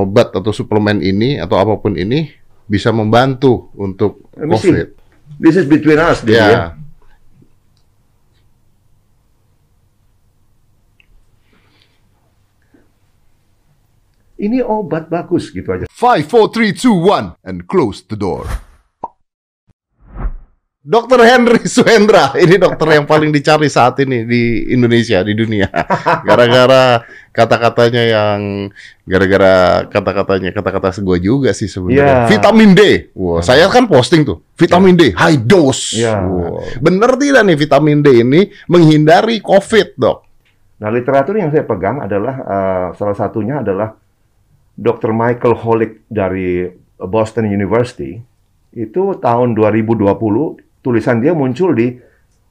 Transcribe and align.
obat 0.00 0.32
atau 0.32 0.50
suplemen 0.50 1.04
ini 1.04 1.36
atau 1.36 1.60
apa 1.60 1.76
pun 1.76 1.94
ini 1.94 2.32
bisa 2.64 2.88
membantu 2.90 3.68
untuk. 3.76 4.28
COVID. 4.34 4.96
This 5.40 5.56
is 5.56 5.66
between 5.68 5.96
us, 6.00 6.20
Dedi, 6.24 6.36
Ya. 6.36 6.48
ya. 6.48 6.64
Ini 14.40 14.64
obat 14.64 15.12
bagus 15.12 15.52
gitu 15.52 15.68
aja. 15.68 15.84
Five, 15.92 16.24
four, 16.24 16.48
three, 16.48 16.72
two, 16.72 16.96
one, 16.96 17.36
and 17.44 17.68
close 17.68 18.00
the 18.00 18.16
door. 18.16 18.48
Dokter 20.80 21.20
Henry 21.28 21.68
Suhendra, 21.68 22.32
ini 22.40 22.56
dokter 22.56 22.96
yang 22.96 23.04
paling 23.04 23.28
dicari 23.28 23.68
saat 23.68 24.00
ini 24.00 24.24
di 24.24 24.72
Indonesia, 24.72 25.20
di 25.20 25.36
dunia. 25.36 25.68
Gara-gara 26.28 27.04
kata-katanya 27.30 28.02
yang, 28.10 28.40
gara-gara 29.06 29.86
kata-katanya, 29.86 30.50
kata-kata 30.50 30.98
gue 30.98 31.18
juga 31.22 31.54
sih 31.54 31.70
sebenarnya. 31.70 32.26
Iya. 32.26 32.30
Vitamin 32.30 32.70
D. 32.74 32.82
Wah, 33.14 33.38
saya 33.40 33.70
kan 33.70 33.86
posting 33.86 34.26
tuh, 34.26 34.42
vitamin 34.58 34.98
D, 34.98 35.14
high 35.14 35.38
dose. 35.38 35.98
Iya. 35.98 36.26
Wah, 36.26 36.62
Bener 36.82 37.10
tidak 37.16 37.42
nih 37.46 37.56
vitamin 37.58 37.98
D 38.02 38.08
ini 38.26 38.50
menghindari 38.66 39.38
COVID, 39.38 39.88
dok? 39.94 40.18
Nah, 40.80 40.88
literatur 40.88 41.36
yang 41.36 41.52
saya 41.52 41.62
pegang 41.62 42.02
adalah 42.02 42.34
eh, 42.40 42.86
salah 42.96 43.16
satunya 43.16 43.60
adalah 43.60 43.94
Dr. 44.74 45.12
Michael 45.12 45.54
Holick 45.60 46.08
dari 46.08 46.64
Boston 46.96 47.52
University. 47.52 48.16
Itu 48.72 49.20
tahun 49.20 49.52
2020 49.52 50.08
tulisan 50.80 51.20
dia 51.20 51.36
muncul 51.36 51.76
di 51.76 52.00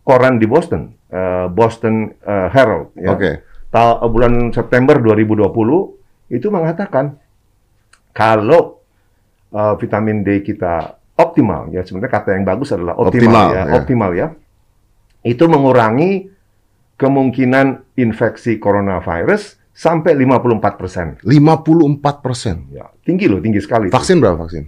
koran 0.06 0.38
di 0.38 0.46
Boston, 0.46 0.94
eh, 1.10 1.50
Boston 1.50 2.14
eh, 2.22 2.48
Herald. 2.54 2.94
Ya. 2.96 3.18
Oke. 3.18 3.49
Ta- 3.70 4.02
bulan 4.02 4.50
September 4.50 4.98
2020 4.98 5.46
itu 6.30 6.48
mengatakan 6.50 7.18
kalau 8.12 8.82
eh, 9.50 9.74
vitamin 9.78 10.22
D 10.22 10.42
kita 10.42 10.98
optimal 11.16 11.70
ya 11.70 11.84
sebenarnya 11.84 12.12
kata 12.12 12.30
yang 12.34 12.46
bagus 12.46 12.72
adalah 12.72 12.96
optimal, 12.96 13.12
Optimal, 13.12 13.48
ya, 13.50 13.62
ya. 13.62 13.74
optimal 13.76 14.12
ya. 14.16 14.28
Itu 15.22 15.46
mengurangi 15.46 16.32
kemungkinan 16.96 17.96
infeksi 17.96 18.58
coronavirus 18.58 19.60
sampai 19.72 20.16
54%. 20.16 21.24
54 21.24 22.26
persen. 22.26 22.68
Ya, 22.72 22.88
tinggi 23.04 23.28
loh, 23.28 23.40
tinggi 23.40 23.60
sekali. 23.60 23.88
itu. 23.88 23.96
Vaksin 23.96 24.20
berapa 24.20 24.36
vaksin? 24.36 24.68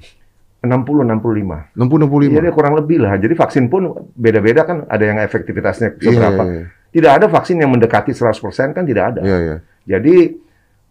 60 0.61 1.03
65. 1.03 1.73
60 1.73 2.05
65. 2.05 2.31
Iya, 2.31 2.39
dia 2.45 2.53
kurang 2.53 2.75
lebih 2.77 3.01
lah. 3.01 3.17
Jadi 3.17 3.33
vaksin 3.33 3.65
pun 3.67 3.89
beda-beda 4.13 4.61
kan 4.63 4.85
ada 4.87 5.03
yang 5.03 5.17
efektivitasnya 5.19 5.97
Iya, 5.97 6.03
seberapa. 6.05 6.43
iya, 6.45 6.53
iya. 6.53 6.65
Tidak 6.91 7.11
ada 7.11 7.25
vaksin 7.31 7.55
yang 7.55 7.71
mendekati 7.71 8.11
100% 8.11 8.75
kan 8.75 8.83
tidak 8.83 9.15
ada. 9.15 9.21
Iya, 9.23 9.37
iya. 9.39 9.55
Jadi 9.87 10.35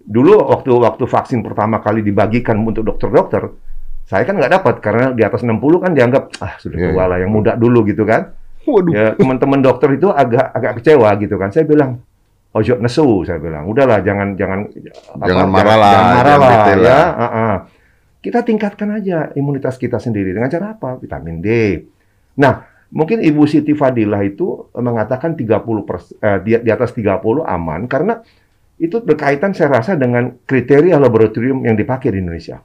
dulu 0.00 0.40
waktu 0.48 0.72
waktu 0.72 1.04
vaksin 1.04 1.44
pertama 1.44 1.78
kali 1.84 2.00
dibagikan 2.00 2.56
untuk 2.64 2.88
dokter-dokter, 2.88 3.52
saya 4.08 4.24
kan 4.24 4.40
nggak 4.40 4.52
dapat 4.60 4.74
karena 4.80 5.04
di 5.12 5.20
atas 5.20 5.44
60 5.44 5.60
kan 5.84 5.92
dianggap 5.92 6.40
ah 6.40 6.56
sudah 6.56 6.78
Iya, 6.80 6.88
tua 6.90 7.04
iya. 7.04 7.10
lah 7.12 7.18
yang 7.20 7.30
muda 7.30 7.52
dulu 7.54 7.84
gitu 7.84 8.08
kan. 8.08 8.32
Waduh. 8.64 8.92
Ya 8.92 9.12
teman-teman 9.12 9.60
dokter 9.60 9.88
itu 9.92 10.08
agak 10.08 10.50
agak 10.56 10.72
kecewa 10.80 11.08
gitu 11.20 11.36
kan. 11.36 11.52
Saya 11.52 11.68
bilang 11.68 12.00
ojo 12.50 12.74
nesu 12.80 13.22
saya 13.28 13.36
bilang. 13.36 13.68
Udahlah 13.68 14.00
jangan 14.00 14.34
jangan 14.40 14.72
Jangan 15.20 15.46
marah 15.52 15.76
lah, 15.76 15.92
Jangan 15.92 16.08
marah 16.16 16.24
jangan 16.24 16.40
lah 16.40 16.50
detail 16.50 16.80
ya. 16.80 16.88
lah. 16.88 17.06
ah, 17.12 17.24
ah. 17.28 17.54
Kita 18.20 18.44
tingkatkan 18.44 18.88
aja 19.00 19.32
imunitas 19.32 19.80
kita 19.80 19.96
sendiri 19.96 20.32
dengan 20.36 20.48
cara 20.48 20.76
apa? 20.76 20.96
Vitamin 21.00 21.40
D. 21.40 21.48
Nah, 22.36 22.68
mungkin 22.90 23.22
Ibu 23.22 23.46
Siti 23.46 23.72
Fadilah 23.74 24.22
itu 24.26 24.70
mengatakan 24.74 25.38
30 25.38 25.86
pers- 25.86 26.14
eh, 26.18 26.38
di, 26.42 26.58
di 26.60 26.70
atas 26.70 26.90
30 26.94 27.46
aman 27.46 27.86
karena 27.86 28.18
itu 28.80 28.96
berkaitan 29.04 29.52
saya 29.52 29.76
rasa 29.76 29.92
dengan 29.94 30.40
kriteria 30.48 30.96
laboratorium 30.96 31.68
yang 31.68 31.76
dipakai 31.76 32.16
di 32.16 32.18
Indonesia. 32.24 32.64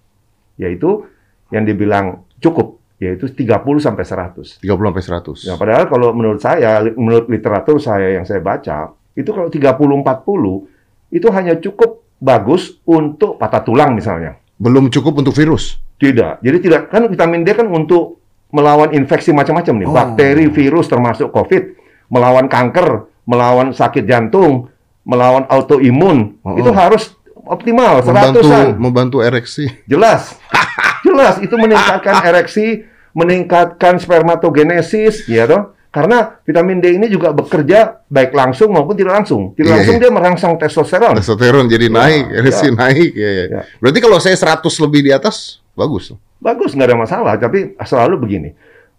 Yaitu 0.56 1.03
yang 1.52 1.68
dibilang 1.68 2.23
cukup, 2.40 2.80
yaitu 2.98 3.28
30 3.28 3.84
sampai 3.84 4.08
100. 4.08 4.64
30 4.64 4.64
sampai 4.64 5.03
100. 5.03 5.44
Ya, 5.44 5.53
padahal 5.59 5.92
kalau 5.92 6.16
menurut 6.16 6.40
saya, 6.40 6.80
menurut 6.96 7.28
literatur 7.28 7.84
saya 7.84 8.16
yang 8.16 8.24
saya 8.24 8.40
baca, 8.40 8.96
itu 9.12 9.28
kalau 9.28 9.52
30-40 9.52 11.12
itu 11.12 11.28
hanya 11.35 11.59
cukup 11.59 12.08
bagus 12.18 12.80
untuk 12.88 13.35
patah 13.35 13.62
tulang 13.62 13.91
misalnya. 13.91 14.40
Belum 14.56 14.88
cukup 14.88 15.19
untuk 15.19 15.35
virus. 15.35 15.84
Tidak. 16.00 16.40
Jadi 16.40 16.58
tidak 16.64 16.88
kan 16.88 17.12
vitamin 17.12 17.44
D 17.44 17.52
kan 17.52 17.68
untuk 17.68 18.24
melawan 18.55 18.95
infeksi 18.95 19.35
macam-macam 19.35 19.73
nih, 19.75 19.88
Oh. 19.88 19.91
bakteri, 19.91 20.47
virus 20.47 20.88
termasuk 20.88 21.27
COVID, 21.29 21.63
melawan 22.07 22.47
kanker, 22.47 23.03
melawan 23.23 23.75
sakit 23.75 24.07
jantung, 24.07 24.71
melawan 25.03 25.43
autoimun. 25.45 26.39
Oh. 26.39 26.55
Itu 26.55 26.71
harus 26.71 27.11
optimal, 27.35 27.99
Membantu 27.99 28.39
seratusan. 28.41 28.67
membantu 28.79 29.17
ereksi. 29.19 29.67
Jelas. 29.83 30.39
Jelas 31.05 31.38
itu 31.38 31.53
meningkatkan 31.53 32.23
ereksi, 32.23 32.88
meningkatkan 33.11 33.99
spermatogenesis, 33.99 35.27
ya 35.27 35.45
toh. 35.45 35.75
Karena 35.89 36.27
vitamin 36.43 36.83
D 36.83 36.91
ini 36.91 37.07
juga 37.07 37.31
bekerja 37.31 38.03
baik 38.05 38.35
langsung 38.35 38.67
maupun 38.67 38.99
tidak 38.99 39.16
langsung. 39.16 39.55
Tidak 39.55 39.63
Iya, 39.63 39.75
langsung 39.79 39.95
iya. 39.95 40.01
dia 40.03 40.11
merangsang 40.11 40.53
testosteron. 40.59 41.16
Testosteron 41.16 41.72
jadi 41.72 41.87
Ya, 41.87 41.93
naik, 41.93 42.23
ereksi 42.35 42.67
ya. 42.67 42.75
naik. 42.75 43.11
Ya, 43.16 43.29
ya. 43.31 43.45
Ya. 43.47 43.61
Berarti 43.79 43.99
kalau 44.03 44.17
saya 44.19 44.35
100 44.35 44.75
lebih 44.75 45.01
di 45.01 45.16
atas, 45.16 45.63
bagus. 45.72 46.11
Bagus, 46.45 46.78
nggak 46.78 46.94
ada 46.94 46.97
masalah. 47.01 47.33
Tapi 47.41 47.73
selalu 47.81 48.22
begini. 48.22 48.50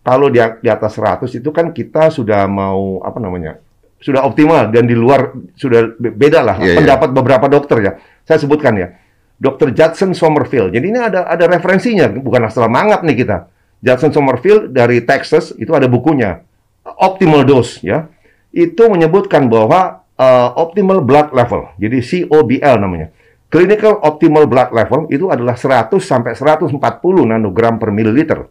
Kalau 0.02 0.26
di, 0.26 0.38
di 0.38 0.66
atas 0.70 0.98
100 0.98 1.30
itu 1.30 1.50
kan 1.54 1.70
kita 1.70 2.10
sudah 2.10 2.46
mau 2.50 2.98
apa 3.06 3.22
namanya? 3.22 3.62
Sudah 4.02 4.26
optimal 4.26 4.74
dan 4.74 4.90
di 4.90 4.98
luar 4.98 5.30
sudah 5.54 5.94
be- 5.94 6.10
beda 6.14 6.42
lah 6.42 6.56
Iya, 6.58 6.74
iya. 6.74 6.76
pendapat 6.82 7.08
beberapa 7.14 7.46
dokter 7.46 7.78
ya. 7.82 7.92
Saya 8.26 8.42
sebutkan 8.42 8.74
ya. 8.74 8.98
Dr. 9.38 9.70
Judson 9.70 10.10
Somerville. 10.10 10.74
Jadi 10.74 10.86
ini 10.90 10.98
ada 10.98 11.28
ada 11.28 11.44
referensinya, 11.46 12.10
bukan 12.10 12.50
asal 12.50 12.66
mangap 12.66 13.06
nih 13.06 13.22
kita. 13.22 13.46
Judson 13.78 14.10
Somerville 14.10 14.66
dari 14.72 15.04
Texas 15.06 15.52
itu 15.54 15.70
ada 15.70 15.86
bukunya 15.86 16.42
Optimal 16.82 17.46
Dose 17.46 17.82
ya. 17.82 18.06
Itu 18.54 18.88
menyebutkan 18.88 19.50
bahwa 19.52 20.06
uh, 20.16 20.48
optimal 20.56 21.04
blood 21.04 21.34
level. 21.36 21.68
Jadi 21.76 21.98
COBL 22.26 22.76
namanya. 22.80 23.12
Clinical 23.46 24.02
optimal 24.02 24.50
blood 24.50 24.74
level 24.74 25.06
itu 25.06 25.30
adalah 25.30 25.54
100 25.54 25.94
sampai 26.02 26.34
140 26.34 26.82
nanogram 27.30 27.78
per 27.78 27.94
mililiter. 27.94 28.42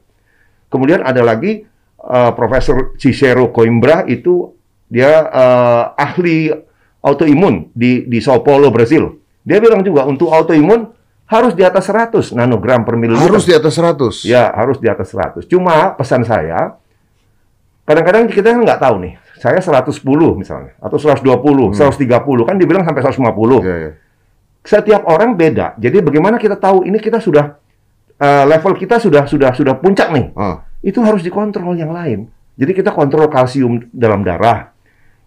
Kemudian 0.71 1.03
ada 1.03 1.19
lagi 1.19 1.67
uh, 1.99 2.31
Profesor 2.31 2.95
Cicero 2.95 3.51
Coimbra 3.51 4.07
itu 4.07 4.55
dia 4.87 5.27
uh, 5.27 5.83
ahli 5.99 6.47
autoimun 7.03 7.75
di 7.75 8.07
di 8.07 8.23
Sao 8.23 8.39
Paulo, 8.39 8.71
Brasil. 8.71 9.19
Dia 9.43 9.59
bilang 9.59 9.83
juga 9.83 10.07
untuk 10.07 10.31
autoimun 10.31 10.95
harus 11.25 11.53
di 11.57 11.63
atas 11.65 11.91
100 11.91 12.31
nanogram 12.37 12.87
per 12.87 12.95
mililiter. 12.95 13.29
Harus 13.29 13.43
di 13.43 13.53
atas 13.53 13.75
100. 13.75 14.23
Ya, 14.29 14.47
harus 14.53 14.77
di 14.77 14.87
atas 14.87 15.11
100. 15.11 15.43
Cuma 15.49 15.91
pesan 15.97 16.23
saya, 16.23 16.79
kadang-kadang 17.83 18.29
kita 18.29 18.53
kan 18.53 18.61
nggak 18.61 18.81
tahu 18.81 18.95
nih, 19.01 19.13
saya 19.41 19.59
110 19.59 20.01
misalnya, 20.37 20.71
atau 20.77 20.97
120, 21.01 21.75
130, 21.75 22.47
kan 22.47 22.55
dibilang 22.55 22.85
sampai 22.85 23.01
150. 23.03 23.59
Ya, 23.65 23.75
ya. 23.89 23.91
Setiap 24.65 25.05
orang 25.05 25.37
beda. 25.37 25.77
Jadi 25.77 26.01
bagaimana 26.01 26.41
kita 26.41 26.57
tahu 26.57 26.89
ini 26.89 26.97
kita 26.97 27.21
sudah, 27.21 27.53
eh, 28.17 28.43
level 28.49 28.73
kita 28.73 28.97
sudah 28.97 29.29
sudah 29.29 29.53
sudah 29.53 29.77
puncak 29.77 30.09
nih. 30.09 30.33
Ah, 30.33 30.65
Itu 30.81 31.05
harus 31.05 31.21
dikontrol 31.21 31.77
yang 31.77 31.93
lain. 31.93 32.29
Jadi 32.57 32.71
kita 32.73 32.89
kontrol 32.89 33.29
kalsium 33.29 33.85
dalam 33.93 34.25
darah, 34.25 34.73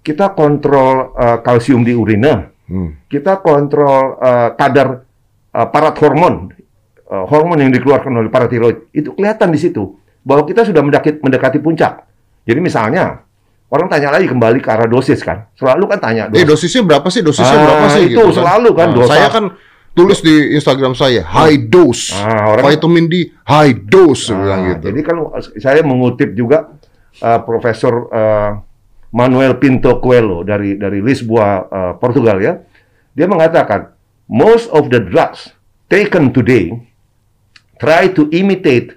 kita 0.02 0.34
kontrol 0.34 1.14
eh, 1.14 1.38
kalsium 1.38 1.86
di 1.86 1.94
urina, 1.94 2.50
hmm. 2.66 3.06
kita 3.06 3.38
kontrol 3.38 4.18
eh, 4.18 4.50
kadar 4.58 5.06
eh, 5.54 5.68
parat 5.70 5.94
hormon, 6.02 6.50
eh, 7.06 7.24
hormon 7.30 7.62
yang 7.62 7.70
dikeluarkan 7.70 8.10
oleh 8.10 8.30
paratiroid, 8.32 8.90
itu 8.90 9.14
kelihatan 9.14 9.54
di 9.54 9.60
situ 9.60 9.94
bahwa 10.26 10.42
kita 10.42 10.66
sudah 10.66 10.82
mendekati, 10.82 11.22
mendekati 11.22 11.58
puncak. 11.62 12.02
Jadi 12.42 12.58
misalnya 12.64 13.27
orang 13.68 13.86
tanya 13.86 14.08
lagi 14.10 14.26
kembali 14.26 14.58
ke 14.58 14.68
arah 14.68 14.84
dosis 14.84 15.20
kan, 15.20 15.44
selalu 15.54 15.84
kan 15.86 15.98
tanya 15.98 16.22
Eh 16.28 16.40
dosis. 16.40 16.68
dosisnya 16.68 16.82
berapa 16.84 17.08
sih? 17.08 17.20
Dosisnya 17.20 17.52
Ah, 17.52 17.64
berapa 17.64 17.86
sih? 17.90 18.04
itu 18.08 18.22
selalu 18.32 18.70
kan, 18.72 18.88
Nah, 18.88 18.96
dosa. 18.96 19.12
Saya 19.12 19.28
kan 19.28 19.44
tulis 19.92 20.18
di 20.20 20.34
Instagram 20.54 20.92
saya 20.92 21.20
high 21.22 21.58
dose, 21.64 22.14
Ah, 22.14 22.48
orang- 22.48 22.64
vitamin 22.66 23.04
D 23.06 23.14
high 23.44 23.74
dose 23.76 24.26
saya 24.26 24.38
bilang 24.38 24.60
gitu. 24.70 24.84
Jadi 24.88 25.00
kalau 25.02 25.24
saya 25.54 25.80
mengutip 25.82 26.32
juga 26.32 26.72
eh, 27.18 27.40
Profesor 27.42 28.08
eh, 28.08 28.50
Manuel 29.10 29.56
Pinto 29.56 29.98
Coelho 29.98 30.40
dari 30.42 30.76
dari 30.76 31.00
Lisboa 31.00 31.48
eh, 31.62 31.92
Portugal 31.96 32.38
ya, 32.38 32.56
dia 33.10 33.26
mengatakan 33.26 33.90
most 34.28 34.68
of 34.70 34.86
the 34.88 35.00
drugs 35.00 35.50
taken 35.88 36.30
today 36.30 36.70
try 37.76 38.06
to 38.06 38.28
imitate 38.30 38.92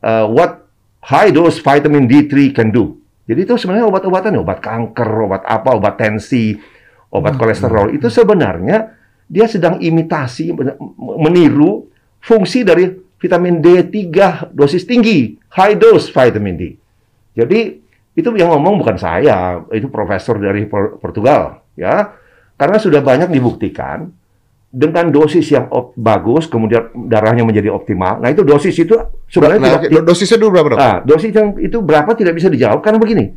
uh, 0.00 0.24
what 0.24 0.64
high 1.02 1.28
dose 1.28 1.58
vitamin 1.58 2.06
D3 2.06 2.32
can 2.50 2.70
do. 2.70 2.96
Jadi 3.22 3.40
itu 3.46 3.54
sebenarnya 3.54 3.86
obat-obatan, 3.86 4.34
obat 4.42 4.58
kanker, 4.58 5.10
obat 5.30 5.42
apa, 5.46 5.70
obat 5.78 5.94
tensi, 5.94 6.58
obat 7.12 7.38
kolesterol 7.38 7.94
itu 7.94 8.10
sebenarnya 8.10 8.98
dia 9.30 9.46
sedang 9.46 9.78
imitasi, 9.78 10.50
men- 10.52 10.76
meniru 10.98 11.86
fungsi 12.18 12.66
dari 12.66 12.90
vitamin 13.22 13.62
D3 13.62 14.50
dosis 14.50 14.82
tinggi, 14.82 15.38
high 15.54 15.78
dose 15.78 16.10
vitamin 16.10 16.54
D. 16.58 16.62
Jadi 17.32 17.60
itu 18.12 18.28
yang 18.36 18.52
ngomong 18.52 18.82
bukan 18.82 18.98
saya, 18.98 19.62
itu 19.72 19.86
profesor 19.88 20.36
dari 20.36 20.66
Por- 20.66 20.98
Portugal, 20.98 21.62
ya. 21.78 22.12
Karena 22.58 22.76
sudah 22.76 23.00
banyak 23.00 23.32
dibuktikan 23.32 24.10
dengan 24.72 25.12
dosis 25.12 25.44
yang 25.52 25.68
op- 25.68 25.92
bagus, 26.00 26.48
kemudian 26.48 26.88
darahnya 27.12 27.44
menjadi 27.44 27.68
optimal. 27.68 28.24
Nah 28.24 28.32
itu 28.32 28.40
dosis 28.40 28.72
itu 28.72 28.96
sebenarnya 29.28 29.60
Nah, 29.60 29.68
tidak, 29.84 30.00
oke, 30.00 30.08
dosisnya 30.08 30.38
dulu 30.40 30.50
berapa 30.56 30.68
dok? 30.72 30.78
Ah, 30.80 30.96
dosis 31.04 31.28
yang 31.28 31.48
itu 31.60 31.78
berapa 31.84 32.10
tidak 32.16 32.32
bisa 32.40 32.48
dijawab 32.48 32.80
karena 32.80 32.96
begini. 32.96 33.36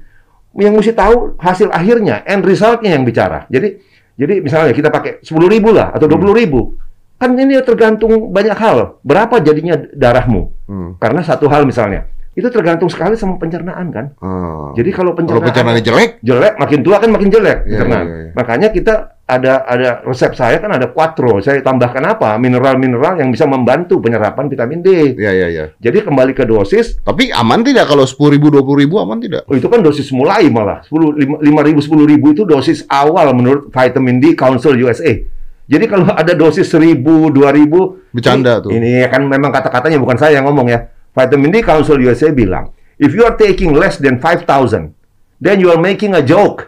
Yang 0.55 0.73
mesti 0.79 0.93
tahu 0.95 1.35
hasil 1.35 1.67
akhirnya, 1.75 2.23
end 2.23 2.47
resultnya 2.47 2.95
yang 2.95 3.03
bicara. 3.03 3.43
Jadi, 3.51 3.75
jadi 4.15 4.39
misalnya 4.39 4.71
kita 4.71 4.87
pakai 4.87 5.19
10 5.19 5.51
ribu 5.51 5.75
lah 5.75 5.91
atau 5.91 6.07
20 6.07 6.31
ribu, 6.31 6.79
kan 7.19 7.35
ini 7.35 7.59
tergantung 7.59 8.31
banyak 8.31 8.55
hal. 8.55 9.03
Berapa 9.03 9.43
jadinya 9.43 9.75
darahmu? 9.91 10.41
Hmm. 10.71 10.89
Karena 11.03 11.19
satu 11.19 11.51
hal 11.51 11.67
misalnya, 11.67 12.07
itu 12.35 12.47
tergantung 12.51 12.91
sekali 12.91 13.15
sama 13.15 13.39
pencernaan 13.39 13.95
kan. 13.95 14.05
Oh. 14.19 14.75
Jadi 14.75 14.91
kalau 14.91 15.15
kalau 15.15 15.23
pencernaan, 15.23 15.47
pencernaannya 15.47 15.83
jelek, 15.87 16.11
jelek, 16.19 16.53
makin 16.59 16.79
tua 16.83 16.99
kan 16.99 17.09
makin 17.15 17.29
jelek 17.31 17.63
Iya, 17.63 17.79
pencernaan. 17.79 18.05
iya, 18.05 18.15
iya. 18.19 18.31
Makanya 18.35 18.67
kita 18.75 18.93
ada 19.25 19.53
ada 19.65 19.89
resep 20.05 20.35
saya 20.35 20.59
kan 20.59 20.69
ada 20.75 20.91
quattro. 20.91 21.39
Saya 21.39 21.63
tambahkan 21.63 22.03
apa? 22.03 22.35
Mineral-mineral 22.35 23.23
yang 23.23 23.31
bisa 23.31 23.47
membantu 23.47 24.03
penyerapan 24.03 24.51
vitamin 24.51 24.83
D. 24.83 25.15
ya 25.15 25.31
ya 25.31 25.47
ya. 25.47 25.65
Jadi 25.79 26.03
kembali 26.03 26.35
ke 26.35 26.43
dosis 26.43 26.99
Tapi 27.01 27.31
aman 27.31 27.63
tidak 27.63 27.87
kalau 27.87 28.03
sepuluh 28.03 28.35
ribu, 28.35 28.51
dua 28.51 28.61
puluh 28.67 28.83
ribu 28.83 28.99
aman 28.99 29.17
tidak? 29.17 29.47
Oh, 29.47 29.55
itu 29.55 29.65
kan 29.71 29.79
dosis 29.79 30.11
mulai 30.11 30.51
malah. 30.51 30.83
10 30.85 31.39
5 31.39 31.67
ribu 31.71 31.79
10 31.81 32.11
ribu 32.11 32.27
itu 32.35 32.43
dosis 32.43 32.83
awal 32.91 33.31
menurut 33.31 33.71
Vitamin 33.71 34.19
D 34.19 34.35
Council 34.35 34.75
USA. 34.75 35.23
Jadi 35.65 35.85
kalau 35.89 36.05
ada 36.13 36.38
dosis 36.38 36.69
1000, 36.69 37.01
2000 37.33 38.13
Bercanda 38.13 38.61
ini, 38.61 38.63
tuh. 38.63 38.69
Ini 38.69 38.91
kan 39.09 39.25
memang 39.25 39.49
kata-katanya 39.49 39.97
bukan 39.97 40.17
saya 40.19 40.38
yang 40.38 40.45
ngomong 40.45 40.69
ya. 40.69 40.93
Vitamin 41.15 41.50
D 41.50 41.63
Council 41.63 41.95
USA 41.97 42.29
bilang, 42.29 42.69
if 42.95 43.09
you 43.09 43.23
are 43.23 43.33
taking 43.33 43.71
less 43.71 43.95
than 43.95 44.19
5000, 44.19 44.91
then 45.38 45.57
you 45.57 45.71
are 45.71 45.79
making 45.79 46.12
a 46.12 46.21
joke. 46.21 46.67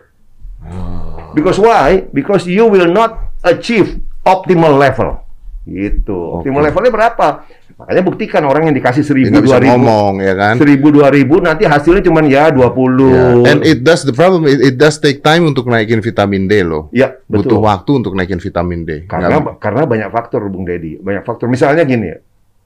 Oh. 0.62 1.32
Because 1.32 1.56
why? 1.58 2.08
Because 2.10 2.48
you 2.48 2.66
will 2.66 2.88
not 2.88 3.12
achieve 3.44 4.00
optimal 4.24 4.74
level. 4.74 5.20
Gitu. 5.64 6.16
Optimal 6.34 6.64
levelnya 6.64 6.90
berapa? 6.90 7.28
Makanya 7.78 8.02
buktikan 8.02 8.42
orang 8.42 8.66
yang 8.66 8.76
dikasih 8.76 9.06
1000, 9.06 9.30
Nggak 9.30 9.44
bisa 9.44 9.60
2000, 9.62 9.70
ngomong 9.70 10.14
ya 10.18 10.34
kan? 10.34 10.56
seribu 10.58 10.90
dua 10.90 11.14
ribu 11.14 11.38
nanti 11.38 11.62
hasilnya 11.62 12.02
cuma 12.02 12.26
ya 12.26 12.50
20 12.50 12.74
Ya. 13.06 13.28
And 13.46 13.60
it 13.62 13.86
does 13.86 14.02
the 14.02 14.10
problem. 14.12 14.50
It, 14.50 14.64
it 14.64 14.76
does 14.76 14.98
take 14.98 15.22
time 15.22 15.46
untuk 15.46 15.70
naikin 15.70 16.02
vitamin 16.02 16.48
D 16.48 16.66
loh. 16.66 16.90
ya 16.90 17.14
Butuh 17.22 17.54
betul 17.54 17.60
waktu 17.62 17.92
untuk 17.94 18.18
naikin 18.18 18.40
vitamin 18.40 18.82
D. 18.82 19.06
karena 19.06 19.38
Nggak- 19.38 19.62
karena 19.62 19.84
banyak 19.86 20.10
faktor 20.10 20.42
Bung 20.48 20.66
Dedi 20.66 20.98
banyak 20.98 21.22
faktor 21.22 21.46
misalnya 21.46 21.84
gini 21.84 22.18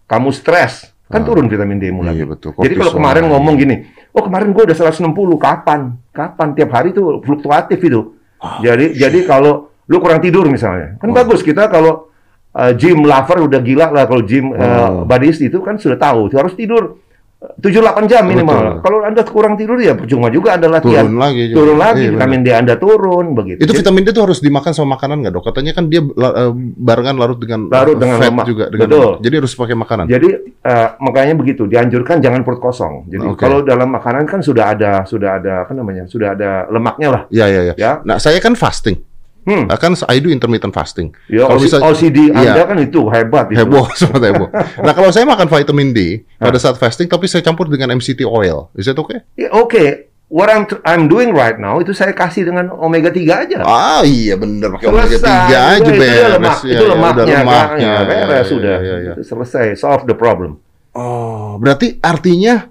kamu 0.05 0.31
stres 0.31 0.90
kan 1.11 1.21
Ah. 1.21 1.27
turun 1.27 1.45
vitamin 1.45 1.77
D 1.77 1.91
mulai 1.91 2.15
Iya, 2.15 2.25
betul. 2.25 2.55
jadi 2.55 2.73
kalau 2.73 2.91
kemarin 2.93 3.23
ngomong 3.27 3.55
gini 3.55 3.75
oh 4.09 4.23
kemarin 4.23 4.49
gue 4.49 4.63
udah 4.63 4.73
160 4.73 5.11
kapan 5.37 5.79
kapan 6.09 6.47
tiap 6.51 6.71
hari 6.71 6.89
tuh 6.91 7.19
fluktuatif 7.19 7.77
itu 7.77 8.15
jadi 8.59 8.95
jadi 8.97 9.19
kalau 9.23 9.53
lu 9.85 9.99
kurang 9.99 10.19
tidur 10.19 10.47
misalnya 10.47 10.95
kan 10.97 11.07
Oh. 11.07 11.13
bagus 11.13 11.41
kita 11.41 11.67
kalau 11.67 12.07
uh, 12.51 12.71
gym 12.71 13.03
lover 13.03 13.43
udah 13.43 13.59
gila 13.59 13.87
lah 13.89 14.03
kalau 14.05 14.23
gym 14.23 14.49
uh, 14.49 14.57
Oh. 14.57 15.03
buddies 15.03 15.37
itu 15.37 15.59
kan 15.59 15.75
sudah 15.75 15.95
tahu 15.95 16.31
harus 16.31 16.51
tidur 16.53 16.97
7-8 17.41 18.05
jam 18.05 18.21
minimal. 18.21 18.53
Betul. 18.53 18.73
Kalau 18.85 18.97
Anda 19.01 19.21
kurang 19.25 19.57
tidur 19.57 19.81
ya 19.81 19.97
percuma 19.97 20.29
juga 20.29 20.53
Anda 20.61 20.69
latihan. 20.69 21.09
Turun 21.09 21.17
lagi 21.17 21.43
juga. 21.49 21.57
Turun 21.57 21.77
lagi, 21.81 22.01
Iya, 22.05 22.11
vitamin 22.13 22.41
D 22.45 22.49
Anda 22.53 22.73
turun 22.77 23.25
begitu. 23.33 23.59
Itu 23.65 23.73
vitamin 23.73 24.01
D 24.05 24.13
tuh 24.13 24.23
harus 24.29 24.39
dimakan 24.39 24.71
sama 24.77 24.93
makanan 24.93 25.25
nggak 25.25 25.33
dok? 25.33 25.43
Katanya 25.49 25.73
kan 25.73 25.89
dia 25.89 26.05
eh, 26.05 26.51
barengan 26.77 27.17
larut 27.17 27.41
dengan 27.41 27.65
Larut 27.65 27.97
dengan 27.97 28.21
fat 28.21 28.29
lemak. 28.29 28.45
juga. 28.45 28.65
Dengan 28.69 28.85
Betul. 28.85 29.01
lemak. 29.01 29.21
Jadi 29.25 29.35
harus 29.41 29.53
pakai 29.57 29.73
makanan. 29.73 30.05
Jadi 30.05 30.29
eh, 30.53 30.87
makanya 31.01 31.33
begitu 31.33 31.63
dianjurkan 31.65 32.17
jangan 32.21 32.41
perut 32.45 32.61
kosong. 32.61 33.09
Jadi 33.09 33.25
Oke. 33.25 33.41
kalau 33.41 33.65
dalam 33.65 33.89
makanan 33.89 34.29
kan 34.29 34.45
sudah 34.45 34.77
ada 34.77 35.01
sudah 35.09 35.41
ada 35.41 35.65
apa 35.65 35.73
namanya 35.73 36.05
sudah 36.05 36.37
ada 36.37 36.69
lemaknya 36.69 37.09
lah 37.09 37.21
Iya 37.33 37.45
iya 37.47 37.61
iya. 37.67 37.73
ya. 37.73 37.91
Nah 38.05 38.21
saya 38.21 38.37
kan 38.37 38.53
fasting. 38.53 39.01
Hmm. 39.41 39.65
Nah, 39.65 39.73
kan 39.75 39.97
I 40.05 40.17
do 40.17 40.29
intermittent 40.29 40.69
fasting. 40.69 41.09
Ya 41.25 41.49
Kalau 41.49 41.57
bisa- 41.57 41.81
OCD 41.81 42.29
Anda 42.29 42.61
Iya. 42.61 42.63
kan 42.69 42.77
itu 42.77 43.01
hebat 43.09 43.49
itu. 43.49 43.57
Heboh, 43.57 43.89
semua 43.97 44.21
heboh. 44.21 44.49
Nah 44.85 44.93
kalau 44.93 45.09
saya 45.09 45.25
makan 45.25 45.47
vitamin 45.47 45.89
D 45.91 45.99
pada 46.35 46.57
saat 46.57 46.77
fasting, 46.77 47.05
tapi 47.05 47.25
saya 47.25 47.41
campur 47.41 47.65
dengan 47.65 47.89
MCT 47.91 48.21
oil, 48.21 48.69
is 48.73 48.85
that 48.85 48.95
okay? 48.95 49.25
Ya, 49.33 49.49
Oke, 49.51 50.07
what 50.27 50.45
I'm 50.45 50.69
I'm 50.83 51.05
doing 51.05 51.33
right 51.33 51.57
now 51.57 51.77
itu 51.77 51.89
saya 51.89 52.13
kasih 52.13 52.45
dengan 52.45 52.69
omega 52.71 53.09
3 53.09 53.17
aja. 53.41 53.55
Ah 53.61 54.01
iya 54.01 54.33
bener 54.35 54.77
pakai 54.77 54.87
omega 54.87 55.09
Selesai. 55.11 55.25
3 55.25 55.57
aja 55.73 55.75
Itu- 55.75 55.89
itu 55.89 55.99
beres. 55.99 56.31
lemak, 56.31 56.57
Ya, 56.59 56.69
itu 56.71 56.71
ya, 56.77 56.89
lemaknya, 56.89 57.11
udah 57.11 57.25
Kak. 57.25 57.41
lemaknya. 57.41 57.89
Ya, 57.89 58.01
beres 58.03 58.29
Ya, 58.29 58.41
sudah. 58.45 58.77
ya, 58.79 58.95
ya. 59.01 59.13
Itu 59.15 59.23
selesai, 59.25 59.65
solve 59.75 60.05
the 60.05 60.13
problem. 60.13 60.61
Oh, 60.91 61.57
berarti 61.57 61.97
artinya 61.99 62.69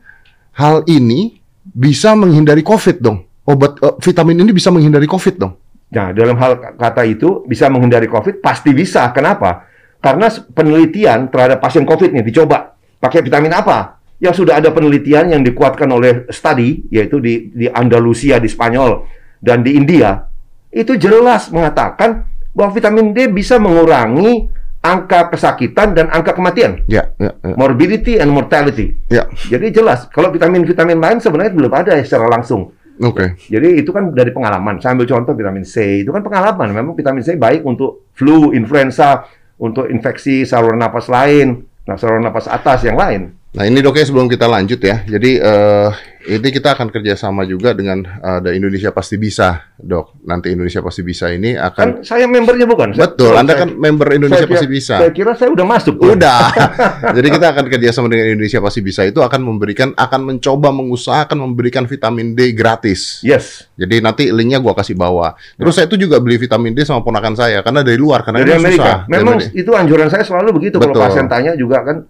hal 0.52 0.86
ini 0.86 1.40
bisa 1.66 2.12
menghindari 2.12 2.60
COVID 2.60 3.00
dong. 3.00 3.26
Obat 3.42 3.76
eh, 3.76 3.94
vitamin 3.98 4.38
ini 4.38 4.52
bisa 4.52 4.68
menghindari 4.68 5.04
COVID 5.04 5.34
dong. 5.34 5.58
Nah, 5.90 6.14
dalam 6.14 6.38
hal 6.38 6.78
kata 6.78 7.02
itu 7.02 7.42
bisa 7.50 7.66
menghindari 7.66 8.06
COVID 8.06 8.38
pasti 8.38 8.70
bisa. 8.70 9.10
Kenapa? 9.10 9.66
Karena 9.98 10.30
penelitian 10.30 11.28
terhadap 11.28 11.58
pasien 11.58 11.82
COVID 11.82 12.14
nih 12.14 12.24
dicoba 12.24 12.78
pakai 13.02 13.20
vitamin 13.26 13.52
apa? 13.52 13.98
Yang 14.22 14.44
sudah 14.44 14.60
ada 14.60 14.70
penelitian 14.70 15.32
yang 15.34 15.42
dikuatkan 15.42 15.88
oleh 15.90 16.28
studi 16.30 16.86
yaitu 16.92 17.18
di 17.18 17.50
di 17.50 17.66
Andalusia 17.66 18.38
di 18.38 18.46
Spanyol 18.46 19.02
dan 19.42 19.64
di 19.64 19.74
India 19.74 20.30
itu 20.70 20.94
jelas 20.94 21.50
mengatakan 21.50 22.22
bahwa 22.54 22.70
vitamin 22.70 23.10
D 23.10 23.26
bisa 23.26 23.58
mengurangi 23.58 24.46
angka 24.80 25.28
kesakitan 25.28 25.92
dan 25.92 26.08
angka 26.08 26.32
kematian, 26.32 26.80
Ya, 26.88 27.12
ya, 27.20 27.36
ya. 27.44 27.52
morbidity 27.52 28.16
and 28.16 28.32
mortality. 28.32 28.96
Ya, 29.12 29.28
Jadi 29.52 29.76
jelas 29.76 30.08
kalau 30.08 30.32
vitamin-vitamin 30.32 30.96
lain 30.96 31.18
sebenarnya 31.20 31.52
belum 31.52 31.72
ada 31.74 31.92
secara 32.00 32.30
langsung. 32.32 32.72
Oke. 33.00 33.40
Jadi 33.48 33.80
itu 33.80 33.90
kan 33.90 34.12
dari 34.12 34.30
pengalaman. 34.30 34.78
Saya 34.78 34.94
ambil 34.94 35.08
contoh 35.08 35.32
vitamin 35.32 35.64
C. 35.64 36.04
Itu 36.04 36.12
kan 36.12 36.20
pengalaman. 36.20 36.70
Memang 36.70 36.92
vitamin 36.92 37.24
C 37.24 37.34
baik 37.34 37.64
untuk 37.64 38.12
flu, 38.12 38.52
influenza, 38.52 39.24
untuk 39.60 39.92
infeksi 39.92 40.48
saluran 40.48 40.80
napas 40.80 41.12
lain, 41.12 41.68
nah 41.84 42.00
saluran 42.00 42.24
napas 42.24 42.48
atas 42.48 42.80
yang 42.88 42.96
lain. 42.96 43.39
Nah 43.50 43.66
ini 43.66 43.82
dok 43.82 43.98
ya 43.98 44.06
sebelum 44.06 44.30
kita 44.30 44.46
lanjut 44.46 44.78
ya. 44.78 45.02
Jadi 45.02 45.34
eh, 45.34 45.90
ini 46.30 46.48
kita 46.48 46.70
akan 46.70 46.86
kerjasama 46.86 47.42
juga 47.42 47.74
dengan 47.74 47.98
eh, 47.98 48.38
ada 48.38 48.54
Indonesia 48.54 48.94
pasti 48.94 49.18
bisa 49.18 49.66
dok. 49.74 50.22
Nanti 50.22 50.54
Indonesia 50.54 50.78
pasti 50.78 51.02
bisa 51.02 51.34
ini 51.34 51.58
akan 51.58 51.74
Kan 51.74 52.06
saya 52.06 52.30
membernya 52.30 52.62
bukan? 52.62 52.94
Saya- 52.94 53.10
betul. 53.10 53.34
Anda 53.34 53.58
saya- 53.58 53.66
kan 53.66 53.68
member 53.74 54.06
Indonesia 54.14 54.46
saya 54.46 54.54
pasti 54.54 54.68
bisa. 54.70 54.94
Saya 55.02 55.10
kira 55.10 55.34
saya 55.34 55.50
udah 55.50 55.66
masuk. 55.66 55.98
Udah. 55.98 56.46
Jadi 57.18 57.26
kita 57.26 57.46
akan 57.50 57.64
kerjasama 57.66 58.06
dengan 58.06 58.26
Indonesia 58.30 58.62
pasti 58.62 58.80
bisa 58.86 59.02
itu 59.02 59.18
akan 59.18 59.40
memberikan 59.42 59.88
akan 59.98 60.20
mencoba 60.30 60.70
mengusahakan 60.70 61.42
memberikan 61.42 61.90
vitamin 61.90 62.38
D 62.38 62.54
gratis. 62.54 63.18
Yes. 63.26 63.66
Jadi 63.74 63.98
nanti 63.98 64.30
linknya 64.30 64.62
gua 64.62 64.78
kasih 64.78 64.94
bawa. 64.94 65.34
Terus 65.58 65.74
saya 65.74 65.90
itu 65.90 65.98
juga 65.98 66.22
beli 66.22 66.38
vitamin 66.38 66.70
D 66.70 66.86
sama 66.86 67.02
ponakan 67.02 67.34
saya 67.34 67.66
karena 67.66 67.82
dari 67.82 67.98
luar 67.98 68.22
karena 68.22 68.46
Dari 68.46 68.54
Amerika. 68.54 68.78
susah. 68.78 68.98
Dari 69.04 69.12
Memang 69.18 69.42
Amerika. 69.42 69.58
itu 69.58 69.70
anjuran 69.74 70.06
saya 70.06 70.22
selalu 70.22 70.48
begitu. 70.54 70.78
Kalau 70.78 70.94
Betul. 70.94 71.02
pasien 71.02 71.26
tanya 71.26 71.58
juga 71.58 71.82
kan 71.82 72.06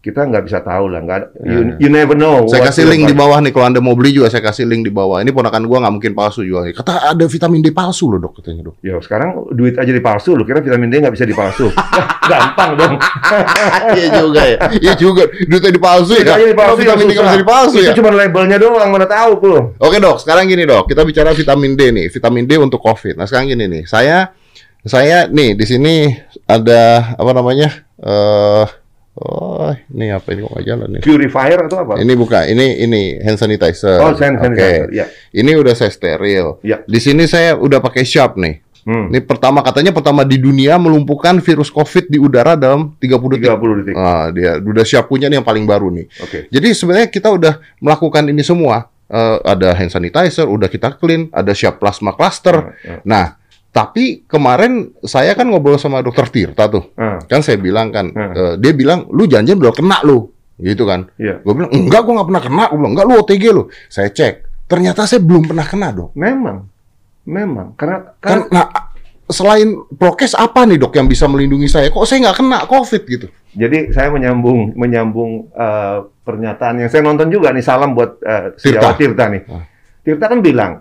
kita 0.00 0.24
nggak 0.24 0.48
bisa 0.48 0.58
tahu 0.60 0.88
lah. 0.88 1.04
Nggak, 1.04 1.20
Ya, 1.38 1.52
you, 1.52 1.60
ya. 1.60 1.74
you 1.76 1.88
never 1.88 2.16
know. 2.16 2.48
Saya 2.48 2.64
kasih 2.64 2.88
link 2.88 3.04
di 3.04 3.12
bawah 3.12 3.36
nih 3.38 3.52
kalau 3.52 3.68
Anda 3.68 3.84
mau 3.84 3.92
beli 3.92 4.10
juga 4.10 4.32
saya 4.32 4.40
kasih 4.40 4.64
link 4.64 4.82
di 4.82 4.88
bawah. 4.88 5.20
Ini 5.20 5.28
ponakan 5.28 5.68
gua 5.68 5.84
nggak 5.84 5.92
mungkin 5.92 6.12
palsu 6.16 6.40
juga. 6.40 6.72
Kata 6.72 7.12
ada 7.12 7.24
vitamin 7.24 7.60
D 7.60 7.68
palsu 7.68 8.08
loh 8.08 8.16
dok 8.16 8.40
katanya 8.40 8.72
dok. 8.72 8.80
Ya 8.80 8.96
sekarang 8.96 9.52
duit 9.52 9.76
aja 9.76 9.92
dipalsu. 9.92 10.32
Lu 10.32 10.42
kira 10.42 10.58
vitamin 10.58 10.88
D 10.88 11.04
nggak 11.04 11.12
bisa 11.12 11.28
dipalsu? 11.28 11.68
Gampang 12.30 12.70
dong. 12.74 12.94
Iya 13.90 14.08
juga 14.22 14.42
ya. 14.46 14.58
Iya 14.72 14.92
juga. 14.96 15.22
Duitnya 15.28 15.70
dipalsu 15.70 16.12
ya. 16.16 16.22
Aja 16.22 16.32
Kak? 16.32 16.38
dipalsu 16.48 16.56
Kalau 16.56 16.76
vitamin 16.80 17.04
D 17.04 17.10
ya 17.10 17.14
nggak 17.14 17.28
bisa 17.28 17.40
dipalsu 17.44 17.76
Itu 17.76 17.86
ya. 17.86 17.94
cuma 17.94 18.10
labelnya 18.10 18.56
doang. 18.56 18.88
Mana 18.88 19.04
tahu 19.04 19.32
lu. 19.44 19.60
Oke 19.76 19.96
dok, 20.00 20.16
sekarang 20.18 20.48
gini 20.48 20.64
dok, 20.64 20.88
kita 20.88 21.04
bicara 21.04 21.30
vitamin 21.32 21.76
D 21.76 21.92
nih, 21.92 22.06
vitamin 22.08 22.44
D 22.48 22.56
untuk 22.56 22.80
COVID. 22.80 23.20
Nah 23.20 23.28
sekarang 23.28 23.48
gini 23.48 23.68
nih, 23.68 23.82
saya 23.84 24.32
saya 24.80 25.28
nih 25.28 25.52
di 25.54 25.64
sini 25.68 25.94
ada 26.46 27.12
apa 27.14 27.30
namanya? 27.30 27.68
Eh, 28.00 28.64
oh, 29.18 29.72
ini 29.94 30.14
apa 30.14 30.30
ini 30.30 30.46
kok 30.46 30.52
nggak 30.54 30.66
jalan 30.66 30.88
nih? 30.94 31.02
Purifier 31.02 31.58
atau 31.66 31.78
apa? 31.82 31.94
Ini 31.98 32.12
buka, 32.14 32.46
ini 32.46 32.84
ini 32.84 33.18
hand 33.18 33.38
sanitizer. 33.40 33.98
Oh, 33.98 34.14
hand 34.14 34.38
Oke. 34.38 34.44
sanitizer. 34.46 34.88
Ya. 34.94 35.06
Ini 35.34 35.50
udah 35.58 35.74
saya 35.74 35.90
steril. 35.90 36.62
Ya. 36.62 36.84
Di 36.86 37.00
sini 37.02 37.26
saya 37.26 37.58
udah 37.58 37.82
pakai 37.82 38.06
sharp 38.06 38.38
nih. 38.38 38.62
Hmm. 38.80 39.12
Ini 39.12 39.20
pertama 39.20 39.60
katanya 39.60 39.92
pertama 39.92 40.24
di 40.24 40.40
dunia 40.40 40.80
melumpuhkan 40.80 41.36
virus 41.44 41.68
COVID 41.68 42.08
di 42.08 42.16
udara 42.16 42.56
dalam 42.56 42.96
30 42.96 43.36
detik. 43.36 43.52
30 43.52 43.78
detik. 43.84 43.94
Ah, 43.96 44.32
dia 44.32 44.56
udah 44.56 44.84
siap 44.88 45.04
punya 45.10 45.28
nih 45.28 45.42
yang 45.42 45.46
paling 45.46 45.68
baru 45.68 45.92
nih. 45.92 46.08
Oke. 46.24 46.38
Jadi 46.48 46.68
sebenarnya 46.72 47.08
kita 47.12 47.28
udah 47.28 47.60
melakukan 47.82 48.24
ini 48.32 48.40
semua. 48.40 48.88
Eh, 49.10 49.38
ada 49.42 49.74
hand 49.74 49.90
sanitizer, 49.90 50.46
udah 50.46 50.70
kita 50.70 50.94
clean, 50.94 51.26
ada 51.34 51.50
siap 51.50 51.82
plasma 51.82 52.14
cluster. 52.14 52.78
Ya, 52.86 52.94
ya. 52.94 52.96
Nah, 53.02 53.39
tapi 53.70 54.26
kemarin 54.26 54.72
saya 55.00 55.32
kan 55.32 55.46
ngobrol 55.46 55.78
sama 55.78 56.02
dokter 56.02 56.26
Tirta 56.26 56.66
tuh. 56.66 56.90
Ah, 56.94 57.22
Kan 57.22 57.40
saya 57.40 57.54
bilang 57.54 57.90
kan, 57.90 58.10
Hmm. 58.10 58.32
eh, 58.32 58.54
dia 58.58 58.72
bilang, 58.72 59.06
lu 59.08 59.24
janjian 59.24 59.56
udah 59.56 59.70
kena 59.70 60.02
lu. 60.02 60.26
Gitu 60.56 60.82
kan. 60.82 61.06
Iya. 61.16 61.38
Gue 61.40 61.54
bilang, 61.54 61.70
enggak, 61.70 62.02
gue 62.02 62.12
nggak 62.12 62.28
pernah 62.28 62.42
kena. 62.42 62.64
Gue 62.68 62.78
bilang, 62.78 62.92
enggak, 62.92 63.06
lu 63.06 63.14
OTG 63.16 63.44
lu. 63.48 63.62
Saya 63.86 64.10
cek, 64.10 64.34
ternyata 64.66 65.06
saya 65.06 65.18
belum 65.18 65.46
pernah 65.46 65.62
kena 65.62 65.88
dok. 65.90 66.10
Memang. 66.12 66.66
Memang. 67.24 67.72
Karena 67.74 68.10
Kan, 68.18 68.44
kan 68.44 68.50
nah, 68.50 68.66
selain 69.26 69.70
prokes 69.88 70.34
apa 70.34 70.66
nih 70.66 70.76
dok 70.76 70.92
yang 70.92 71.06
bisa 71.06 71.30
melindungi 71.30 71.64
saya? 71.64 71.88
Kok 71.88 72.02
saya 72.02 72.26
nggak 72.26 72.38
kena 72.38 72.58
COVID 72.66 73.02
gitu? 73.06 73.28
jadi 73.50 73.90
saya 73.90 74.14
menyambung 74.14 74.78
menyambung 74.78 75.50
eh, 75.50 75.98
pernyataan 76.22 76.78
yang 76.78 76.86
saya 76.86 77.02
nonton 77.02 77.26
juga 77.28 77.50
nih 77.50 77.62
salam 77.62 77.94
buat 77.94 78.22
eh, 78.22 78.54
Tirta. 78.54 78.94
Tirta 78.94 79.26
nih. 79.26 79.42
Ah. 79.46 79.66
Tirta 80.00 80.26
kan 80.26 80.38
bilang, 80.38 80.72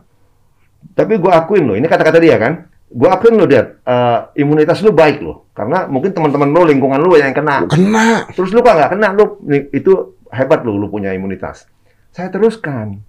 tapi 0.93 1.17
gue 1.17 1.29
akuin 1.29 1.65
loh, 1.65 1.73
ini 1.73 1.85
kata-kata 1.85 2.21
dia 2.21 2.37
kan. 2.37 2.68
Gua 2.89 3.15
akuin 3.15 3.37
lo, 3.37 3.45
Dad, 3.45 3.85
eh, 3.85 4.19
imunitas 4.41 4.81
lu 4.81 4.91
baik 4.91 5.21
loh. 5.21 5.49
Karena 5.53 5.85
mungkin 5.85 6.09
teman-teman 6.09 6.49
lu, 6.49 6.61
lingkungan 6.65 6.99
lu 6.99 7.15
yang 7.15 7.31
kena. 7.31 7.69
Kena. 7.69 8.25
Terus 8.33 8.49
lu 8.49 8.65
kok 8.65 8.73
nggak 8.73 8.91
kena, 8.97 9.07
lu 9.13 9.25
itu 9.69 10.17
hebat 10.33 10.65
lu, 10.65 10.77
lu 10.77 10.89
punya 10.89 11.13
imunitas. 11.13 11.69
Saya 12.09 12.33
teruskan. 12.33 13.05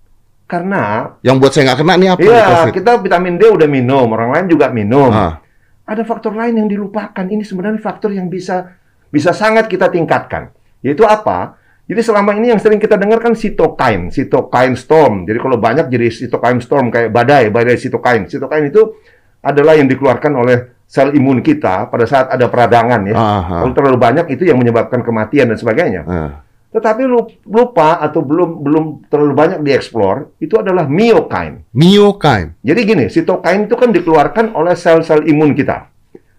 Karena, 0.50 1.14
Yang 1.22 1.36
buat 1.38 1.52
saya 1.54 1.62
nggak 1.70 1.78
kena 1.78 1.94
nih 1.94 2.08
apa? 2.10 2.20
iya, 2.26 2.42
COVID? 2.66 2.74
kita 2.74 2.92
vitamin 2.98 3.38
D 3.38 3.42
udah 3.46 3.68
minum, 3.70 4.10
orang 4.10 4.34
lain 4.34 4.46
juga 4.50 4.66
minum. 4.74 5.06
Ah. 5.14 5.38
Ada 5.86 6.02
faktor 6.02 6.34
lain 6.34 6.58
yang 6.58 6.66
dilupakan. 6.66 7.22
Ini 7.22 7.46
sebenarnya 7.46 7.78
faktor 7.78 8.10
yang 8.10 8.26
bisa 8.26 8.74
bisa 9.14 9.30
sangat 9.30 9.70
kita 9.70 9.86
tingkatkan. 9.86 10.50
Yaitu 10.82 11.06
apa? 11.06 11.54
Jadi 11.90 12.06
selama 12.06 12.34
ini 12.38 12.54
yang 12.54 12.62
sering 12.62 12.78
kita 12.78 12.94
dengar 12.94 13.18
kan 13.18 13.34
cytokine, 13.34 14.14
cytokine 14.14 14.78
storm. 14.78 15.26
Jadi 15.26 15.38
kalau 15.42 15.58
banyak 15.58 15.90
jadi 15.90 16.06
cytokine 16.06 16.62
storm 16.62 16.86
kayak 16.86 17.10
badai, 17.10 17.50
badai 17.50 17.74
cytokine. 17.74 18.30
Cytokine 18.30 18.70
itu 18.70 18.94
adalah 19.40 19.76
yang 19.76 19.88
dikeluarkan 19.88 20.32
oleh 20.36 20.56
sel 20.84 21.14
imun 21.14 21.38
kita 21.40 21.86
pada 21.86 22.04
saat 22.04 22.26
ada 22.28 22.50
peradangan 22.50 23.00
ya. 23.06 23.14
Aha. 23.14 23.56
Kalau 23.62 23.72
terlalu 23.72 23.98
banyak 23.98 24.26
itu 24.30 24.42
yang 24.44 24.58
menyebabkan 24.58 25.00
kematian 25.00 25.48
dan 25.48 25.58
sebagainya. 25.58 26.02
Ah. 26.04 26.32
Tetapi 26.70 27.02
lu- 27.02 27.30
lupa 27.50 27.98
atau 27.98 28.22
belum 28.22 28.62
belum 28.62 28.84
terlalu 29.10 29.34
banyak 29.34 29.58
dieksplor 29.62 30.38
itu 30.38 30.54
adalah 30.54 30.86
myokine. 30.86 31.66
Myokine. 31.74 32.58
Jadi 32.62 32.80
gini, 32.84 33.04
cytokine 33.06 33.66
itu 33.66 33.74
kan 33.74 33.90
dikeluarkan 33.90 34.54
oleh 34.54 34.74
sel-sel 34.74 35.26
imun 35.26 35.54
kita. 35.54 35.90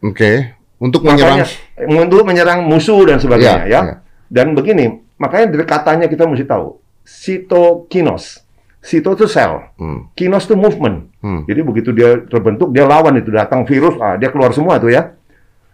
Oke. 0.04 0.56
Untuk 0.80 1.04
menyerang. 1.04 1.44
Makanya 1.44 2.02
untuk 2.02 2.24
menyerang 2.24 2.60
musuh 2.64 3.06
dan 3.06 3.20
sebagainya 3.20 3.68
Iya, 3.68 3.72
ya. 3.72 3.82
iya. 3.84 3.96
Dan 4.32 4.56
begini, 4.56 4.88
makanya 5.20 5.52
dari 5.52 5.66
katanya 5.68 6.08
kita 6.08 6.24
mesti 6.24 6.48
tahu. 6.48 6.80
Cytokinos. 7.04 8.40
Cyto 8.82 9.14
itu 9.14 9.30
sel, 9.30 9.62
Hmm. 9.78 10.10
kinos 10.18 10.50
itu 10.50 10.58
movement. 10.58 11.14
Hmm. 11.22 11.46
Jadi 11.46 11.62
begitu 11.62 11.94
dia 11.94 12.18
terbentuk, 12.26 12.74
dia 12.74 12.90
lawan 12.90 13.14
itu 13.14 13.30
datang 13.30 13.62
virus, 13.62 13.94
ah, 14.02 14.18
dia 14.18 14.34
keluar 14.34 14.58
semua 14.58 14.82
tuh 14.82 14.90
ya. 14.90 15.14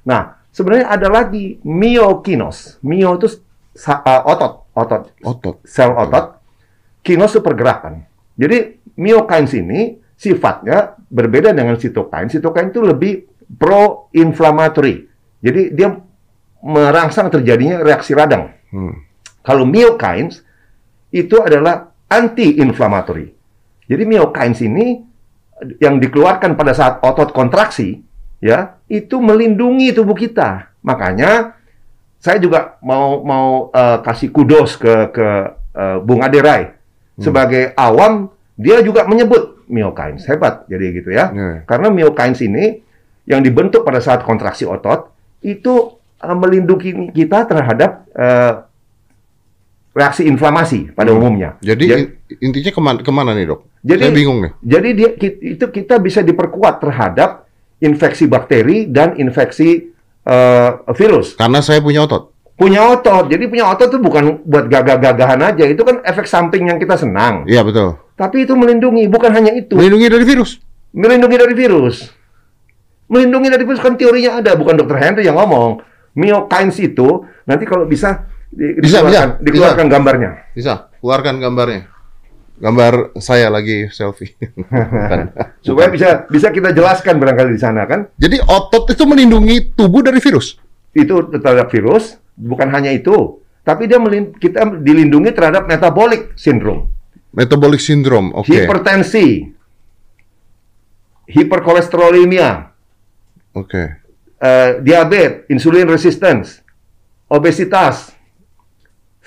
Nah, 0.04 0.36
sebenarnya 0.52 0.92
ada 0.92 1.08
lagi 1.08 1.56
myokinos. 1.64 2.84
Myo 2.84 3.16
itu 3.16 3.32
ah, 3.88 4.28
otot, 4.28 4.68
otot, 4.76 5.04
Otot. 5.24 5.56
sel 5.64 5.96
otot. 5.96 6.36
Kinos 7.00 7.32
itu 7.32 7.40
pergerakan. 7.40 8.04
Jadi 8.36 8.84
myokines 9.00 9.56
ini 9.56 9.96
sifatnya 10.20 11.00
berbeda 11.08 11.56
dengan 11.56 11.80
cytokine. 11.80 12.28
Cytokine 12.28 12.76
itu 12.76 12.82
lebih 12.84 13.14
pro-inflammatory. 13.56 15.08
Jadi 15.40 15.72
dia 15.72 15.96
merangsang 16.60 17.32
terjadinya 17.32 17.80
reaksi 17.80 18.12
radang. 18.12 18.52
Hmm. 18.74 19.00
Kalau 19.48 19.64
myokines 19.64 20.44
itu 21.16 21.40
adalah 21.40 21.96
anti-inflammatory. 22.08 23.28
Jadi 23.88 24.04
myokines 24.04 24.60
ini 24.64 25.00
yang 25.80 25.98
dikeluarkan 25.98 26.60
pada 26.60 26.76
saat 26.76 27.00
otot 27.02 27.32
kontraksi, 27.32 28.04
ya, 28.44 28.78
itu 28.92 29.18
melindungi 29.20 29.96
tubuh 29.96 30.16
kita. 30.16 30.72
Makanya 30.84 31.58
saya 32.18 32.42
juga 32.42 32.80
mau 32.82 33.22
mau 33.24 33.70
eh, 33.72 33.98
kasih 34.04 34.30
kudos 34.34 34.76
ke 34.76 35.14
ke 35.14 35.28
eh, 35.78 35.98
Bung 36.02 36.26
Aderai 36.26 36.74
sebagai 37.18 37.74
awam 37.74 38.30
dia 38.54 38.82
juga 38.86 39.06
menyebut 39.10 39.66
myokines 39.70 40.26
hebat 40.30 40.66
jadi 40.70 40.86
gitu 40.94 41.10
ya. 41.14 41.34
Ya. 41.34 41.50
Karena 41.66 41.90
myokines 41.94 42.42
ini 42.46 42.82
yang 43.28 43.44
dibentuk 43.44 43.84
pada 43.84 44.02
saat 44.02 44.24
kontraksi 44.26 44.66
otot 44.66 45.14
itu 45.42 45.98
eh, 46.22 46.38
melindungi 46.38 47.14
kita 47.14 47.46
terhadap 47.46 48.06
eh, 48.18 48.54
reaksi 49.98 50.30
inflamasi 50.30 50.94
pada 50.94 51.10
Hmm. 51.10 51.18
umumnya. 51.18 51.50
Jadi 51.58 51.86
Ya- 51.90 51.98
in- 51.98 52.14
intinya 52.38 52.72
ke 52.72 52.82
mana, 52.82 52.98
ke 53.02 53.10
mana 53.10 53.34
nih 53.34 53.50
dok? 53.50 53.66
Jadi- 53.82 54.02
saya 54.06 54.14
bingung 54.14 54.40
nih. 54.46 54.52
Jadi 54.62 54.90
dia 54.94 55.10
itu 55.42 55.66
kita 55.66 55.98
bisa 55.98 56.22
diperkuat 56.22 56.78
terhadap 56.78 57.50
infeksi 57.82 58.30
bakteri 58.30 58.86
dan 58.86 59.18
infeksi 59.18 59.98
eh, 60.28 60.72
virus. 60.92 61.40
Karena 61.40 61.64
saya 61.64 61.80
punya 61.80 62.04
otot. 62.04 62.36
Punya 62.60 62.84
otot. 62.84 63.32
Jadi 63.32 63.48
punya 63.48 63.72
otot 63.72 63.88
itu 63.88 63.96
bukan 63.96 64.44
buat 64.44 64.68
gagah-gagahan 64.68 65.40
aja. 65.40 65.64
Itu 65.64 65.88
kan 65.88 66.04
efek 66.04 66.28
samping 66.28 66.68
yang 66.68 66.76
kita 66.76 67.00
senang. 67.00 67.48
Iya 67.48 67.64
betul. 67.64 67.96
Tapi 68.20 68.44
itu 68.44 68.52
melindungi, 68.52 69.08
bukan 69.08 69.32
hanya 69.32 69.56
itu. 69.56 69.80
Melindungi 69.80 70.12
dari 70.12 70.26
virus. 70.28 70.60
Melindungi 70.92 71.38
dari 71.40 71.56
virus. 71.56 72.12
Melindungi 73.08 73.48
dari 73.48 73.64
virus 73.64 73.80
kan 73.80 73.96
teorinya 73.96 74.44
ada, 74.44 74.52
bukan 74.60 74.76
dokter 74.76 75.00
Henry 75.00 75.24
yang 75.24 75.40
ngomong. 75.40 75.80
Myokines 76.18 76.76
itu 76.84 77.24
nanti 77.48 77.64
kalau 77.64 77.88
bisa 77.88 78.28
di- 78.50 78.80
Bisa, 78.80 79.02
dikeluarkan, 79.02 79.28
bisa, 79.34 79.44
dikeluarkan 79.44 79.88
gambarnya. 79.88 80.30
Bisa. 80.52 80.74
Keluarkan 80.98 81.36
gambarnya. 81.38 81.82
Gambar 82.58 82.94
saya 83.18 83.48
lagi 83.48 83.86
selfie. 83.88 84.34
Bukan. 84.58 85.30
Supaya 85.66 85.88
bisa 85.88 86.26
bisa 86.26 86.50
kita 86.50 86.74
jelaskan 86.74 87.22
barangkali 87.22 87.54
di 87.54 87.62
sana 87.62 87.86
kan. 87.86 88.10
Jadi 88.18 88.42
otot 88.42 88.90
itu 88.90 89.04
melindungi 89.06 89.74
tubuh 89.74 90.02
dari 90.02 90.18
virus. 90.18 90.58
itu 90.92 91.14
terhadap 91.30 91.70
virus, 91.70 92.18
bukan 92.34 92.74
hanya 92.74 92.90
itu, 92.90 93.38
tapi 93.62 93.86
dia 93.86 94.02
kita 94.34 94.82
dilindungi 94.82 95.30
terhadap 95.30 95.70
metabolic 95.70 96.34
syndrome, 96.34 96.90
Metabolic 97.30 97.78
syndrome. 97.78 98.34
Oke. 98.34 98.66
hipertensi, 98.66 99.46
hiperkolesterolemia, 101.28 102.74
Oke. 103.54 103.84
eh, 104.38 104.70
diabetes, 104.82 105.46
insulin 105.50 105.86
resistance, 105.86 106.66
obesitas, 107.28 108.17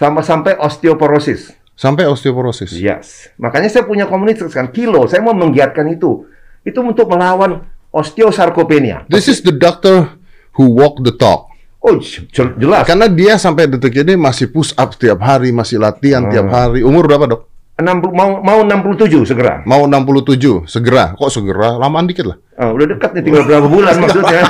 sama 0.00 0.24
sampai 0.24 0.56
osteoporosis. 0.56 1.52
Sampai 1.76 2.08
osteoporosis. 2.08 2.72
Yes. 2.72 3.28
Makanya 3.36 3.68
saya 3.68 3.84
punya 3.84 4.08
komunitas 4.08 4.48
kan 4.48 4.72
kilo, 4.72 5.04
saya 5.04 5.20
mau 5.20 5.36
menggiatkan 5.36 5.84
itu. 5.92 6.24
Itu 6.64 6.80
untuk 6.80 7.12
melawan 7.12 7.68
osteosarkopenia. 7.92 9.04
This 9.12 9.28
is 9.28 9.44
the 9.44 9.52
doctor 9.52 10.16
who 10.56 10.72
walk 10.72 11.04
the 11.04 11.12
talk. 11.12 11.52
Oh, 11.80 11.96
jelas. 12.00 12.84
Karena 12.84 13.08
dia 13.08 13.40
sampai 13.40 13.68
detik 13.68 14.04
ini 14.04 14.16
masih 14.16 14.52
push 14.52 14.72
up 14.76 14.96
tiap 14.96 15.20
hari, 15.20 15.52
masih 15.52 15.80
latihan 15.80 16.28
tiap 16.28 16.48
hari. 16.52 16.84
Umur 16.84 17.08
berapa, 17.08 17.24
Dok? 17.24 17.49
60, 17.80 18.12
mau 18.12 18.40
mau 18.40 18.60
67 18.62 19.24
segera. 19.26 19.60
Mau 19.64 19.84
67, 19.84 20.64
segera. 20.64 21.12
Kok 21.16 21.30
segera? 21.32 21.76
Lamaan 21.76 22.06
dikit 22.06 22.28
lah. 22.28 22.38
Oh, 22.60 22.76
udah 22.76 22.92
dekat 22.92 23.16
nih 23.16 23.22
tinggal 23.24 23.48
berapa 23.48 23.66
bulan 23.66 23.96
maksudnya. 24.04 24.44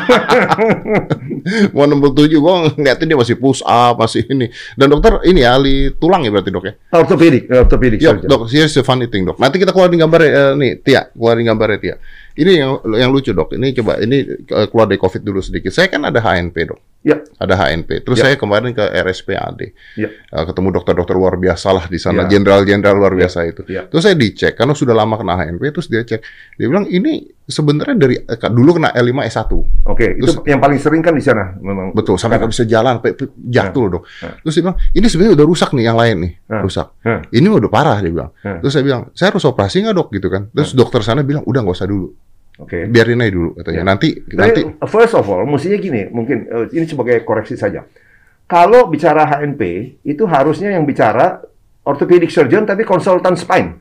Mau 1.75 1.87
67, 1.87 2.43
gua 2.43 2.67
ngeliatin 2.75 3.07
dia 3.07 3.15
masih 3.15 3.39
push 3.39 3.63
up, 3.63 3.97
masih 3.97 4.27
ini. 4.27 4.51
Dan 4.75 4.91
dokter 4.91 5.23
ini 5.25 5.47
ahli 5.47 5.95
tulang 5.95 6.27
ya 6.27 6.31
berarti, 6.35 6.51
Dok 6.51 6.65
ya? 6.67 6.75
ortopedik, 6.91 7.47
ortopedik 7.47 7.99
Yuk, 8.03 8.19
surgeon. 8.19 8.29
dok, 8.29 8.43
here's 8.51 8.75
the 8.75 8.83
funny 8.83 9.07
thing, 9.07 9.23
dok. 9.23 9.39
Nanti 9.39 9.63
kita 9.63 9.71
keluarin 9.71 9.95
gambarnya, 9.95 10.31
eh, 10.31 10.53
nih, 10.59 10.73
Tia, 10.83 11.07
keluarin 11.15 11.47
gambarnya, 11.47 11.79
Tia. 11.79 11.97
Ini 12.35 12.51
yang 12.51 12.71
yang 12.99 13.11
lucu, 13.15 13.31
dok. 13.31 13.55
Ini 13.55 13.73
coba, 13.79 14.03
ini 14.03 14.27
eh, 14.27 14.67
keluar 14.67 14.91
dari 14.91 14.99
COVID 14.99 15.23
dulu 15.23 15.39
sedikit. 15.39 15.71
Saya 15.71 15.87
kan 15.87 16.03
ada 16.03 16.19
HNP, 16.19 16.57
dok. 16.67 16.79
Ya, 17.01 17.17
Ada 17.41 17.57
HNP. 17.57 18.05
Terus 18.05 18.21
Ya. 18.21 18.29
saya 18.29 18.35
kemarin 18.37 18.77
ke 18.77 18.85
RSPAD. 18.85 19.73
ya, 19.97 20.09
Eh, 20.13 20.45
ketemu 20.45 20.69
dokter-dokter 20.71 21.17
luar 21.17 21.41
biasa 21.41 21.73
lah 21.73 21.89
di 21.89 21.97
sana, 21.97 22.29
Ya. 22.29 22.37
jenderal-jenderal 22.37 22.93
luar 22.93 23.17
biasa 23.17 23.49
itu. 23.49 23.65
ya. 23.67 23.89
Terus 23.89 24.05
saya 24.05 24.13
dicek, 24.13 24.53
karena 24.53 24.77
sudah 24.77 24.93
lama 24.93 25.17
kena 25.17 25.33
HNP, 25.35 25.73
terus 25.73 25.89
dia 25.89 26.05
cek. 26.05 26.21
Dia 26.55 26.67
bilang, 26.69 26.85
ini 26.85 27.25
sebenarnya 27.43 27.97
dari, 27.97 28.21
eh, 28.21 28.37
dulu 28.47 28.77
kena 28.77 28.93
L5S1. 28.93 29.49
Oke, 29.89 30.13
itu 30.15 30.29
Terus- 30.29 30.45
yang 30.45 30.61
paling 30.61 30.77
sering 30.77 31.01
kan 31.01 31.17
di 31.17 31.25
sana 31.25 31.57
memang. 31.57 31.97
Betul, 31.97 32.21
sampai 32.21 32.37
nggak 32.37 32.53
bisa 32.53 32.65
jalan, 32.65 33.01
sampai 33.01 33.17
jatuh 33.49 33.85
dok. 33.91 34.03
Ya. 34.21 34.29
Terus 34.39 34.53
dia 34.55 34.63
bilang, 34.63 34.79
ini 34.93 35.07
sebenarnya 35.09 35.35
udah 35.35 35.47
rusak 35.49 35.71
nih 35.73 35.85
yang 35.89 35.97
lain 35.97 36.17
nih, 36.21 36.33
Ya. 36.47 36.61
rusak. 36.61 36.87
Ya. 37.01 37.17
Ini 37.33 37.47
udah 37.49 37.71
parah 37.73 37.99
dia 37.99 38.13
bilang. 38.13 38.31
Ya. 38.39 38.61
Terus 38.61 38.73
saya 38.77 38.85
bilang, 38.85 39.03
saya 39.17 39.33
harus 39.33 39.43
operasi 39.43 39.81
nggak 39.81 39.97
dok 39.97 40.09
gitu 40.13 40.29
kan? 40.29 40.53
Terus 40.53 40.77
dokter 40.77 41.01
sana 41.01 41.25
bilang, 41.25 41.43
udah 41.43 41.65
nggak 41.65 41.75
usah 41.75 41.89
dulu, 41.89 42.13
Oke. 42.61 42.85
biarin 42.85 43.25
aja 43.25 43.33
dulu 43.33 43.51
katanya. 43.57 43.81
Ya. 43.81 43.85
Nanti, 43.89 44.09
Tapi, 44.21 44.37
nanti, 44.37 44.61
first 44.85 45.17
of 45.17 45.25
all, 45.25 45.49
mestinya 45.49 45.81
gini, 45.81 46.13
mungkin 46.13 46.45
eh, 46.45 46.67
ini 46.77 46.85
sebagai 46.85 47.25
koreksi 47.25 47.57
saja. 47.57 47.81
Kalau 48.45 48.93
bicara 48.93 49.25
HNP, 49.25 49.63
itu 50.05 50.29
harusnya 50.29 50.77
yang 50.77 50.85
bicara 50.85 51.41
orthopedic 51.89 52.29
surgeon 52.29 52.69
tapi 52.69 52.85
konsultan 52.85 53.33
spine. 53.39 53.80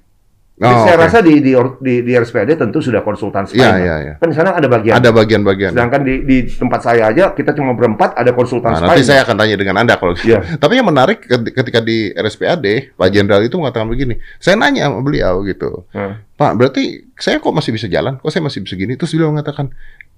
Jadi 0.59 0.75
Oh, 0.75 0.83
saya 0.83 0.99
oke. 0.99 1.03
rasa 1.07 1.17
di 1.23 1.39
di, 1.39 1.55
di 1.79 1.93
di 2.03 2.11
RSPAD 2.11 2.59
tentu 2.59 2.83
sudah 2.83 2.99
konsultan 2.99 3.47
spine. 3.47 3.63
Iya, 3.63 3.71
kan? 3.71 3.79
iya, 3.79 3.95
iya. 3.97 4.13
Kan 4.19 4.27
di 4.27 4.35
sana 4.35 4.51
ada 4.51 4.67
bagian. 4.67 4.91
ada 4.93 5.09
bagian-bagian. 5.09 5.71
Sedangkan 5.71 6.03
di, 6.03 6.15
di 6.21 6.37
tempat 6.45 6.83
saya 6.83 7.07
aja 7.07 7.31
kita 7.31 7.55
cuma 7.55 7.71
berempat 7.71 8.11
ada 8.13 8.31
konsultan 8.31 8.75
Nah, 8.75 8.83
spine. 8.83 8.91
nanti 8.91 9.03
saya 9.03 9.23
akan 9.23 9.35
tanya 9.37 9.55
dengan 9.55 9.75
anda 9.77 9.95
kalau 9.95 10.11
gitu. 10.13 10.35
Iya. 10.35 10.59
Tapi 10.59 10.73
yang 10.75 10.85
menarik 10.85 11.23
ket- 11.23 11.55
ketika 11.55 11.79
di 11.79 12.11
RSPAD, 12.11 12.65
Pak 12.93 13.07
Jenderal 13.07 13.39
itu 13.39 13.55
mengatakan 13.55 13.87
begini. 13.87 14.19
Saya 14.35 14.55
nanya 14.55 14.85
sama 14.85 14.99
beliau 14.99 15.39
gitu, 15.43 15.87
Hah. 15.89 16.19
Pak, 16.35 16.51
berarti 16.53 16.83
saya 17.15 17.39
kok 17.39 17.51
masih 17.51 17.71
bisa 17.71 17.87
jalan? 17.87 18.19
Kok 18.19 18.27
saya 18.27 18.43
masih 18.43 18.59
bisa 18.59 18.75
gini? 18.75 18.93
Terus 18.93 19.11
beliau 19.11 19.31
mengatakan, 19.31 19.71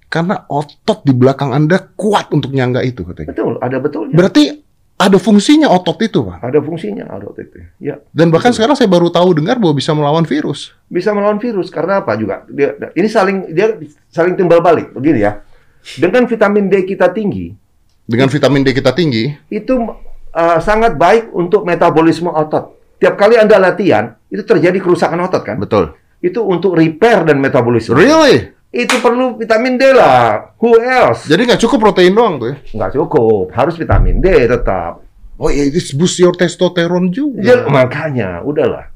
karena 0.06 0.42
otot 0.44 1.00
di 1.02 1.14
belakang 1.14 1.50
anda 1.50 1.78
kuat 1.94 2.28
untuk 2.30 2.50
nyangga 2.50 2.82
itu 2.82 3.00
katanya. 3.02 3.30
Betul, 3.30 3.52
ada 3.58 3.78
betulnya. 3.78 4.12
Berarti 4.12 4.58
ada 5.02 5.18
fungsinya 5.18 5.66
otot 5.66 5.98
itu, 5.98 6.22
Pak. 6.22 6.38
ada 6.46 6.58
fungsinya 6.62 7.04
ada 7.10 7.26
itu. 7.34 7.58
Ya. 7.82 7.98
Dan 8.14 8.30
bahkan 8.30 8.54
sekarang 8.54 8.78
saya 8.78 8.86
baru 8.86 9.10
tahu 9.10 9.34
dengar 9.34 9.58
bahwa 9.58 9.74
bisa 9.74 9.90
melawan 9.90 10.22
virus. 10.22 10.70
bisa 10.86 11.10
melawan 11.10 11.40
virus 11.42 11.72
karena 11.72 12.04
apa 12.04 12.12
juga 12.20 12.44
dia 12.52 12.76
ini 12.92 13.08
saling 13.08 13.50
dia 13.50 13.74
saling 14.12 14.36
timbal 14.36 14.60
balik 14.60 14.92
begini 14.92 15.24
ya 15.24 15.40
dengan 15.96 16.28
vitamin 16.28 16.68
D 16.70 16.86
kita 16.86 17.10
tinggi 17.10 17.56
Dengan 18.02 18.28
vitamin 18.28 18.60
D 18.66 18.74
kita 18.76 18.92
tinggi, 18.92 19.30
itu 19.48 19.72
uh, 20.34 20.58
sangat 20.60 20.98
baik 20.98 21.32
untuk 21.32 21.64
metabolisme 21.64 22.28
otot 22.28 22.76
tiap 23.00 23.16
kali 23.16 23.40
anda 23.40 23.56
latihan 23.58 24.14
itu 24.28 24.44
terjadi 24.44 24.78
kerusakan 24.78 25.26
otot 25.26 25.42
kan 25.42 25.56
betul. 25.58 25.96
itu 26.22 26.38
untuk 26.44 26.76
repair 26.76 27.24
dan 27.26 27.40
metabolisme 27.42 27.96
Really? 27.96 28.52
Itu 28.72 28.98
perlu 28.98 29.36
vitamin 29.36 29.76
D 29.76 29.92
lah. 29.92 30.56
Who 30.56 30.80
else? 30.80 31.28
Jadi 31.28 31.44
nggak 31.44 31.60
cukup 31.60 31.78
protein 31.78 32.16
doang 32.16 32.40
tuh 32.40 32.48
ya? 32.50 32.56
Nggak 32.72 32.90
cukup. 32.96 33.52
Harus 33.52 33.76
vitamin 33.76 34.16
D 34.18 34.48
tetap. 34.48 35.04
Oh 35.36 35.52
iya, 35.52 35.68
itu 35.68 35.92
boost 35.92 36.16
your 36.16 36.32
testosterone 36.32 37.12
juga. 37.12 37.36
Ya, 37.38 37.68
makanya, 37.68 38.40
udahlah. 38.48 38.88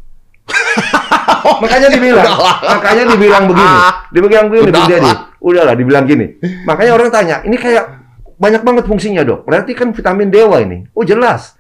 makanya 1.59 1.88
dibilang, 1.90 2.26
makanya 2.62 3.02
dibilang 3.11 3.45
begini, 3.47 3.76
dibilang 4.11 4.47
begini, 4.47 4.68
Udahlah. 4.71 4.88
Dedi. 4.88 5.11
Udahlah, 5.38 5.75
dibilang 5.75 6.04
gini. 6.04 6.26
Makanya 6.64 6.92
orang 6.95 7.11
tanya, 7.11 7.37
ini 7.42 7.56
kayak 7.56 7.85
banyak 8.37 8.62
banget 8.62 8.85
fungsinya 8.87 9.23
dok. 9.23 9.45
Berarti 9.45 9.73
kan 9.73 9.90
vitamin 9.90 10.28
dewa 10.28 10.59
ini. 10.59 10.87
Oh 10.92 11.02
jelas. 11.02 11.54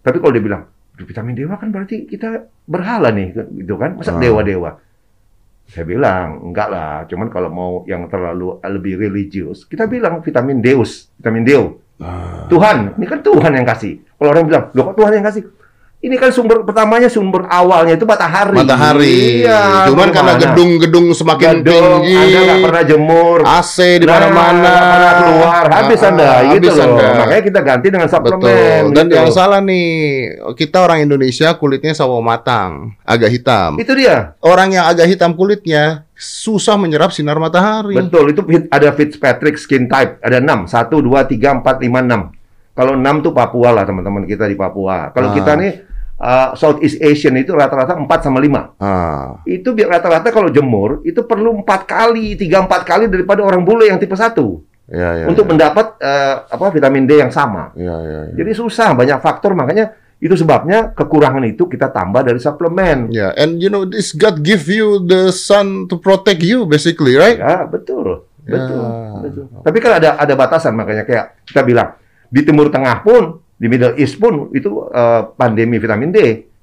Tapi 0.00 0.18
kalau 0.18 0.32
dia 0.32 0.40
bilang, 0.40 0.62
"Duh, 0.94 1.04
vitamin 1.04 1.34
dewa 1.34 1.56
kan 1.56 1.68
berarti 1.68 2.04
kita 2.04 2.48
berhala 2.64 3.08
nih, 3.10 3.32
gitu 3.58 3.74
kan? 3.76 3.96
Masa 3.96 4.12
Ah. 4.12 4.20
dewa-dewa? 4.20 4.80
Saya 5.68 5.84
bilang, 5.84 6.48
enggak 6.48 6.68
lah. 6.72 7.04
Cuman 7.04 7.28
kalau 7.28 7.52
mau 7.52 7.72
yang 7.84 8.08
terlalu 8.08 8.56
lebih 8.64 8.96
religius, 8.96 9.68
kita 9.68 9.84
bilang 9.84 10.24
vitamin 10.24 10.64
deus, 10.64 11.12
vitamin 11.20 11.44
deu. 11.44 11.76
Ah. 12.00 12.48
Tuhan, 12.48 12.96
ini 12.96 13.04
kan 13.04 13.20
Tuhan 13.20 13.52
yang 13.52 13.68
kasih. 13.68 14.00
Kalau 14.16 14.30
orang 14.32 14.48
bilang, 14.48 14.64
loh 14.72 14.82
kok 14.88 14.96
Tuhan 14.96 15.12
yang 15.20 15.26
kasih? 15.28 15.44
Ini 15.98 16.14
kan 16.14 16.30
sumber 16.30 16.62
pertamanya, 16.62 17.10
sumber 17.10 17.50
awalnya 17.50 17.98
itu 17.98 18.06
matahari. 18.06 18.54
Matahari. 18.54 19.42
Iya, 19.42 19.90
Cuman 19.90 20.14
karena 20.14 20.38
gedung-gedung 20.38 21.10
semakin 21.10 21.58
Gedung, 21.58 22.06
tinggi, 22.06 22.14
Anda 22.14 22.38
nggak 22.38 22.60
pernah 22.70 22.82
jemur. 22.86 23.38
AC 23.42 23.76
di 23.98 24.06
Nah, 24.06 24.14
mana-mana, 24.14 24.72
pernah 24.78 25.12
keluar, 25.18 25.64
habis 25.74 25.98
Ah, 25.98 26.08
Anda, 26.14 26.30
gitu 26.54 26.70
habis 26.70 26.74
loh. 26.78 26.86
Anda. 26.94 27.08
Makanya 27.18 27.42
kita 27.50 27.60
ganti 27.66 27.86
dengan 27.90 28.06
suplemen. 28.06 28.38
Betul. 28.38 28.94
Dan 28.94 29.04
gitu. 29.10 29.16
yang 29.18 29.28
salah 29.34 29.58
nih, 29.58 29.86
kita 30.54 30.78
orang 30.86 31.02
Indonesia 31.02 31.48
kulitnya 31.58 31.90
sawo 31.98 32.22
matang, 32.22 32.94
agak 33.02 33.34
hitam. 33.34 33.74
Itu 33.82 33.98
dia. 33.98 34.38
Orang 34.38 34.70
yang 34.70 34.86
agak 34.86 35.10
hitam 35.10 35.34
kulitnya 35.34 36.06
susah 36.14 36.78
menyerap 36.78 37.10
sinar 37.10 37.42
matahari. 37.42 37.98
Betul, 37.98 38.30
itu 38.30 38.46
ada 38.70 38.94
Fitzpatrick 38.94 39.58
skin 39.58 39.90
type. 39.90 40.22
Ada 40.22 40.38
6. 40.38 40.70
1, 40.70 41.02
2, 41.02 41.26
3, 41.26 41.58
4, 41.58 41.82
5, 41.82 42.06
6. 42.06 42.37
Kalau 42.78 42.94
6 42.94 43.26
tuh 43.26 43.34
Papua 43.34 43.74
lah 43.74 43.82
teman-teman 43.82 44.22
kita 44.22 44.46
di 44.46 44.54
Papua. 44.54 45.10
Kalau 45.10 45.28
Ah. 45.30 45.34
kita 45.34 45.58
nih 45.58 45.72
uh, 46.22 46.54
Southeast 46.54 47.02
Asian 47.02 47.34
itu 47.34 47.50
rata-rata 47.50 47.98
4 47.98 48.06
sama 48.22 48.38
5. 48.38 48.78
Ah, 48.78 49.42
Itu 49.42 49.74
biar 49.74 49.98
rata-rata 49.98 50.30
kalau 50.30 50.46
jemur 50.54 51.02
itu 51.02 51.26
perlu 51.26 51.58
4 51.66 51.82
kali, 51.82 52.38
3 52.38 52.62
4 52.70 52.86
kali 52.86 53.10
daripada 53.10 53.42
orang 53.42 53.66
bule 53.66 53.90
yang 53.90 53.98
tipe 53.98 54.14
1 54.14 54.30
ya, 54.94 55.10
ya. 55.22 55.26
untuk 55.26 55.42
ya. 55.42 55.50
mendapat 55.50 55.98
uh, 55.98 56.34
apa 56.46 56.70
vitamin 56.70 57.02
D 57.10 57.18
yang 57.18 57.34
sama. 57.34 57.74
Ya, 57.74 57.98
ya, 57.98 58.20
ya. 58.30 58.34
Jadi 58.38 58.50
susah, 58.54 58.94
banyak 58.94 59.18
faktor 59.18 59.58
makanya 59.58 59.98
itu 60.18 60.34
sebabnya 60.34 60.90
kekurangan 60.94 61.46
itu 61.46 61.70
kita 61.70 61.94
tambah 61.94 62.26
dari 62.26 62.42
suplemen. 62.42 63.10
Yeah, 63.14 63.34
and 63.38 63.62
you 63.62 63.70
know 63.70 63.86
this 63.86 64.10
God 64.14 64.42
give 64.42 64.66
you 64.66 65.02
the 65.02 65.30
sun 65.30 65.86
to 65.90 65.98
protect 65.98 66.42
you 66.42 66.66
basically, 66.66 67.14
right? 67.14 67.38
Ya, 67.38 67.62
betul. 67.66 68.26
Betul. 68.42 68.82
Ya. 68.82 69.22
betul. 69.22 69.44
Tapi 69.62 69.78
kan 69.78 69.92
ada 70.02 70.18
ada 70.18 70.34
batasan 70.34 70.74
makanya 70.74 71.04
kayak 71.06 71.44
kita 71.46 71.62
bilang 71.62 71.94
di 72.28 72.40
Timur 72.44 72.68
Tengah 72.68 73.02
pun, 73.02 73.40
di 73.58 73.66
Middle 73.66 73.98
East 73.98 74.16
pun 74.20 74.52
itu 74.54 74.86
eh, 74.92 75.22
pandemi 75.34 75.76
vitamin 75.80 76.12
D. 76.14 76.18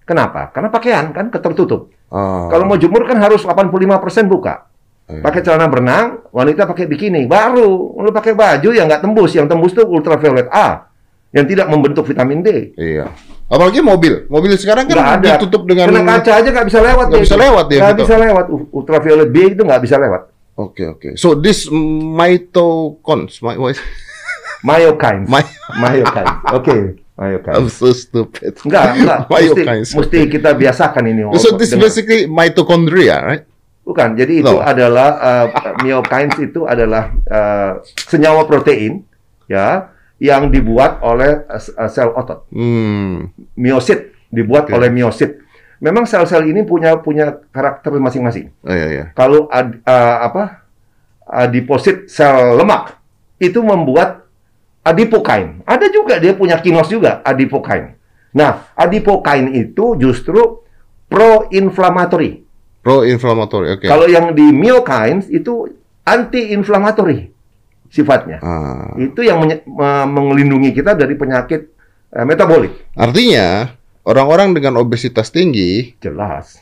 Kenapa? 0.06 0.54
Karena 0.54 0.70
pakaian 0.70 1.10
kan 1.12 1.34
tertutup. 1.34 1.90
Ah. 2.14 2.48
Kalau 2.48 2.70
mau 2.70 2.78
jemur 2.78 3.04
kan 3.10 3.18
harus 3.18 3.42
85% 3.42 4.30
buka. 4.30 4.70
Iya. 5.06 5.22
Pakai 5.22 5.42
celana 5.46 5.70
berenang, 5.70 6.26
wanita 6.34 6.66
pakai 6.66 6.90
bikini. 6.90 7.30
Baru 7.30 7.94
lu 8.02 8.10
pakai 8.10 8.34
baju 8.34 8.70
yang 8.74 8.90
nggak 8.90 9.06
tembus, 9.06 9.38
yang 9.38 9.46
tembus 9.46 9.74
tuh 9.78 9.86
ultraviolet 9.86 10.50
A 10.50 10.90
yang 11.30 11.46
tidak 11.46 11.68
membentuk 11.70 12.08
vitamin 12.08 12.42
D. 12.42 12.74
Iya. 12.74 13.12
Apalagi 13.46 13.84
mobil. 13.86 14.26
Mobil 14.26 14.58
sekarang 14.58 14.90
kan 14.90 15.22
ada. 15.22 15.38
ditutup 15.38 15.70
dengan 15.70 15.94
Kena 15.94 16.02
kaca 16.18 16.32
aja 16.42 16.50
nggak 16.50 16.68
bisa 16.72 16.80
lewat. 16.82 17.06
Nggak 17.12 17.22
dia 17.22 17.26
bisa 17.28 17.38
lewat 17.38 17.66
dia, 17.70 17.80
Nggak 17.82 17.94
gitu. 17.94 18.02
bisa 18.02 18.16
lewat. 18.18 18.46
Ultraviolet 18.74 19.30
B 19.30 19.38
itu 19.54 19.62
nggak 19.62 19.82
bisa 19.86 19.96
lewat. 20.02 20.22
Oke, 20.56 20.84
oke. 20.88 21.10
So 21.20 21.36
this 21.36 21.68
mitokons, 21.70 23.44
my, 23.44 23.60
Myokines. 24.66 25.30
my, 25.30 25.46
Myokines. 25.78 26.34
Oke. 26.52 26.76
Myokines. 27.16 27.56
I'm 27.56 27.70
so 27.70 27.94
stupid. 27.94 28.58
Enggak, 28.66 28.84
enggak. 28.98 29.20
Mesti, 29.30 29.46
Myokines. 29.62 29.90
mesti 29.94 30.20
kita 30.26 30.50
biasakan 30.58 31.04
ini. 31.06 31.22
So 31.38 31.54
this 31.56 31.70
dengan- 31.72 31.86
basically 31.86 32.25
mitochondria, 32.25 33.18
right? 33.22 33.44
Bukan, 33.86 34.18
jadi 34.18 34.42
itu 34.42 34.50
No. 34.50 34.66
adalah 34.66 35.10
uh, 35.22 35.46
myokines 35.86 36.42
itu 36.42 36.66
adalah 36.66 37.14
uh, 37.30 37.86
senyawa 37.86 38.50
protein 38.50 39.06
ya 39.46 39.94
yang 40.18 40.50
dibuat 40.50 41.06
oleh 41.06 41.46
uh, 41.46 41.86
sel 41.86 42.10
otot. 42.18 42.50
Hmm. 42.50 43.30
Miosit 43.54 44.10
dibuat 44.34 44.66
Oke. 44.68 44.74
oleh 44.74 44.90
miosit. 44.90 45.38
Memang 45.78 46.10
sel-sel 46.10 46.50
ini 46.50 46.66
punya 46.66 46.98
punya 46.98 47.46
karakter 47.54 47.94
masing-masing. 47.94 48.50
Oh 48.66 48.74
iya, 48.74 48.88
iya. 48.90 49.06
Kalau 49.14 49.46
ad, 49.54 49.86
uh, 49.86 50.18
apa 50.25 50.66
adiposit 51.22 52.10
sel 52.10 52.58
lemak 52.58 52.98
itu 53.38 53.62
membuat 53.62 54.25
adipokine. 54.86 55.66
Ada 55.66 55.90
juga 55.90 56.22
dia 56.22 56.38
punya 56.38 56.62
kinos 56.62 56.86
juga 56.88 57.26
adipokine. 57.26 57.98
Nah, 58.38 58.70
adipokine 58.78 59.50
itu 59.58 59.98
justru 59.98 60.62
pro-inflammatory. 61.10 62.46
Pro-inflammatory, 62.86 63.82
oke. 63.82 63.86
Kalau 63.90 64.06
yang 64.06 64.38
di 64.38 64.46
myokines 64.54 65.26
itu 65.34 65.74
anti-inflammatory 66.06 67.34
sifatnya. 67.90 68.38
Ah. 68.46 68.94
Itu 69.02 69.26
yang 69.26 69.42
melindungi 70.06 70.70
kita 70.76 70.94
dari 70.94 71.18
penyakit 71.18 71.74
eh, 72.14 72.26
metabolik. 72.28 72.94
Artinya, 72.94 73.74
orang-orang 74.06 74.54
dengan 74.54 74.78
obesitas 74.78 75.34
tinggi 75.34 75.98
Jelas, 75.98 76.62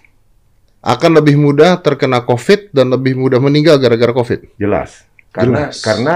akan 0.79 1.19
lebih 1.19 1.35
mudah 1.35 1.79
terkena 1.83 2.23
COVID 2.23 2.71
dan 2.71 2.87
lebih 2.93 3.19
mudah 3.19 3.43
meninggal 3.43 3.75
gara-gara 3.81 4.15
COVID. 4.15 4.55
jelas. 4.55 5.03
Karena 5.33 5.73
Jelas. 5.73 5.81
karena 5.81 6.15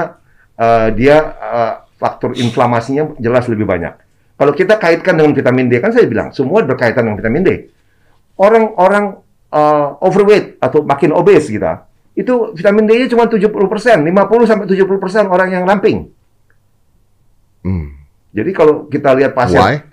eh, 0.56 0.88
dia 0.94 1.18
eh, 1.36 1.74
faktor 1.98 2.38
inflamasinya 2.38 3.18
jelas 3.18 3.50
lebih 3.50 3.66
banyak. 3.66 3.94
Kalau 4.38 4.54
kita 4.54 4.78
kaitkan 4.78 5.18
dengan 5.18 5.34
vitamin 5.34 5.66
D 5.66 5.82
kan 5.82 5.90
saya 5.90 6.06
bilang 6.06 6.30
semua 6.30 6.62
berkaitan 6.62 7.10
dengan 7.10 7.18
vitamin 7.18 7.42
D. 7.44 7.50
Orang-orang 8.38 9.18
eh, 9.50 9.88
overweight 10.06 10.62
atau 10.62 10.86
makin 10.86 11.10
obes 11.10 11.50
kita, 11.50 11.90
itu 12.18 12.54
vitamin 12.58 12.90
D-nya 12.90 13.10
cuma 13.14 13.30
70%, 13.30 13.46
50 13.46 14.50
sampai 14.50 14.66
70% 14.66 15.30
orang 15.30 15.50
yang 15.54 15.64
ramping. 15.70 16.10
Hmm. 17.62 17.94
Jadi 18.34 18.50
kalau 18.58 18.90
kita 18.90 19.14
lihat 19.14 19.38
pasien 19.38 19.62
Why? 19.62 19.86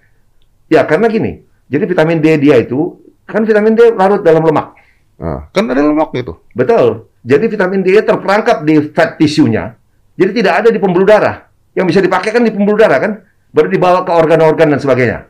Ya, 0.72 0.88
karena 0.88 1.12
gini. 1.12 1.44
Jadi 1.68 1.84
vitamin 1.84 2.20
D 2.24 2.40
dia 2.40 2.56
itu 2.60 3.00
kan 3.28 3.44
vitamin 3.44 3.76
D 3.76 3.92
larut 3.92 4.24
dalam 4.24 4.40
lemak. 4.40 4.72
Ah, 5.20 5.48
kan 5.52 5.68
ada 5.68 5.84
lemak 5.84 6.12
itu. 6.16 6.32
Betul. 6.56 7.12
Jadi 7.24 7.44
vitamin 7.48 7.80
D 7.84 8.00
terperangkap 8.00 8.64
di 8.64 8.88
fat 8.92 9.20
tissue-nya. 9.20 9.76
Jadi 10.16 10.44
tidak 10.44 10.64
ada 10.64 10.68
di 10.72 10.80
pembuluh 10.80 11.04
darah. 11.04 11.44
Yang 11.74 11.86
bisa 11.90 12.00
dipakai 12.00 12.30
kan 12.30 12.42
di 12.42 12.54
pembuluh 12.54 12.78
darah 12.78 12.98
kan, 12.98 13.12
baru 13.50 13.66
dibawa 13.66 14.02
ke 14.02 14.10
organ-organ 14.10 14.70
dan 14.70 14.78
sebagainya. 14.78 15.26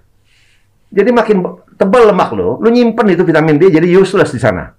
Jadi 0.95 1.11
makin 1.11 1.43
tebal 1.75 2.07
lemak 2.07 2.31
lo, 2.33 2.61
lo 2.61 2.69
nyimpen 2.69 3.11
itu 3.11 3.25
vitamin 3.25 3.59
D 3.59 3.67
jadi 3.69 3.89
useless 3.91 4.31
di 4.31 4.39
sana. 4.39 4.71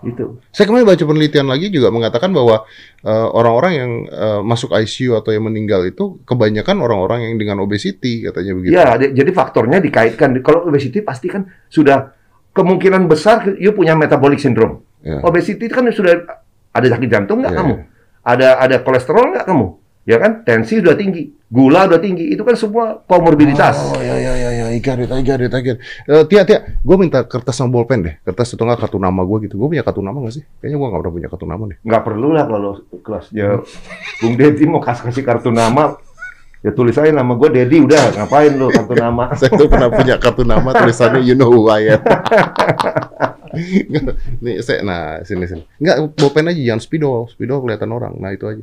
Itu. 0.00 0.40
Saya 0.48 0.64
kemarin 0.64 0.88
baca 0.88 1.04
penelitian 1.04 1.44
lagi 1.44 1.68
juga 1.68 1.92
mengatakan 1.92 2.32
bahwa 2.32 2.64
eh, 3.04 3.28
orang-orang 3.36 3.72
yang 3.76 3.90
eh, 4.08 4.40
masuk 4.40 4.72
ICU 4.72 5.12
atau 5.12 5.28
yang 5.28 5.44
meninggal 5.44 5.84
itu 5.84 6.16
kebanyakan 6.24 6.80
orang-orang 6.80 7.28
yang 7.28 7.36
dengan 7.36 7.60
obesity 7.60 8.24
katanya 8.24 8.52
begitu. 8.56 8.72
Ya, 8.72 8.96
di- 8.96 9.12
jadi 9.12 9.28
faktornya 9.28 9.76
dikaitkan. 9.76 10.40
Kalau 10.40 10.64
obesity 10.64 11.04
pasti 11.04 11.28
kan 11.28 11.44
sudah 11.68 12.16
kemungkinan 12.56 13.12
besar 13.12 13.44
you 13.60 13.76
punya 13.76 13.92
metabolic 13.92 14.40
syndrome. 14.40 14.80
Ya. 15.04 15.20
Obesity 15.20 15.68
kan 15.68 15.84
sudah 15.92 16.24
ada 16.72 16.86
sakit 16.88 17.08
jantung 17.10 17.44
nggak 17.44 17.52
Iya, 17.52 17.60
kamu? 17.60 17.74
iya. 17.76 17.84
Ada 18.20 18.60
ada 18.60 18.76
kolesterol 18.84 19.32
nggak 19.36 19.46
kamu? 19.48 19.66
Ya 20.08 20.16
kan? 20.16 20.42
Tensi 20.42 20.80
udah 20.80 20.96
tinggi, 20.96 21.28
gula 21.46 21.86
udah 21.86 22.00
tinggi. 22.00 22.32
Itu 22.32 22.42
kan 22.42 22.56
semua 22.56 23.04
komorbiditas. 23.04 23.94
Oh 23.94 24.00
ya 24.00 24.16
ya 24.16 24.32
ya 24.32 24.50
ya, 24.50 24.66
I 24.72 24.80
got 24.80 24.98
it, 24.98 25.12
I 25.12 25.20
got 25.22 25.38
it, 25.38 25.52
I 25.52 25.60
got 25.60 25.76
it. 25.76 25.80
Eh, 26.08 26.24
Tia, 26.26 26.42
Tia, 26.48 26.80
gue 26.80 26.96
minta 26.96 27.22
kertas 27.28 27.54
sama 27.54 27.70
bolpen 27.70 28.02
deh. 28.02 28.14
Kertas 28.24 28.56
atau 28.56 28.64
nggak 28.64 28.80
kartu 28.80 28.98
nama 28.98 29.22
gue 29.22 29.46
gitu. 29.46 29.60
Gue 29.60 29.76
punya 29.76 29.84
kartu 29.84 30.00
nama 30.00 30.16
nggak 30.18 30.34
sih? 30.34 30.42
Kayaknya 30.58 30.76
gue 30.80 30.88
nggak 30.88 31.00
pernah 31.04 31.14
punya 31.14 31.28
kartu 31.28 31.46
nama 31.46 31.62
deh. 31.68 31.78
Nggak 31.84 32.02
perlu 32.02 32.28
lah 32.32 32.44
kalau 32.48 32.72
kelasnya 33.04 33.48
Bung 34.18 34.34
Dedi 34.40 34.64
mau 34.66 34.80
kasih 34.82 35.02
kasih 35.12 35.22
kartu 35.22 35.50
nama. 35.52 36.00
Ya 36.60 36.76
tulis 36.76 36.92
aja 37.00 37.08
nama 37.08 37.32
gue 37.40 37.48
Dedi 37.48 37.80
udah 37.80 38.20
ngapain 38.20 38.52
lo 38.52 38.68
kartu 38.68 38.92
nama? 38.92 39.32
Saya 39.38 39.48
tuh 39.56 39.64
pernah 39.64 39.88
punya 39.88 40.20
kartu 40.20 40.44
nama 40.44 40.68
tulisannya 40.76 41.24
you 41.24 41.32
know 41.32 41.48
who 41.48 41.72
I 41.72 41.96
am. 41.96 42.00
Nih, 44.44 44.62
saya, 44.62 44.86
nah 44.86 45.18
sini 45.26 45.42
sini. 45.48 45.66
Nggak, 45.82 46.14
bolpen 46.14 46.46
aja 46.52 46.60
jangan 46.60 46.78
speedo, 46.78 47.26
speedo 47.26 47.58
kelihatan 47.58 47.90
orang. 47.90 48.14
Nah 48.14 48.30
itu 48.30 48.46
aja. 48.46 48.62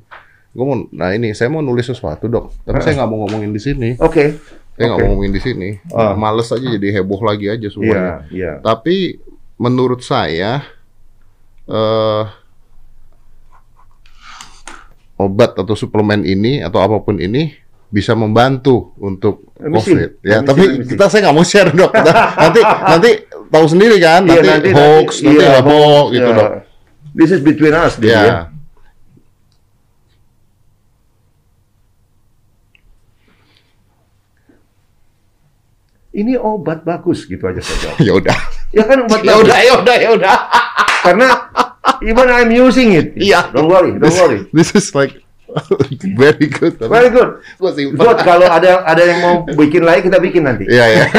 Gue 0.56 0.64
mau, 0.64 0.80
nah 0.96 1.12
ini 1.12 1.36
saya 1.36 1.52
mau 1.52 1.60
nulis 1.60 1.84
sesuatu 1.84 2.32
dok, 2.32 2.64
tapi 2.64 2.80
saya 2.80 3.04
nggak 3.04 3.10
mau 3.12 3.28
ngomongin 3.28 3.52
di 3.52 3.60
sini. 3.60 3.90
Oke. 4.00 4.40
Saya 4.80 4.84
nggak 4.88 4.98
Oke. 4.98 5.04
mau 5.04 5.10
ngomongin 5.12 5.34
di 5.36 5.42
sini. 5.44 5.70
Ah. 5.92 6.16
Males 6.16 6.48
aja 6.54 6.64
jadi 6.64 6.88
heboh 7.02 7.20
lagi 7.20 7.52
aja 7.52 7.68
Iya, 7.68 7.74
semuanya. 7.74 8.14
iya. 8.32 8.52
Tapi 8.64 9.20
menurut 9.60 10.00
saya 10.06 10.64
eh 11.68 12.24
obat 15.20 15.58
atau 15.58 15.76
suplemen 15.76 16.24
ini 16.24 16.64
atau 16.64 16.80
apa 16.80 17.02
pun 17.04 17.20
ini 17.20 17.58
bisa 17.88 18.12
membantu 18.14 18.92
untuk 19.00 19.48
see. 19.56 19.72
COVID. 19.72 20.10
Ya, 20.22 20.44
me 20.44 20.48
tapi 20.48 20.64
see. 20.64 20.92
kita 20.92 21.08
saya 21.08 21.20
nggak 21.28 21.36
mau 21.36 21.46
share 21.48 21.72
dok. 21.72 21.92
Nanti 22.44 22.60
nanti 22.64 23.10
tahu 23.48 23.66
sendiri 23.66 23.96
kan, 23.98 24.28
Iya, 24.28 24.42
nanti, 24.44 24.70
hoax, 24.76 25.24
nanti, 25.24 25.40
iya, 25.40 25.50
heboh 25.60 26.04
gitu 26.12 26.30
iya. 26.30 26.38
dok. 26.38 26.52
This 27.16 27.30
is 27.32 27.42
between 27.42 27.74
us, 27.74 27.96
Dedi, 27.98 28.12
Ya. 28.12 28.22
ya. 28.22 28.38
Ini 36.18 36.34
obat 36.40 36.82
bagus 36.82 37.30
gitu 37.30 37.46
aja 37.46 37.62
jawab. 37.62 37.98
Ya 38.08 38.12
udah. 38.18 38.38
Ya 38.74 38.84
kan 38.84 38.98
obat 39.06 39.22
Ya 39.22 39.34
bagus. 39.38 39.44
udah, 39.46 39.58
ya 39.62 39.74
udah, 39.78 39.96
ya 40.02 40.10
udah. 40.18 40.36
Karena 41.06 41.28
even 42.02 42.28
I'm 42.28 42.50
using 42.50 42.98
it. 42.98 43.14
Iya. 43.14 43.54
Don't 43.54 43.70
worry, 43.70 43.94
don't 43.96 44.02
This, 44.10 44.18
worry. 44.18 44.40
this 44.50 44.70
is 44.74 44.90
like 44.98 45.22
very 46.20 46.46
good. 46.48 46.76
tapi 46.76 46.90
Very 46.90 47.10
good. 47.10 47.30
gua 47.56 47.72
simpan. 47.72 47.98
Good, 47.98 48.18
kalau 48.22 48.46
ada 48.46 48.84
ada 48.84 49.02
yang 49.02 49.20
mau 49.20 49.36
bikin 49.48 49.82
lagi 49.82 50.04
kita 50.04 50.18
bikin 50.18 50.44
nanti. 50.44 50.66
Iya, 50.66 50.86
ya. 50.86 51.04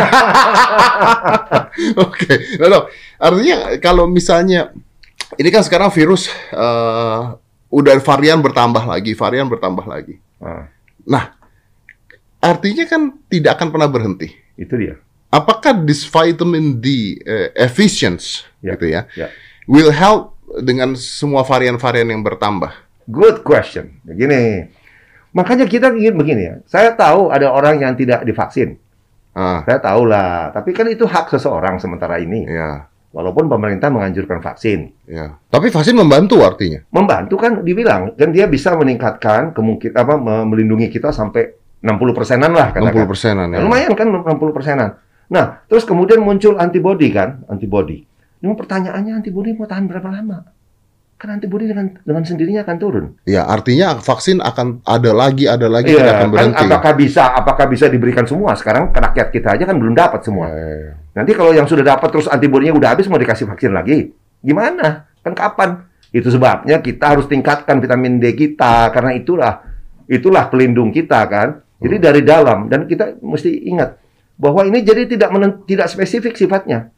Oke. 2.04 2.58
No, 2.58 2.64
no. 2.68 2.78
Artinya 3.16 3.76
kalau 3.78 4.04
misalnya 4.06 4.70
ini 5.36 5.48
kan 5.48 5.62
sekarang 5.62 5.88
virus 5.90 6.28
eh, 6.52 7.20
udah 7.68 7.92
varian 8.00 8.38
bertambah 8.38 8.82
lagi, 8.84 9.12
varian 9.12 9.46
bertambah 9.46 9.84
lagi. 9.84 10.16
Ah, 10.38 10.70
Nah, 11.08 11.32
artinya 12.38 12.84
kan 12.84 13.16
tidak 13.26 13.56
akan 13.56 13.68
pernah 13.72 13.88
berhenti. 13.88 14.28
itu 14.54 14.74
dia. 14.74 14.94
Apakah 15.28 15.84
this 15.84 16.02
vitamin 16.02 16.76
D 16.76 17.16
eh, 17.20 17.48
efficiency 17.54 18.42
Ya, 18.58 18.74
gitu 18.74 18.90
ya, 18.90 19.06
ya. 19.14 19.28
will 19.64 19.88
help 19.88 20.36
dengan 20.60 20.92
semua 20.96 21.40
varian-varian 21.44 22.08
yang 22.08 22.20
bertambah? 22.20 22.68
Good 23.08 23.40
question. 23.40 24.04
Begini. 24.04 24.68
Makanya 25.32 25.64
kita 25.64 25.88
ingin 25.90 26.14
begini 26.14 26.42
ya. 26.42 26.54
Saya 26.64 26.92
tahu 26.92 27.28
ada 27.28 27.48
orang 27.48 27.80
yang 27.80 27.92
tidak 27.94 28.20
divaksin. 28.22 28.76
Ah, 29.32 29.64
Saya 29.64 29.78
tahu 29.78 30.04
lah. 30.04 30.50
Tapi 30.50 30.72
kan 30.72 30.84
itu 30.86 31.04
hak 31.04 31.30
seseorang 31.30 31.78
sementara 31.78 32.18
ini. 32.18 32.44
ya, 32.44 32.84
Walaupun 33.08 33.48
pemerintah 33.48 33.88
menganjurkan 33.88 34.38
vaksin. 34.38 34.92
ya. 35.04 35.40
Tapi 35.48 35.72
vaksin 35.72 35.96
membantu 35.96 36.44
artinya. 36.44 36.84
Membantu 36.90 37.34
kan 37.36 37.62
dibilang. 37.62 38.12
Kan 38.12 38.30
dia 38.30 38.44
bisa 38.44 38.74
meningkatkan 38.74 39.56
kemungkinan 39.56 39.94
apa 39.94 40.14
me- 40.14 40.46
melindungi 40.46 40.88
kita 40.88 41.08
sampai 41.08 41.54
60 41.80 42.12
persenan 42.12 42.52
lah. 42.52 42.74
60 42.74 42.84
katakan. 42.84 43.06
persenan 43.06 43.46
ya. 43.48 43.58
Lumayan 43.62 43.92
kan 43.94 44.08
60 44.10 44.52
persenan. 44.52 44.98
Nah, 45.28 45.60
terus 45.64 45.84
kemudian 45.84 46.20
muncul 46.20 46.56
antibody 46.56 47.08
kan, 47.08 47.44
antibody. 47.46 48.04
Ini 48.38 48.48
pertanyaannya 48.48 49.12
antibody 49.14 49.52
mau 49.52 49.64
tahan 49.64 49.84
berapa 49.84 50.08
lama? 50.08 50.44
Kan 51.18 51.35
antibody 51.35 51.66
dengan 51.66 51.98
dengan 51.98 52.22
sendirinya 52.22 52.62
akan 52.62 52.76
turun. 52.78 53.04
Ya, 53.26 53.42
artinya 53.42 53.98
vaksin 53.98 54.38
akan 54.38 54.87
ada 54.87 55.11
lagi, 55.11 55.50
ada 55.50 55.66
lagi, 55.66 55.90
tidak 55.90 55.98
Iya, 55.98 56.14
akan 56.14 56.22
kan 56.22 56.31
berhenti. 56.31 56.64
apakah 56.64 56.92
bisa 56.94 57.22
apakah 57.35 57.66
bisa 57.66 57.90
diberikan 57.90 58.22
semua? 58.22 58.54
Sekarang 58.54 58.88
ke 58.88 59.02
rakyat 59.02 59.28
kita 59.28 59.48
aja 59.59 59.66
kan 59.66 59.74
belum 59.74 59.98
dapat 59.98 60.22
semua. 60.22 60.46
Eh, 60.48 60.94
Nanti 61.12 61.35
kalau 61.35 61.50
yang 61.50 61.66
sudah 61.66 61.83
dapat 61.83 62.14
terus 62.14 62.31
antibodinya 62.31 62.70
udah 62.72 62.94
habis 62.94 63.11
mau 63.11 63.18
dikasih 63.18 63.50
vaksin 63.50 63.74
lagi, 63.74 64.14
gimana? 64.38 65.11
Kan 65.18 65.35
kapan? 65.35 65.83
Itu 66.09 66.31
sebabnya 66.31 66.78
kita 66.78 67.18
harus 67.18 67.26
tingkatkan 67.26 67.83
vitamin 67.83 68.16
D 68.16 68.33
kita 68.33 68.87
karena 68.88 69.11
itulah 69.12 69.59
itulah 70.07 70.46
pelindung 70.46 70.88
kita 70.88 71.18
kan. 71.26 71.48
Jadi 71.78 71.96
dari 71.98 72.22
dalam 72.22 72.66
dan 72.66 72.87
kita 72.87 73.18
mesti 73.18 73.66
ingat 73.66 73.98
bahwa 74.35 74.62
ini 74.62 74.81
jadi 74.81 75.02
tidak 75.04 75.35
menen- 75.35 75.66
tidak 75.66 75.90
spesifik 75.90 76.33
sifatnya. 76.33 76.94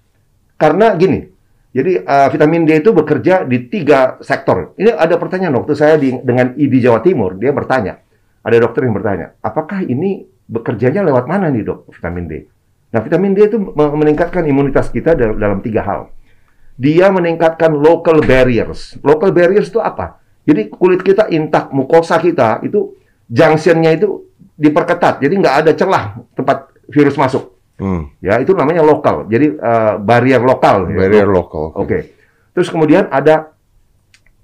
Karena 0.55 0.93
gini, 0.93 1.25
jadi 1.71 2.03
uh, 2.03 2.29
vitamin 2.35 2.67
D 2.67 2.83
itu 2.83 2.91
bekerja 2.91 3.47
di 3.47 3.71
tiga 3.71 4.19
sektor. 4.19 4.75
Ini 4.75 4.91
ada 4.91 5.15
pertanyaan 5.15 5.55
waktu 5.63 5.79
saya 5.79 5.95
di, 5.95 6.19
dengan 6.19 6.59
ID 6.59 6.83
Jawa 6.83 6.99
Timur, 6.99 7.39
dia 7.39 7.55
bertanya, 7.55 8.03
ada 8.43 8.57
dokter 8.59 8.91
yang 8.91 8.95
bertanya, 8.99 9.39
apakah 9.39 9.87
ini 9.87 10.27
bekerjanya 10.51 11.07
lewat 11.07 11.31
mana 11.31 11.47
nih 11.47 11.63
dok 11.63 11.87
vitamin 11.95 12.27
D? 12.27 12.33
Nah 12.91 13.01
vitamin 13.07 13.39
D 13.39 13.47
itu 13.47 13.59
me- 13.63 13.95
meningkatkan 13.95 14.43
imunitas 14.51 14.91
kita 14.91 15.15
dal- 15.15 15.39
dalam 15.39 15.63
tiga 15.63 15.87
hal. 15.87 16.01
Dia 16.75 17.07
meningkatkan 17.13 17.71
local 17.71 18.19
barriers. 18.25 18.99
Local 19.07 19.31
barriers 19.31 19.71
itu 19.71 19.79
apa? 19.79 20.19
Jadi 20.43 20.73
kulit 20.75 21.07
kita 21.07 21.31
intak, 21.31 21.71
mukosa 21.71 22.19
kita 22.19 22.67
itu 22.67 22.99
junctionnya 23.31 23.95
itu 23.95 24.27
diperketat. 24.59 25.23
Jadi 25.23 25.35
nggak 25.39 25.57
ada 25.63 25.73
celah 25.77 26.19
tempat 26.35 26.75
virus 26.91 27.15
masuk. 27.15 27.50
Hmm, 27.81 28.03
Ya, 28.21 28.39
itu 28.39 28.53
namanya 28.53 28.85
lokal. 28.85 29.27
Jadi 29.27 29.57
eh, 29.57 29.95
barrier 29.99 30.45
lokal. 30.45 30.93
ya. 30.93 30.97
barrier 31.01 31.29
lokal. 31.29 31.73
Oke. 31.75 32.15
Terus 32.53 32.69
kemudian 32.69 33.09
ada 33.09 33.57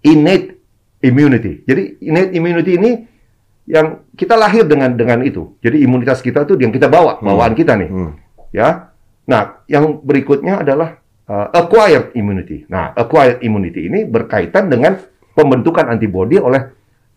innate 0.01 0.57
immunity. 1.05 1.63
Jadi 1.69 2.01
innate 2.01 2.33
immunity 2.33 2.73
ini 2.81 2.91
yang 3.67 4.07
kita 4.15 4.39
lahir 4.39 4.65
dengan 4.65 4.95
dengan 4.95 5.21
itu. 5.27 5.59
Jadi 5.61 5.83
imunitas 5.83 6.23
kita 6.23 6.47
tuh 6.47 6.57
yang 6.57 6.71
kita 6.71 6.87
bawa, 6.87 7.21
bawaan 7.21 7.53
kita 7.53 7.75
nih. 7.77 7.91
Hmm. 7.91 8.13
Ya. 8.55 8.95
Nah, 9.27 9.61
yang 9.67 10.01
berikutnya 10.07 10.63
adalah 10.63 11.03
uh, 11.27 11.51
acquired 11.51 12.15
immunity. 12.15 12.63
Nah, 12.71 12.95
acquired 12.95 13.43
immunity 13.43 13.91
ini 13.91 14.07
berkaitan 14.07 14.71
dengan 14.71 14.97
pembentukan 15.35 15.91
antibodi 15.91 16.39
oleh 16.39 16.63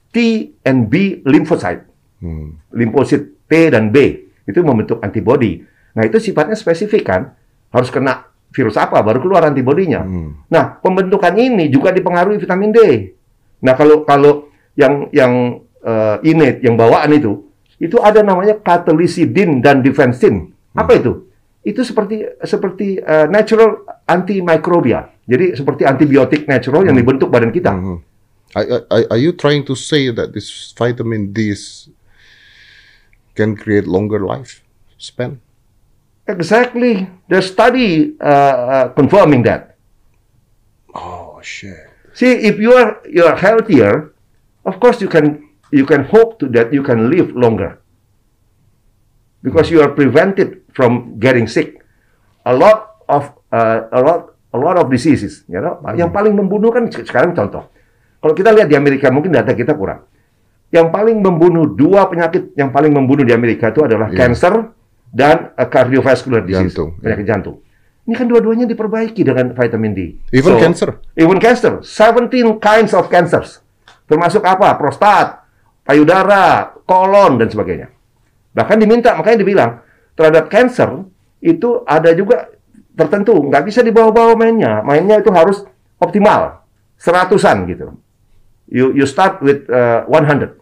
T 0.10 0.50
and 0.66 0.90
B 0.90 1.22
lymphocyte. 1.22 1.86
Hmm. 2.20 2.58
Limfosit 2.74 3.46
T 3.46 3.70
dan 3.70 3.94
B 3.94 4.28
itu 4.50 4.60
membentuk 4.66 4.98
antibodi. 5.06 5.62
Nah, 5.96 6.04
itu 6.06 6.18
sifatnya 6.22 6.56
spesifik 6.58 7.04
kan? 7.08 7.34
Harus 7.70 7.90
kena 7.90 8.30
virus 8.50 8.78
apa 8.82 9.02
baru 9.06 9.22
keluar 9.22 9.46
antibodinya. 9.46 10.02
Hmm. 10.02 10.46
Nah, 10.50 10.82
pembentukan 10.82 11.34
ini 11.38 11.70
juga 11.70 11.94
dipengaruhi 11.94 12.42
vitamin 12.42 12.74
D. 12.74 12.80
Nah, 13.62 13.74
kalau 13.78 14.06
kalau 14.06 14.50
yang 14.74 15.10
yang 15.14 15.62
eh, 15.86 16.16
innate, 16.26 16.66
yang 16.66 16.74
bawaan 16.74 17.14
itu, 17.14 17.46
itu 17.78 17.98
ada 18.02 18.26
namanya 18.26 18.58
katalisidin 18.58 19.62
dan 19.62 19.86
defensin. 19.86 20.52
Apa 20.74 20.98
itu? 20.98 21.30
Itu 21.62 21.86
seperti 21.86 22.26
seperti 22.42 22.98
eh, 22.98 23.28
natural 23.30 23.86
antimicrobial. 24.10 25.28
Jadi 25.30 25.54
seperti 25.54 25.86
antibiotik 25.86 26.50
natural 26.50 26.90
yang 26.90 26.98
dibentuk 26.98 27.30
badan 27.30 27.54
kita. 27.54 27.74
Mhm. 27.78 27.98
Are, 28.58 28.66
are, 28.90 29.06
are 29.14 29.22
you 29.22 29.30
trying 29.30 29.62
to 29.62 29.78
say 29.78 30.10
that 30.10 30.34
this 30.34 30.74
vitamin 30.74 31.30
D 31.30 31.54
is- 31.54 31.86
can 33.38 33.54
create 33.54 33.86
longer 33.86 34.18
life 34.18 34.66
span? 34.98 35.38
Exactly. 36.30 37.10
The 37.26 37.42
study 37.42 38.14
uh, 38.22 38.26
uh, 38.26 38.86
confirming 38.94 39.42
that. 39.50 39.76
Oh 40.94 41.42
shit. 41.42 41.90
See, 42.14 42.46
if 42.46 42.62
you 42.62 42.74
are 42.74 43.02
you 43.10 43.26
are 43.26 43.38
healthier, 43.38 44.14
of 44.66 44.78
course 44.78 45.02
you 45.02 45.10
can 45.10 45.50
you 45.74 45.86
can 45.86 46.06
hope 46.06 46.38
to 46.42 46.46
that 46.54 46.70
you 46.70 46.86
can 46.86 47.10
live 47.10 47.34
longer 47.34 47.82
because 49.42 49.70
you 49.74 49.82
are 49.82 49.90
prevented 49.90 50.62
from 50.74 51.18
getting 51.18 51.50
sick. 51.50 51.82
A 52.46 52.54
lot 52.54 53.02
of 53.10 53.34
uh, 53.50 53.90
a 53.90 54.00
lot 54.02 54.20
a 54.54 54.60
lot 54.60 54.76
of 54.78 54.90
diseases, 54.90 55.46
you 55.50 55.62
know. 55.62 55.82
Yang 55.94 56.10
paling 56.14 56.34
membunuh 56.34 56.70
kan 56.74 56.90
se- 56.90 57.06
sekarang 57.06 57.34
contoh. 57.38 57.70
Kalau 58.20 58.34
kita 58.36 58.52
lihat 58.52 58.68
di 58.68 58.76
Amerika 58.76 59.08
mungkin 59.10 59.32
data 59.32 59.54
kita 59.56 59.74
kurang. 59.78 60.04
Yang 60.70 60.88
paling 60.94 61.18
membunuh 61.24 61.66
dua 61.66 62.06
penyakit 62.06 62.54
yang 62.54 62.70
paling 62.70 62.94
membunuh 62.94 63.26
di 63.26 63.34
Amerika 63.34 63.74
itu 63.74 63.82
adalah 63.86 64.12
Iya. 64.12 64.18
cancer 64.18 64.54
dan 65.10 65.52
uh, 65.58 65.66
cardiovascular 65.66 66.46
disease, 66.46 66.74
Jantung, 66.74 66.90
penyakit 67.02 67.26
jantung. 67.26 67.58
Ini 68.10 68.14
kan 68.18 68.26
dua-duanya 68.26 68.66
diperbaiki 68.66 69.22
dengan 69.22 69.54
vitamin 69.54 69.94
D. 69.94 70.00
Even 70.34 70.58
So- 70.58 70.62
cancer. 70.62 70.90
Even 71.14 71.38
cancer, 71.38 71.82
17 71.86 72.58
kinds 72.58 72.92
of 72.98 73.06
cancers. 73.06 73.62
Termasuk 74.10 74.42
apa? 74.42 74.74
Prostat, 74.82 75.46
payudara, 75.86 76.74
kolon, 76.90 77.38
dan 77.38 77.54
sebagainya. 77.54 77.94
Bahkan 78.58 78.78
diminta, 78.82 79.14
makanya 79.14 79.38
dibilang, 79.46 79.72
terhadap 80.18 80.50
cancer, 80.50 81.06
itu 81.38 81.86
ada 81.86 82.10
juga 82.18 82.50
tertentu. 82.98 83.46
Nggak 83.46 83.64
bisa 83.70 83.86
dibawa-bawa 83.86 84.34
mainnya. 84.34 84.82
Mainnya 84.82 85.22
itu 85.22 85.30
harus 85.30 85.62
optimal. 86.02 86.66
Seratusan 86.98 87.70
gitu. 87.70 87.94
You, 88.70 88.94
you 88.98 89.06
start 89.06 89.42
with 89.46 89.70
uh, 89.70 90.06
100. 90.10 90.58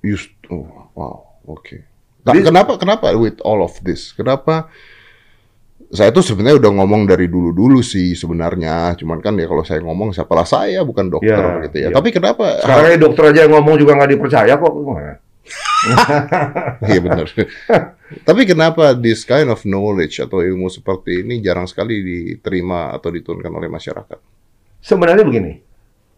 You 0.00 0.16
oh, 0.48 0.88
wow, 0.96 1.29
oke. 1.50 1.76
Nah, 2.20 2.32
This- 2.36 2.46
kenapa 2.46 2.76
kenapa 2.76 3.10
with 3.16 3.40
all 3.40 3.60
of 3.60 3.74
this? 3.80 4.12
Kenapa 4.12 4.68
saya 5.90 6.14
tuh 6.14 6.22
sebenarnya 6.22 6.62
udah 6.62 6.72
ngomong 6.78 7.02
dari 7.04 7.26
dulu-dulu 7.26 7.82
sih 7.82 8.14
sebenarnya. 8.14 8.94
Cuman 8.94 9.18
kan 9.18 9.34
ya 9.34 9.50
kalau 9.50 9.64
saya 9.66 9.82
ngomong 9.82 10.14
siapalah 10.14 10.46
saya 10.46 10.86
bukan 10.86 11.10
dokter 11.10 11.34
Ya, 11.34 11.64
gitu 11.66 11.76
ya. 11.80 11.88
ya. 11.90 11.96
Tapi 11.96 12.08
kenapa? 12.14 12.62
Sekarang 12.62 12.86
ini 12.94 12.98
dokter 13.00 13.24
aja 13.34 13.40
yang 13.48 13.52
ngomong 13.58 13.74
juga 13.74 13.98
nggak 13.98 14.10
dipercaya 14.14 14.54
kok. 14.54 14.70
Gimana? 14.70 15.14
Iya 16.86 17.00
benar. 17.00 17.26
Tapi 18.22 18.42
kenapa 18.44 18.92
this 18.92 19.24
kind 19.24 19.48
of 19.48 19.62
knowledge 19.64 20.20
atau 20.20 20.42
ilmu 20.42 20.68
seperti 20.68 21.24
ini 21.24 21.40
jarang 21.40 21.64
sekali 21.66 22.02
diterima 22.02 22.92
atau 22.92 23.08
diturunkan 23.08 23.50
oleh 23.50 23.66
masyarakat? 23.66 24.18
Sebenarnya 24.78 25.24
begini, 25.24 25.58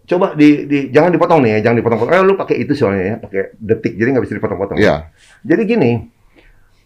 coba 0.06 0.34
di, 0.34 0.66
di 0.66 0.78
jangan 0.90 1.10
dipotong 1.14 1.40
nih 1.46 1.50
ya, 1.58 1.70
jangan 1.70 1.76
dipotong-potong. 1.82 2.12
Eh, 2.14 2.22
lu 2.26 2.34
pakai 2.34 2.56
itu 2.58 2.72
soalnya 2.74 3.04
ya, 3.04 3.14
pakai 3.22 3.40
detik, 3.58 3.94
jadi 3.94 4.08
nggak 4.16 4.24
bisa 4.26 4.34
dipotong-potong. 4.38 4.78
Iya. 4.78 5.10
Jadi 5.46 5.62
gini, 5.64 5.90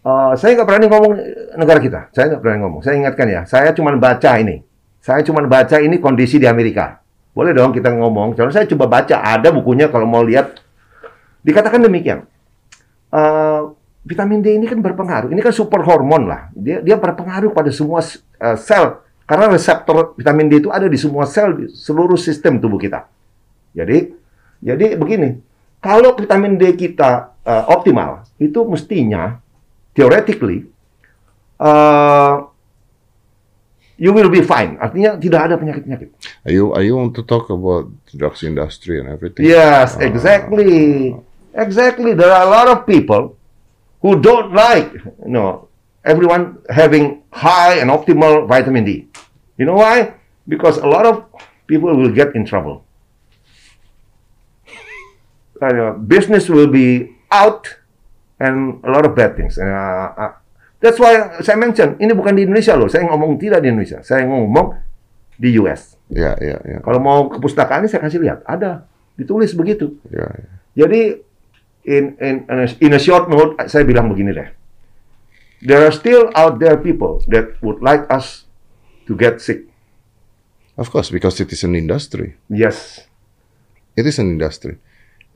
eh, 0.05 0.33
saya 0.37 0.51
nggak 0.57 0.69
berani 0.69 0.87
ngomong 0.91 1.13
negara 1.57 1.79
kita. 1.81 2.01
Saya 2.13 2.25
nggak 2.35 2.41
berani 2.45 2.59
ngomong. 2.63 2.81
Saya 2.85 2.95
ingatkan 3.01 3.27
ya, 3.29 3.43
saya 3.49 3.73
cuma 3.73 3.95
baca 3.97 4.31
ini. 4.37 4.63
Saya 5.01 5.23
cuma 5.23 5.41
baca 5.47 5.77
ini 5.79 5.97
kondisi 6.03 6.37
di 6.43 6.51
Amerika. 6.51 6.99
Boleh 7.31 7.53
dong 7.53 7.71
kita 7.71 7.93
ngomong. 7.95 8.35
Soalnya 8.35 8.65
saya 8.65 8.67
coba 8.67 8.89
baca, 8.89 9.23
ada 9.23 9.49
bukunya 9.53 9.87
kalau 9.93 10.09
mau 10.09 10.25
lihat. 10.25 10.59
Dikatakan 11.47 11.79
demikian. 11.79 12.27
Eh, 13.15 13.61
vitamin 14.03 14.43
D 14.43 14.59
ini 14.59 14.67
kan 14.67 14.83
berpengaruh. 14.83 15.31
Ini 15.31 15.41
kan 15.41 15.55
super 15.55 15.81
hormon 15.87 16.27
lah. 16.27 16.51
Dia 16.53 16.83
dia 16.83 16.99
berpengaruh 16.99 17.55
pada 17.55 17.71
semua 17.71 18.03
eh, 18.03 18.57
sel 18.59 19.06
Karena 19.27 19.51
reseptor 19.51 20.15
vitamin 20.15 20.47
D 20.47 20.63
itu 20.63 20.71
ada 20.71 20.87
di 20.87 20.95
semua 20.95 21.27
sel, 21.27 21.51
di 21.59 21.65
seluruh 21.67 22.15
sistem 22.15 22.63
tubuh 22.63 22.79
kita. 22.79 23.11
Jadi, 23.75 24.15
jadi 24.63 24.95
begini, 24.95 25.43
kalau 25.83 26.15
vitamin 26.15 26.55
D 26.55 26.79
kita 26.79 27.35
uh, 27.43 27.65
optimal, 27.69 28.23
itu 28.39 28.63
mestinya, 28.65 29.43
theoretically, 29.99 30.71
uh, 31.59 32.47
you 33.99 34.15
will 34.15 34.31
be 34.31 34.47
fine. 34.47 34.79
Artinya 34.79 35.19
tidak 35.19 35.41
ada 35.51 35.55
penyakit-penyakit. 35.59 36.09
Are 36.47 36.55
you, 36.55 36.71
are 36.71 36.87
you 36.87 36.95
want 36.95 37.13
to 37.19 37.27
talk 37.27 37.51
about 37.51 37.91
drugs 38.15 38.47
industry 38.47 39.03
and 39.03 39.11
everything? 39.11 39.43
Yes, 39.43 39.99
Ah. 39.99 40.07
exactly. 40.07 41.13
Exactly. 41.57 42.13
There 42.15 42.31
are 42.31 42.45
a 42.45 42.51
lot 42.53 42.69
of 42.69 42.85
people 42.87 43.35
who 44.05 44.21
don't 44.21 44.53
like, 44.53 44.93
you 45.25 45.33
know, 45.33 45.66
everyone 46.07 46.63
having 46.71 47.27
high 47.35 47.83
and 47.83 47.91
optimal 47.91 48.47
vitamin 48.47 48.87
D. 48.87 48.91
You 49.59 49.67
know 49.67 49.77
why? 49.77 50.15
Because 50.47 50.79
a 50.79 50.87
lot 50.87 51.05
of 51.05 51.27
people 51.67 51.91
will 51.93 52.15
get 52.15 52.35
in 52.39 52.47
trouble. 52.47 52.87
Uh, 55.57 55.97
business 55.97 56.53
will 56.53 56.69
be 56.69 57.17
out 57.33 57.65
and 58.37 58.77
a 58.85 58.93
lot 58.93 59.09
of 59.09 59.17
bad 59.17 59.41
things. 59.41 59.57
Uh, 59.57 59.65
uh, 59.65 60.37
that's 60.85 61.01
why 61.01 61.41
saya 61.41 61.57
mention, 61.57 61.97
ini 61.97 62.13
bukan 62.13 62.37
di 62.37 62.45
Indonesia 62.45 62.77
loh. 62.77 62.93
Saya 62.93 63.09
ngomong 63.09 63.41
tidak 63.41 63.65
di 63.65 63.73
Indonesia. 63.73 64.05
Saya 64.05 64.29
ngomong 64.29 64.77
di 65.41 65.57
US. 65.65 65.97
Ya, 66.13 66.37
ya, 66.37 66.61
ya. 66.61 66.79
Kalau 66.85 67.01
mau 67.01 67.33
ke 67.33 67.41
pustakaan 67.41 67.85
ini 67.85 67.89
saya 67.89 68.05
kasih 68.05 68.21
lihat, 68.21 68.45
ada 68.45 68.85
ditulis 69.17 69.57
begitu. 69.57 69.97
ya, 70.13 70.29
ya. 70.29 70.51
Jadi 70.85 71.25
in 71.89 72.21
in 72.21 72.35
in 72.85 72.93
a 72.93 73.01
short 73.01 73.33
note 73.33 73.57
saya 73.65 73.89
bilang 73.89 74.13
begini 74.13 74.37
deh. 74.37 74.49
There 75.67 75.83
are 75.83 75.91
still 75.91 76.31
out 76.39 76.63
there 76.63 76.79
people 76.79 77.27
that 77.27 77.59
would 77.59 77.83
like 77.83 78.07
us 78.07 78.47
to 79.07 79.19
get 79.19 79.43
sick. 79.43 79.67
Of 80.79 80.95
course, 80.95 81.11
because 81.11 81.43
it 81.43 81.51
is 81.51 81.67
an 81.67 81.75
industry. 81.75 82.39
Yes. 82.47 83.03
It 83.97 84.07
is 84.07 84.23
an 84.23 84.31
industry. 84.31 84.79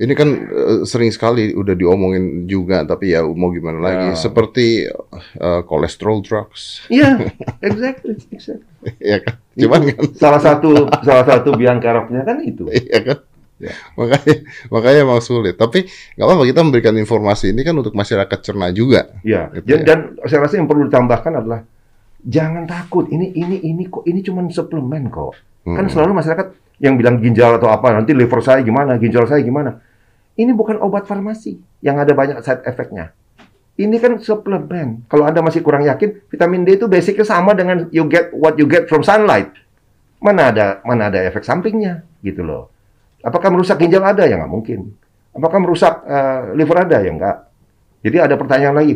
Ini 0.00 0.16
kan 0.16 0.28
eh, 0.32 0.80
sering 0.88 1.12
sekali 1.12 1.52
udah 1.52 1.76
diomongin 1.76 2.48
juga, 2.48 2.88
tapi 2.88 3.12
ya 3.12 3.20
mau 3.26 3.52
gimana 3.52 3.82
lagi? 3.82 4.06
Ya. 4.12 4.16
Seperti 4.16 4.88
eh, 4.88 5.62
cholesterol 5.66 6.24
drugs, 6.24 6.86
Iya, 6.88 7.20
exactly, 7.68 8.16
exactly. 8.32 8.64
ya 8.96 9.20
kan? 9.20 9.34
Cuman 9.52 9.80
kan, 9.92 9.96
Salah 10.16 10.40
satu 10.40 10.88
salah 11.04 11.24
satu 11.28 11.52
biang 11.52 11.84
keroknya 11.84 12.24
kan 12.24 12.40
itu. 12.40 12.64
iya 12.72 13.12
kan? 13.12 13.18
Ya. 13.60 13.76
Makanya, 14.00 14.34
makanya 14.72 15.00
emang 15.04 15.20
sulit. 15.20 15.60
Tapi 15.60 15.84
nggak 16.16 16.24
apa-apa 16.24 16.44
kita 16.48 16.60
memberikan 16.64 16.96
informasi 16.96 17.52
ini 17.52 17.60
kan 17.60 17.76
untuk 17.76 17.92
masyarakat 17.92 18.38
cerna 18.40 18.72
juga. 18.72 19.12
Ya, 19.20 19.52
Gitu 19.52 19.68
dan, 19.68 19.78
ya. 19.78 19.84
dan 19.84 19.98
saya 20.24 20.40
rasa 20.48 20.56
yang 20.56 20.64
perlu 20.64 20.88
ditambahkan 20.88 21.32
adalah 21.44 21.60
jangan 22.24 22.64
takut. 22.64 23.12
Ini 23.12 23.36
ini 23.36 23.56
ini 23.60 23.84
kok 23.86 24.08
ini 24.08 24.24
cuma 24.24 24.40
suplemen 24.48 25.12
kok. 25.12 25.36
Kan 25.60 25.84
Hmm. 25.84 25.92
selalu 25.92 26.16
masyarakat 26.16 26.46
yang 26.80 26.96
bilang 26.96 27.20
ginjal 27.20 27.60
atau 27.60 27.68
apa 27.68 27.92
nanti 27.92 28.16
liver 28.16 28.40
saya 28.40 28.64
gimana, 28.64 28.96
ginjal 28.96 29.28
saya 29.28 29.44
gimana. 29.44 29.84
Ini 30.40 30.56
bukan 30.56 30.80
obat 30.80 31.04
farmasi 31.04 31.60
yang 31.84 32.00
ada 32.00 32.16
banyak 32.16 32.40
side 32.40 32.64
effect-nya. 32.64 33.12
Ini 33.76 33.96
kan 34.00 34.16
suplemen. 34.20 35.04
Kalau 35.08 35.28
Anda 35.28 35.44
masih 35.44 35.60
kurang 35.60 35.84
yakin, 35.84 36.24
vitamin 36.32 36.64
D 36.64 36.80
itu 36.80 36.88
basicnya 36.88 37.28
sama 37.28 37.52
dengan 37.52 37.88
you 37.92 38.08
get 38.08 38.32
what 38.32 38.56
you 38.56 38.64
get 38.64 38.88
from 38.88 39.04
sunlight. 39.04 39.52
Mana 40.20 40.48
ada 40.52 40.80
mana 40.84 41.08
ada 41.12 41.20
efek 41.24 41.44
sampingnya 41.44 42.04
gitu 42.24 42.40
loh. 42.40 42.68
Apakah 43.20 43.48
merusak 43.52 43.76
ginjal 43.76 44.00
ada 44.02 44.24
ya 44.24 44.40
nggak 44.40 44.52
mungkin. 44.52 44.92
Apakah 45.30 45.58
merusak 45.60 45.94
eh, 46.04 46.40
liver 46.56 46.76
ada 46.84 46.96
ya 46.98 47.10
nggak. 47.12 47.36
Jadi 48.00 48.16
ada 48.16 48.34
pertanyaan 48.34 48.76
lagi. 48.76 48.94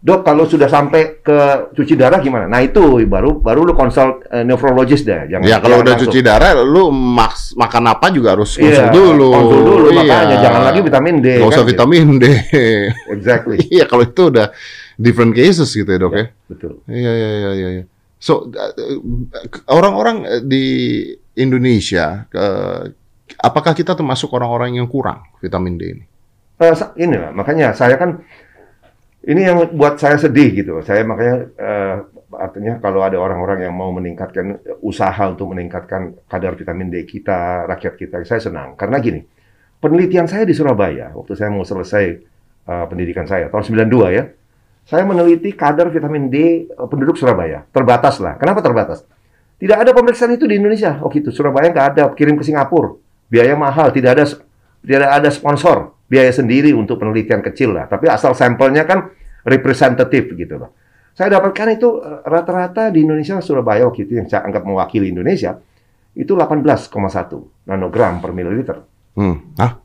Dok, 0.00 0.24
kalau 0.24 0.48
sudah 0.48 0.64
sampai 0.64 1.20
ke 1.20 1.38
cuci 1.76 1.92
darah 1.92 2.24
gimana? 2.24 2.48
Nah 2.48 2.64
itu 2.64 2.80
baru 3.04 3.36
baru 3.36 3.68
lu 3.68 3.76
konsult 3.76 4.24
eh, 4.32 4.40
nephrologist 4.42 5.04
deh. 5.04 5.28
Jangan, 5.28 5.44
Ya 5.44 5.60
kalau 5.60 5.76
jangan 5.76 5.84
udah 5.84 5.94
langsung. 5.94 6.08
cuci 6.08 6.20
darah, 6.24 6.50
lu 6.56 6.84
maks 6.88 7.52
makan 7.52 7.84
apa 7.84 8.06
juga 8.08 8.32
harus 8.32 8.56
konsul 8.56 8.88
Iya, 8.88 8.88
dulu. 8.88 9.28
konsul 9.28 9.60
dulu, 9.60 9.86
Iya. 9.92 10.00
makanya 10.00 10.36
jangan 10.40 10.62
lagi 10.72 10.80
vitamin 10.80 11.16
D, 11.20 11.26
usah 11.36 11.44
kan, 11.44 11.52
gitu. 11.52 11.68
vitamin 11.68 12.06
D. 12.16 12.24
Exactly. 13.12 13.56
Iya 13.76 13.84
kalau 13.84 14.02
itu 14.08 14.22
udah 14.32 14.46
different 14.96 15.32
cases 15.36 15.68
gitu 15.68 15.84
ya 15.86 16.00
dok 16.00 16.12
ya. 16.16 16.24
Betul. 16.48 16.72
Iya 16.88 17.12
iya 17.12 17.30
iya 17.36 17.50
iya. 17.52 17.68
iya. 17.78 17.84
So 18.16 18.48
uh, 18.48 18.72
orang-orang 19.68 20.16
uh, 20.24 20.40
di 20.40 20.64
Indonesia, 21.36 22.24
uh, 22.32 22.88
apakah 23.38 23.76
kita 23.76 23.94
termasuk 23.94 24.32
orang-orang 24.34 24.80
yang 24.80 24.90
kurang 24.90 25.22
vitamin 25.38 25.74
D 25.78 25.82
ini? 25.94 26.04
Sa- 26.60 26.92
ini 26.98 27.16
lah, 27.16 27.32
makanya 27.32 27.72
saya 27.72 27.96
kan 27.96 28.20
ini 29.24 29.40
yang 29.44 29.56
buat 29.76 30.00
saya 30.00 30.16
sedih 30.16 30.48
gitu. 30.52 30.72
Saya 30.84 31.04
makanya 31.04 31.34
eh, 31.56 31.94
artinya 32.36 32.80
kalau 32.80 33.00
ada 33.04 33.16
orang-orang 33.16 33.68
yang 33.68 33.74
mau 33.76 33.92
meningkatkan 33.92 34.60
usaha 34.80 35.20
untuk 35.28 35.52
meningkatkan 35.52 36.16
kadar 36.28 36.56
vitamin 36.56 36.88
D 36.92 37.04
kita, 37.04 37.64
rakyat 37.68 37.94
kita, 37.96 38.16
saya 38.24 38.40
senang. 38.40 38.76
Karena 38.76 39.00
gini, 39.00 39.20
penelitian 39.80 40.28
saya 40.28 40.44
di 40.44 40.52
Surabaya 40.56 41.12
waktu 41.16 41.32
saya 41.36 41.48
mau 41.52 41.64
selesai 41.64 42.04
eh, 42.66 42.84
pendidikan 42.88 43.24
saya 43.24 43.48
tahun 43.48 43.86
92 43.88 44.18
ya. 44.18 44.24
Saya 44.88 45.06
meneliti 45.06 45.54
kadar 45.54 45.92
vitamin 45.92 46.32
D 46.32 46.66
penduduk 46.88 47.14
Surabaya. 47.14 47.62
Terbatas 47.70 48.18
lah. 48.18 48.34
Kenapa 48.40 48.64
terbatas? 48.64 49.06
Tidak 49.60 49.76
ada 49.76 49.92
pemeriksaan 49.92 50.32
itu 50.34 50.48
di 50.48 50.56
Indonesia. 50.56 50.98
Oh 51.04 51.12
gitu, 51.12 51.28
Surabaya 51.28 51.68
nggak 51.68 51.86
ada. 51.94 52.04
Kirim 52.16 52.34
ke 52.34 52.42
Singapura. 52.42 52.96
Biaya 53.30 53.54
mahal, 53.54 53.94
tidak 53.94 54.18
ada 54.18 54.24
tidak 54.82 55.10
ada 55.10 55.30
sponsor. 55.30 55.94
Biaya 56.10 56.34
sendiri 56.34 56.74
untuk 56.74 56.98
penelitian 56.98 57.38
kecil 57.38 57.70
lah. 57.70 57.86
Tapi 57.86 58.10
asal 58.10 58.34
sampelnya 58.34 58.82
kan 58.82 59.14
representatif 59.46 60.34
gitu 60.34 60.58
loh. 60.58 60.74
Saya 61.14 61.38
dapatkan 61.38 61.68
itu 61.78 62.02
eh, 62.02 62.20
rata-rata 62.26 62.90
di 62.90 63.06
Indonesia, 63.06 63.38
Surabaya 63.38 63.86
waktu 63.86 64.10
itu 64.10 64.18
yang 64.18 64.26
saya 64.26 64.42
anggap 64.42 64.66
mewakili 64.66 65.14
Indonesia, 65.14 65.58
itu 66.18 66.34
18,1 66.34 66.90
nanogram 67.70 68.18
per 68.18 68.30
mililiter. 68.34 68.82
Hmm, 69.14 69.54
ah, 69.58 69.78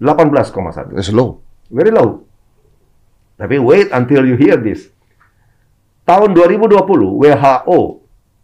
18,1. 0.00 0.96
it's 0.96 1.08
low. 1.12 1.40
Very 1.72 1.92
low. 1.92 2.24
Tapi 3.40 3.56
wait 3.56 3.88
until 3.96 4.28
you 4.28 4.36
hear 4.36 4.60
this. 4.60 4.92
Tahun 6.04 6.36
2020 6.36 6.76
WHO 7.24 7.80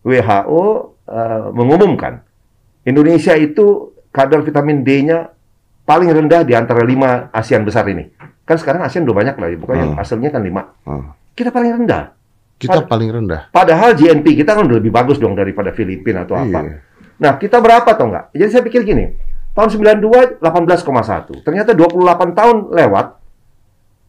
WHO 0.07 0.65
eh, 1.11 1.47
mengumumkan 1.51 2.23
Indonesia 2.87 3.35
itu 3.35 3.96
kadar 4.17 4.41
vitamin 4.41 4.81
D-nya 4.81 5.29
paling 5.85 6.09
rendah 6.09 6.41
di 6.41 6.57
antara 6.57 6.81
lima 6.81 7.29
ASEAN 7.29 7.69
besar 7.69 7.85
ini. 7.87 8.09
Kan 8.49 8.57
sekarang 8.57 8.81
ASEAN 8.81 9.05
udah 9.05 9.13
banyak 9.13 9.37
lah, 9.37 9.49
bukan 9.61 9.75
yang 9.77 9.93
Hmm. 9.93 10.01
asalnya 10.01 10.33
kan 10.33 10.41
lima. 10.41 10.73
Ah. 10.89 11.13
Kita 11.37 11.53
paling 11.53 11.77
rendah. 11.77 12.17
Kita 12.57 12.81
Pad- 12.81 12.89
paling 12.89 13.11
rendah. 13.13 13.53
Padahal 13.53 13.93
GNP 13.93 14.41
kita 14.41 14.57
kan 14.57 14.65
udah 14.65 14.81
lebih 14.81 14.89
bagus 14.89 15.21
dong 15.21 15.37
daripada 15.37 15.77
Filipina 15.77 16.25
atau 16.25 16.41
apa. 16.41 16.61
Iya. 16.65 16.81
Nah, 17.21 17.37
kita 17.37 17.61
berapa 17.61 17.85
atau 17.85 18.09
enggak? 18.09 18.33
Jadi 18.33 18.49
saya 18.49 18.63
pikir 18.65 18.81
gini, 18.83 19.13
tahun 19.53 19.69
92 19.69 20.41
18,1. 20.41 21.45
Ternyata 21.45 21.77
28 21.77 22.33
tahun 22.33 22.57
lewat, 22.73 23.07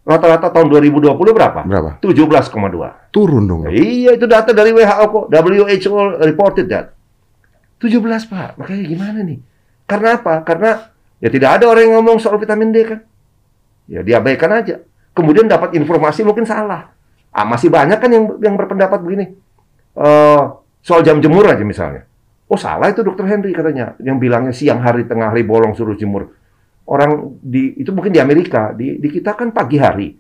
rata-rata 0.08 0.48
tahun 0.48 0.67
2020 0.72 1.36
berapa? 1.36 1.67
Berapa? 1.67 1.89
17,2. 2.00 3.12
Turun 3.12 3.43
dong. 3.43 3.67
Dok. 3.67 3.76
Iya, 3.76 4.15
itu 4.15 4.24
data 4.24 4.56
dari 4.56 4.72
WHO 4.72 5.04
kok. 5.12 5.26
WHO 5.28 5.91
reported 6.24 6.72
that. 6.72 6.96
17, 7.84 8.00
Pak. 8.26 8.56
Makanya 8.56 8.84
gimana 8.88 9.20
nih? 9.22 9.39
Karena 9.88 10.19
apa? 10.19 10.43
Karena 10.43 10.91
ya 11.23 11.32
tidak 11.32 11.58
ada 11.58 11.65
orang 11.71 11.88
yang 11.88 11.93
ngomong 12.04 12.19
soal 12.19 12.36
vitamin 12.38 12.76
D 12.76 12.78
kan. 12.84 13.00
Ya 13.88 14.04
diabaikan 14.04 14.52
aja. 14.52 14.84
Kemudian 15.15 15.47
dapat 15.47 15.73
informasi 15.73 16.28
mungkin 16.28 16.43
salah. 16.43 16.91
Ah, 17.32 17.47
masih 17.47 17.71
banyak 17.71 17.97
kan 17.97 18.12
yang 18.12 18.38
yang 18.43 18.56
berpendapat 18.60 19.00
begini. 19.02 19.34
Eh, 19.97 20.43
soal 20.84 21.02
jam 21.02 21.17
jemur 21.23 21.47
aja 21.47 21.63
misalnya. 21.65 22.06
Oh 22.47 22.60
salah 22.60 22.91
itu 22.93 23.02
dokter 23.02 23.26
Henry 23.26 23.56
katanya. 23.56 23.97
Yang 23.97 24.17
bilangnya 24.21 24.54
siang 24.54 24.80
hari, 24.84 25.10
tengah 25.10 25.34
hari 25.34 25.41
bolong 25.41 25.73
suruh 25.73 25.97
jemur. 25.97 26.32
Orang 26.88 27.41
di 27.43 27.76
itu 27.82 27.91
mungkin 27.91 28.13
di 28.13 28.21
Amerika, 28.21 28.71
di, 28.71 29.02
di 29.02 29.10
kita 29.10 29.34
kan 29.34 29.50
pagi 29.52 29.82
hari. 29.82 30.13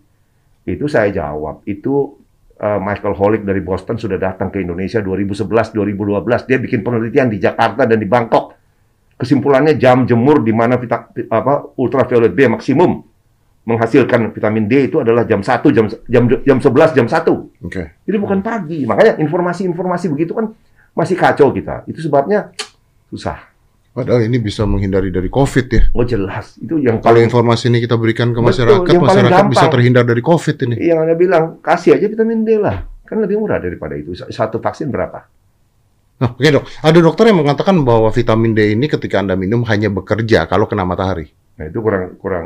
Itu 0.67 0.89
saya 0.89 1.13
jawab. 1.13 1.63
Itu 1.69 2.17
eh, 2.57 2.79
Michael 2.81 3.15
Holick 3.15 3.43
dari 3.45 3.61
Boston 3.61 4.01
sudah 4.01 4.17
datang 4.17 4.49
ke 4.49 4.65
Indonesia 4.65 4.99
2011-2012. 4.99 6.49
Dia 6.49 6.57
bikin 6.57 6.81
penelitian 6.81 7.27
di 7.29 7.37
Jakarta 7.37 7.85
dan 7.85 8.01
di 8.01 8.09
Bangkok. 8.09 8.56
Kesimpulannya 9.17 9.73
jam 9.75 10.05
jemur 10.05 10.45
di 10.45 10.53
mana 10.53 10.77
vita- 10.77 11.09
apa 11.27 11.73
ultraviolet 11.75 12.31
B 12.31 12.45
maksimum 12.47 13.01
menghasilkan 13.65 14.31
vitamin 14.31 14.69
D 14.69 14.87
itu 14.87 15.01
adalah 15.01 15.25
jam 15.25 15.41
1, 15.41 15.59
jam 15.73 15.85
jam 15.89 16.23
jam 16.29 16.57
11, 16.61 16.95
jam 16.95 17.07
1. 17.09 17.65
Oke. 17.65 17.83
Jadi 18.05 18.17
bukan 18.17 18.39
pagi. 18.39 18.85
Makanya 18.85 19.17
informasi-informasi 19.17 20.05
begitu 20.07 20.31
kan 20.31 20.53
masih 20.93 21.17
kacau 21.17 21.51
kita. 21.51 21.83
Itu 21.83 21.99
sebabnya 21.99 22.53
susah. 23.09 23.57
Padahal 23.91 24.23
ini 24.23 24.37
bisa 24.37 24.61
menghindari 24.63 25.09
dari 25.09 25.25
COVID 25.25 25.65
ya. 25.67 25.81
Oh 25.91 26.05
jelas. 26.05 26.53
Itu 26.55 26.77
yang 26.77 27.01
Kalau 27.01 27.17
paling 27.17 27.27
informasi 27.27 27.73
ini 27.73 27.81
kita 27.81 27.97
berikan 27.97 28.29
ke 28.29 28.37
Betul, 28.37 28.47
masyarakat, 28.47 28.77
paling 28.85 29.01
masyarakat 29.01 29.43
bisa 29.49 29.57
gampang. 29.57 29.73
terhindar 29.73 30.03
dari 30.05 30.21
COVID 30.21 30.55
ini. 30.69 30.75
yang 30.77 30.97
Anda 31.01 31.15
bilang 31.17 31.43
kasih 31.59 31.97
aja 31.97 32.05
vitamin 32.05 32.45
D 32.45 32.61
lah. 32.61 32.85
Kan 33.03 33.17
lebih 33.19 33.41
murah 33.41 33.57
daripada 33.57 33.97
itu. 33.97 34.13
Satu 34.13 34.61
vaksin 34.61 34.93
berapa? 34.93 35.25
Nah, 36.17 36.33
oke 36.33 36.49
dok. 36.49 36.65
Ada 36.81 36.97
dokter 36.97 37.29
yang 37.29 37.39
mengatakan 37.45 37.85
bahwa 37.85 38.09
vitamin 38.09 38.57
D 38.57 38.73
ini 38.73 38.89
ketika 38.89 39.21
Anda 39.21 39.37
minum 39.37 39.61
hanya 39.69 39.93
bekerja 39.93 40.49
kalau 40.49 40.65
kena 40.65 40.81
matahari. 40.81 41.29
Nah, 41.61 41.69
itu 41.69 41.77
kurang 41.77 42.17
kurang 42.17 42.45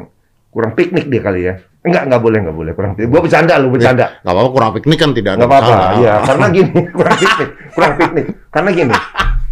kurang 0.52 0.76
piknik 0.76 1.08
dia 1.08 1.22
kali 1.24 1.48
ya. 1.48 1.56
Enggak, 1.82 2.12
enggak 2.12 2.22
boleh, 2.22 2.38
enggak 2.44 2.58
boleh 2.60 2.72
kurang 2.76 2.92
piknik. 3.00 3.10
Gua 3.10 3.22
bercanda 3.24 3.56
lu, 3.58 3.72
bercanda. 3.72 4.20
Nggak 4.22 4.34
apa-apa 4.36 4.50
kurang 4.52 4.72
piknik 4.76 5.00
kan 5.00 5.12
tidak 5.16 5.32
ada 5.34 5.38
Enggak 5.40 5.52
apa-apa. 5.56 5.76
Iya, 5.98 6.14
karena 6.28 6.46
gini, 6.52 6.80
kurang 7.00 7.16
piknik, 7.18 7.50
kurang 7.72 7.94
piknik. 7.96 8.26
Karena 8.52 8.70
gini. 8.76 8.94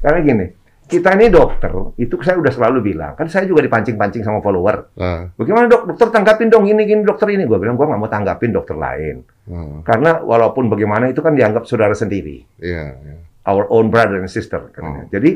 Karena 0.03 0.19
gini. 0.21 0.45
Kita 0.89 1.13
ini 1.13 1.29
dokter, 1.29 1.69
itu 2.01 2.17
saya 2.25 2.41
udah 2.41 2.49
selalu 2.49 2.82
bilang, 2.82 3.13
kan 3.13 3.29
saya 3.29 3.45
juga 3.45 3.62
dipancing-pancing 3.62 4.25
sama 4.25 4.41
follower. 4.41 4.89
Ah, 4.97 5.29
Bagaimana 5.38 5.69
dok, 5.69 5.93
dokter 5.93 6.10
tanggapin 6.10 6.49
dong 6.49 6.65
ini 6.65 6.82
gini 6.82 7.05
dokter 7.05 7.29
ini. 7.29 7.45
Gua 7.45 7.62
bilang 7.62 7.77
gua 7.77 7.93
nggak 7.93 8.01
mau 8.01 8.10
tanggapin 8.10 8.49
dokter 8.49 8.73
lain, 8.73 9.21
ah, 9.53 9.86
karena 9.86 10.17
walaupun 10.25 10.65
bagaimana 10.65 11.05
itu 11.13 11.21
kan 11.21 11.38
dianggap 11.38 11.69
saudara 11.69 11.93
sendiri, 11.93 12.41
Iya, 12.58 12.97
iya. 13.05 13.15
Our 13.50 13.66
own 13.68 13.90
brother 13.90 14.22
and 14.22 14.30
sister. 14.30 14.70
katanya. 14.70 15.04
Hmm. 15.04 15.12
Jadi 15.12 15.30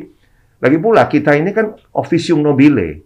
lagi 0.60 0.78
pula 0.78 1.04
kita 1.06 1.34
ini 1.34 1.49
kan 1.49 1.73
officium 1.91 2.39
nobile. 2.39 3.02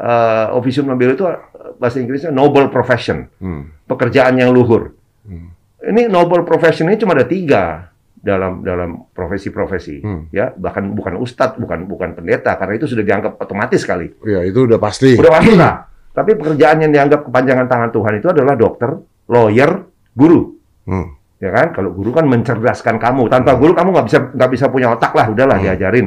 Eh, 0.00 0.46
officium 0.50 0.88
nobile 0.88 1.12
itu 1.12 1.22
eh, 1.22 1.36
bahasa 1.76 2.00
Inggrisnya 2.00 2.32
noble 2.32 2.72
profession, 2.72 3.28
Hmm, 3.36 3.68
pekerjaan 3.84 4.32
yang 4.34 4.48
luhur. 4.48 4.96
hmm, 5.22 5.48
Ini 5.82 6.08
noble 6.08 6.40
profession 6.42 6.88
ini 6.88 6.96
cuma 6.96 7.12
ada 7.12 7.24
tiga 7.24 7.88
dalam 8.16 8.60
dalam 8.60 9.08
profesi-profesi, 9.12 10.00
Hmm. 10.00 10.28
ya 10.30 10.52
bahkan 10.52 10.88
bukan 10.90 11.16
ustadz, 11.16 11.56
bukan 11.56 11.84
bukan 11.84 12.12
pendeta, 12.12 12.56
karena 12.56 12.76
itu 12.76 12.84
sudah 12.84 13.00
dianggap 13.00 13.36
otomatis 13.38 13.80
sekali. 13.80 14.08
Iya, 14.20 14.44
itu 14.44 14.64
udah 14.64 14.76
pasti. 14.76 15.16
Udah 15.16 15.32
pasti 15.32 15.52
lah. 15.52 15.84
Tapi 16.10 16.32
pekerjaan 16.34 16.80
yang 16.80 16.92
dianggap 16.92 17.28
kepanjangan 17.28 17.64
tangan 17.64 17.90
Tuhan 17.90 18.12
itu 18.18 18.28
adalah 18.28 18.56
dokter, 18.56 18.90
lawyer, 19.24 19.84
guru. 20.12 20.52
Hmm, 20.84 21.16
Ya 21.40 21.50
kan? 21.50 21.72
Kalau 21.72 21.90
guru 21.90 22.12
kan 22.12 22.28
mencerdaskan 22.28 23.00
kamu. 23.00 23.32
Tanpa 23.32 23.56
guru 23.56 23.72
kamu 23.72 23.88
nggak 23.90 24.06
bisa 24.06 24.18
nggak 24.36 24.50
bisa 24.52 24.64
punya 24.68 24.92
otak 24.92 25.16
lah. 25.16 25.26
Udahlah 25.26 25.56
Hmm. 25.56 25.66
diajarin. 25.66 26.06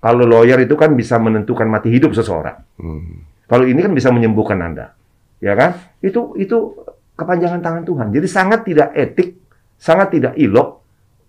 Kalau 0.00 0.24
lawyer 0.24 0.56
itu 0.58 0.72
kan 0.74 0.92
bisa 0.92 1.16
menentukan 1.16 1.68
mati 1.68 1.92
hidup 1.92 2.12
seseorang. 2.12 2.56
hmm. 2.80 3.44
Kalau 3.46 3.62
ini 3.62 3.78
kan 3.78 3.92
bisa 3.92 4.08
menyembuhkan 4.10 4.58
Anda. 4.58 4.96
Ya 5.38 5.52
kan? 5.54 5.76
Itu 6.00 6.34
itu 6.34 6.72
kepanjangan 7.14 7.60
tangan 7.60 7.84
Tuhan. 7.84 8.10
Jadi 8.10 8.26
sangat 8.26 8.64
tidak 8.64 8.90
etik, 8.92 9.36
sangat 9.76 10.10
tidak 10.10 10.32
ilok 10.34 10.82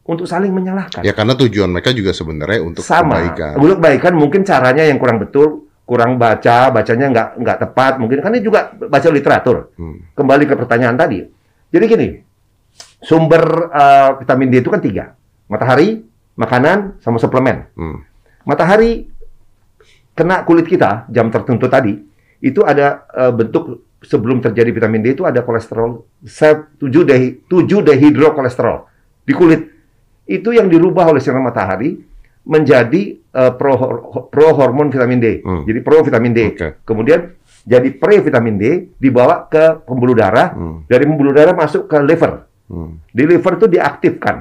untuk 0.04 0.24
saling 0.24 0.50
menyalahkan. 0.50 1.04
Ya 1.04 1.12
karena 1.12 1.36
tujuan 1.36 1.68
mereka 1.70 1.92
juga 1.92 2.16
sebenarnya 2.16 2.64
untuk 2.64 2.82
Sama. 2.82 3.20
kebaikan. 3.20 3.60
Untuk 3.60 3.76
kebaikan 3.78 4.14
mungkin 4.16 4.42
caranya 4.42 4.84
yang 4.84 4.98
kurang 4.98 5.20
betul, 5.20 5.68
kurang 5.84 6.16
baca, 6.16 6.72
bacanya 6.72 7.12
nggak 7.12 7.28
nggak 7.44 7.58
tepat. 7.62 7.94
Mungkin 8.00 8.18
kan 8.24 8.32
ini 8.34 8.42
juga 8.42 8.72
baca 8.74 9.08
literatur. 9.12 9.76
Hmm, 9.76 10.16
Kembali 10.16 10.44
ke 10.44 10.56
pertanyaan 10.56 10.96
tadi. 10.96 11.20
Jadi 11.68 11.84
gini, 11.86 12.08
sumber 13.02 13.70
eh, 13.72 14.10
vitamin 14.24 14.50
D 14.50 14.62
itu 14.62 14.70
kan 14.74 14.82
tiga. 14.82 15.14
Matahari, 15.48 16.04
makanan, 16.36 17.00
sama 17.00 17.18
suplemen. 17.22 17.70
hmm, 17.78 17.98
Matahari 18.44 19.08
kena 20.18 20.42
kulit 20.44 20.66
kita 20.66 21.06
jam 21.14 21.30
tertentu 21.30 21.70
tadi, 21.70 21.94
itu 22.42 22.62
ada 22.66 23.06
eh, 23.14 23.34
bentuk 23.34 23.88
sebelum 24.02 24.42
terjadi 24.42 24.70
vitamin 24.70 25.02
D 25.02 25.18
itu 25.18 25.26
ada 25.26 25.42
kolesterol 25.42 26.06
7 26.22 26.80
dehi, 26.82 27.42
7 27.50 27.86
dehidrokolesterol 27.86 28.78
di 29.26 29.34
kulit. 29.34 29.62
Itu 30.28 30.52
yang 30.52 30.68
dirubah 30.68 31.08
oleh 31.16 31.24
sinar 31.24 31.40
matahari 31.40 31.98
menjadi 32.48 33.20
eh, 33.20 33.52
pro, 33.56 33.74
pro 34.32 34.48
hormon 34.56 34.88
vitamin 34.92 35.20
D. 35.20 35.28
Hmm. 35.44 35.64
Jadi 35.68 35.80
pro 35.84 36.04
vitamin 36.04 36.32
D. 36.32 36.40
Oke. 36.56 36.68
Kemudian 36.88 37.20
jadi 37.68 37.92
pre 37.92 38.24
vitamin 38.24 38.56
D 38.56 38.64
dibawa 38.96 39.52
ke 39.52 39.84
pembuluh 39.84 40.16
darah, 40.16 40.56
hmm, 40.56 40.88
dari 40.88 41.04
pembuluh 41.04 41.36
darah 41.36 41.52
masuk 41.52 41.92
ke 41.92 42.00
liver. 42.00 42.47
Hmm. 42.72 42.92
Di 43.12 43.24
liver 43.28 43.54
itu 43.60 43.68
diaktifkan 43.68 44.38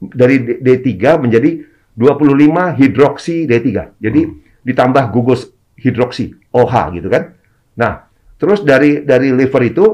dari 0.00 0.36
D- 0.42 0.58
D3 0.60 1.20
menjadi 1.20 1.50
25 1.96 2.76
hidroksi 2.76 3.48
D3. 3.48 3.96
Jadi 4.00 4.20
ditambah 4.66 5.04
gugus 5.14 5.48
hidroksi 5.80 6.36
OH 6.52 6.74
gitu 7.00 7.08
kan. 7.08 7.32
Nah, 7.80 8.04
terus 8.36 8.60
dari 8.60 9.00
dari 9.04 9.32
liver 9.32 9.62
itu 9.64 9.84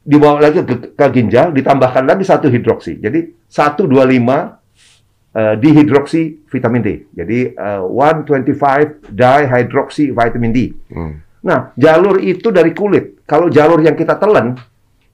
dibawa 0.00 0.42
lagi 0.42 0.64
ke, 0.64 0.96
ke 0.96 1.06
ginjal 1.12 1.54
ditambahkan 1.54 2.08
lagi 2.08 2.24
satu 2.26 2.50
hidroksi. 2.50 2.98
Jadi 2.98 3.30
125 3.46 3.86
eh, 5.36 5.54
dihidroksi 5.60 6.22
vitamin 6.50 6.82
D. 6.82 6.88
Jadi 7.14 7.38
eh, 7.54 7.82
125 7.84 9.14
dihydroxy 9.14 10.10
vitamin 10.10 10.50
D. 10.50 10.58
hmm. 10.90 11.14
Nah, 11.40 11.72
jalur 11.72 12.20
itu 12.20 12.52
dari 12.52 12.76
kulit. 12.76 13.24
Kalau 13.24 13.48
jalur 13.48 13.80
yang 13.80 13.96
kita 13.96 14.20
telan 14.20 14.60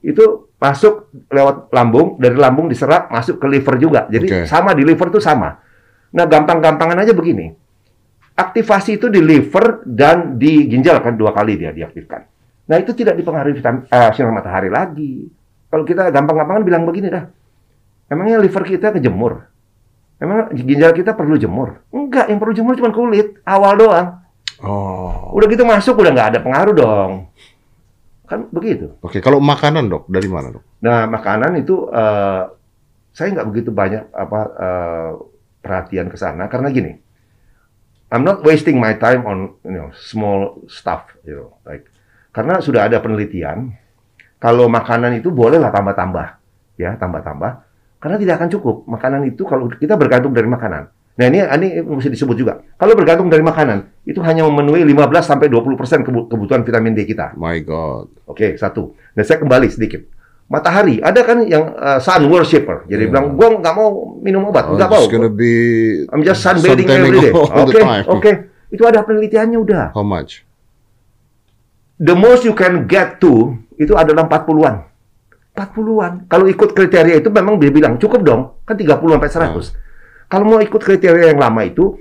itu 0.03 0.46
masuk 0.57 1.13
lewat 1.29 1.69
lambung, 1.69 2.17
dari 2.17 2.33
lambung 2.33 2.65
diserap 2.65 3.13
masuk 3.13 3.37
ke 3.37 3.45
liver 3.45 3.75
juga. 3.77 4.01
Jadi 4.09 4.27
Oke. 4.27 4.39
sama 4.49 4.73
di 4.73 4.81
liver 4.81 5.13
itu 5.13 5.21
sama. 5.21 5.53
Nah, 6.13 6.25
gampang-gampangan 6.25 6.97
aja 7.05 7.13
begini. 7.13 7.53
Aktivasi 8.37 9.01
itu 9.01 9.09
di 9.09 9.21
liver 9.21 9.85
dan 9.85 10.37
di 10.37 10.65
ginjal 10.69 11.01
kan 11.01 11.17
dua 11.17 11.33
kali 11.33 11.57
dia 11.57 11.73
diaktifkan. 11.73 12.21
Nah, 12.67 12.77
itu 12.77 12.93
tidak 12.93 13.17
dipengaruhi 13.17 13.55
vitamin 13.57 13.85
eh, 13.87 14.09
sinar 14.13 14.33
matahari 14.33 14.69
lagi. 14.69 15.29
Kalau 15.67 15.83
kita 15.85 16.09
gampang-gampangan 16.09 16.63
bilang 16.65 16.83
begini 16.85 17.07
dah. 17.09 17.25
Emangnya 18.07 18.39
liver 18.39 18.63
kita 18.63 18.95
kejemur? 18.95 19.45
Emang 20.17 20.49
ginjal 20.55 20.95
kita 20.97 21.13
perlu 21.13 21.37
jemur? 21.37 21.85
Enggak, 21.93 22.31
yang 22.31 22.41
perlu 22.41 22.53
jemur 22.55 22.73
cuma 22.73 22.89
kulit, 22.89 23.37
awal 23.45 23.77
doang. 23.77 24.07
Oh. 24.65 25.37
Udah 25.37 25.45
gitu 25.45 25.61
masuk 25.61 26.01
udah 26.01 26.09
nggak 26.09 26.29
ada 26.33 26.39
pengaruh 26.41 26.73
dong. 26.73 27.11
Kan 28.27 28.51
begitu. 28.51 28.99
Oke, 28.99 29.23
kalau 29.23 29.39
makanan 29.39 29.87
dok, 29.87 30.11
dari 30.11 30.27
mana 30.27 30.51
dok? 30.51 30.63
Nah, 30.83 31.07
makanan 31.07 31.63
itu 31.63 31.87
eh, 31.87 32.43
saya 33.15 33.27
nggak 33.33 33.47
begitu 33.47 33.69
banyak 33.71 34.11
apa 34.11 34.39
eh, 34.59 35.11
perhatian 35.63 36.11
ke 36.11 36.17
sana 36.19 36.51
karena 36.51 36.69
gini. 36.69 36.93
I'm 38.07 38.23
not 38.23 38.39
wasting 38.43 38.79
my 38.79 38.95
time 38.99 39.23
on 39.27 39.59
you 39.67 39.79
know 39.79 39.89
small 39.95 40.63
stuff, 40.67 41.11
you 41.27 41.35
know, 41.35 41.59
like 41.67 41.87
karena 42.31 42.59
sudah 42.63 42.87
ada 42.87 43.03
penelitian 43.03 43.75
kalau 44.39 44.69
makanan 44.71 45.17
itu 45.17 45.27
bolehlah 45.33 45.73
tambah-tambah, 45.73 46.27
ya 46.79 46.95
tambah-tambah 46.95 47.67
karena 47.97 48.15
tidak 48.21 48.33
akan 48.43 48.49
cukup. 48.53 48.75
Makanan 48.85 49.27
itu 49.27 49.43
kalau 49.43 49.65
kita 49.71 49.97
bergantung 49.97 50.31
dari 50.31 50.45
makanan. 50.45 50.93
Nah 51.17 51.25
ini 51.25 51.41
ini 51.41 51.67
mesti 51.81 52.13
disebut 52.13 52.37
juga. 52.37 52.61
Kalau 52.77 52.93
bergantung 52.93 53.25
dari 53.25 53.41
makanan 53.41 54.05
itu 54.05 54.21
hanya 54.21 54.45
memenuhi 54.45 54.85
15 54.85 55.25
sampai 55.25 55.49
20 55.49 55.73
persen 55.73 56.05
kebutuhan 56.05 56.61
vitamin 56.61 56.93
D 56.93 57.03
kita. 57.03 57.33
My 57.33 57.57
God. 57.59 58.13
Oke, 58.23 58.53
satu. 58.53 58.93
Dan 59.11 59.25
saya 59.25 59.41
kembali 59.41 59.65
sedikit. 59.67 60.05
Matahari, 60.47 61.01
ada 61.01 61.25
kan 61.25 61.43
yang 61.43 61.75
uh, 61.75 61.99
sun 61.99 62.23
worshipper. 62.29 62.87
Jadi 62.87 63.03
Iya. 63.03 63.11
bilang, 63.11 63.35
gua 63.35 63.51
nggak 63.51 63.73
mau 63.75 63.89
minum 64.21 64.47
obat, 64.47 64.69
Oh, 64.69 64.79
nggak 64.79 64.87
mau. 64.87 65.03
gonna 65.09 65.27
be 65.27 65.51
I'm 66.07 66.23
just 66.23 66.39
sunbathing 66.39 66.87
every 66.87 67.19
day. 67.19 67.33
the 67.33 67.35
Oke, 67.35 67.81
time. 67.81 68.05
oke. 68.07 68.31
Itu 68.69 68.85
ada 68.85 69.03
penelitiannya 69.03 69.57
udah. 69.59 69.85
How 69.91 70.05
much? 70.05 70.45
The 71.97 72.13
most 72.13 72.45
you 72.45 72.53
can 72.53 72.85
get 72.85 73.17
to 73.19 73.57
itu 73.75 73.91
adalah 73.91 74.23
40-an. 74.23 74.85
40-an. 75.51 76.29
Kalau 76.29 76.45
ikut 76.45 76.69
kriteria 76.71 77.17
itu 77.17 77.27
memang 77.27 77.57
dia 77.57 77.73
bilang 77.73 77.97
cukup 77.97 78.21
dong. 78.21 78.41
Kan 78.63 78.77
30 78.77 78.93
sampai 79.17 79.29
100. 79.49 79.86
Kalau 80.27 80.45
mau 80.47 80.59
ikut 80.59 80.81
kriteria 80.83 81.31
yang 81.31 81.39
lama 81.39 81.63
itu 81.63 81.95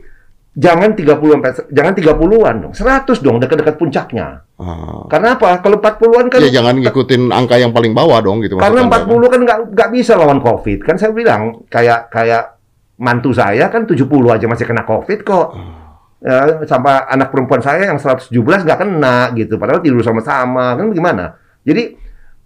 jangan 0.56 0.96
30 0.96 1.04
sampai 1.14 1.52
jangan 1.68 1.92
30-an 1.92 2.54
dong. 2.64 2.72
100 2.72 3.24
dong 3.24 3.36
dekat-dekat 3.38 3.76
puncaknya. 3.76 4.40
Ah. 4.56 5.04
Karena 5.06 5.36
apa? 5.36 5.60
Kalau 5.60 5.76
40-an 5.78 6.26
kan 6.32 6.40
ya 6.40 6.50
jangan 6.50 6.80
ngikutin 6.80 7.28
angka 7.28 7.60
yang 7.60 7.76
paling 7.76 7.92
bawah 7.92 8.18
dong 8.24 8.40
gitu. 8.40 8.56
Karena 8.56 8.88
maksud 8.88 9.04
40 9.04 9.12
Anda, 9.12 9.26
kan 9.28 9.40
nggak 9.44 9.58
nggak 9.76 9.90
bisa 9.92 10.12
lawan 10.16 10.40
COVID. 10.40 10.78
Kan 10.82 10.96
saya 10.96 11.12
bilang 11.12 11.68
kayak 11.68 12.08
kayak 12.08 12.56
mantu 12.96 13.36
saya 13.36 13.68
kan 13.68 13.84
70 13.84 14.08
aja 14.32 14.48
masih 14.48 14.64
kena 14.64 14.88
COVID 14.88 15.18
kok. 15.22 15.48
Ya, 16.16 16.64
sampai 16.64 17.04
anak 17.12 17.28
perempuan 17.28 17.60
saya 17.60 17.92
yang 17.92 18.00
117 18.00 18.32
nggak 18.34 18.80
kena 18.80 19.36
gitu. 19.36 19.60
Padahal 19.60 19.84
tidur 19.84 20.00
sama-sama 20.00 20.72
kan 20.74 20.88
gimana? 20.90 21.36
Jadi 21.62 21.92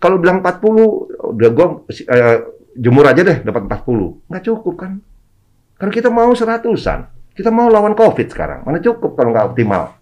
kalau 0.02 0.18
bilang 0.18 0.42
40 0.42 1.38
udah 1.38 1.50
gua 1.54 1.86
eh, 1.88 2.36
jemur 2.74 3.06
aja 3.06 3.22
deh 3.22 3.38
dapat 3.46 3.70
40. 3.70 4.26
Nggak 4.26 4.44
cukup 4.50 4.74
kan? 4.74 4.98
Karena 5.80 5.92
kita 5.96 6.12
mau 6.12 6.28
seratusan. 6.36 7.08
Kita 7.32 7.48
mau 7.48 7.72
lawan 7.72 7.96
COVID 7.96 8.28
sekarang. 8.28 8.68
Mana 8.68 8.84
cukup 8.84 9.16
kalau 9.16 9.32
nggak 9.32 9.48
optimal. 9.48 9.96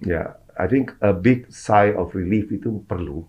Ya, 0.00 0.40
I 0.56 0.64
think 0.64 0.96
a 1.04 1.12
big 1.12 1.44
sigh 1.52 1.92
of 1.92 2.16
relief 2.16 2.48
itu 2.48 2.80
perlu. 2.88 3.20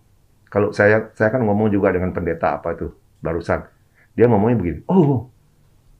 Kalau 0.48 0.72
saya 0.72 1.12
saya 1.12 1.28
kan 1.28 1.44
ngomong 1.44 1.68
juga 1.68 1.92
dengan 1.92 2.16
pendeta 2.16 2.56
apa 2.56 2.72
tuh 2.72 2.96
barusan. 3.20 3.68
Dia 4.16 4.24
ngomongnya 4.24 4.56
begini. 4.56 4.80
Oh, 4.88 5.28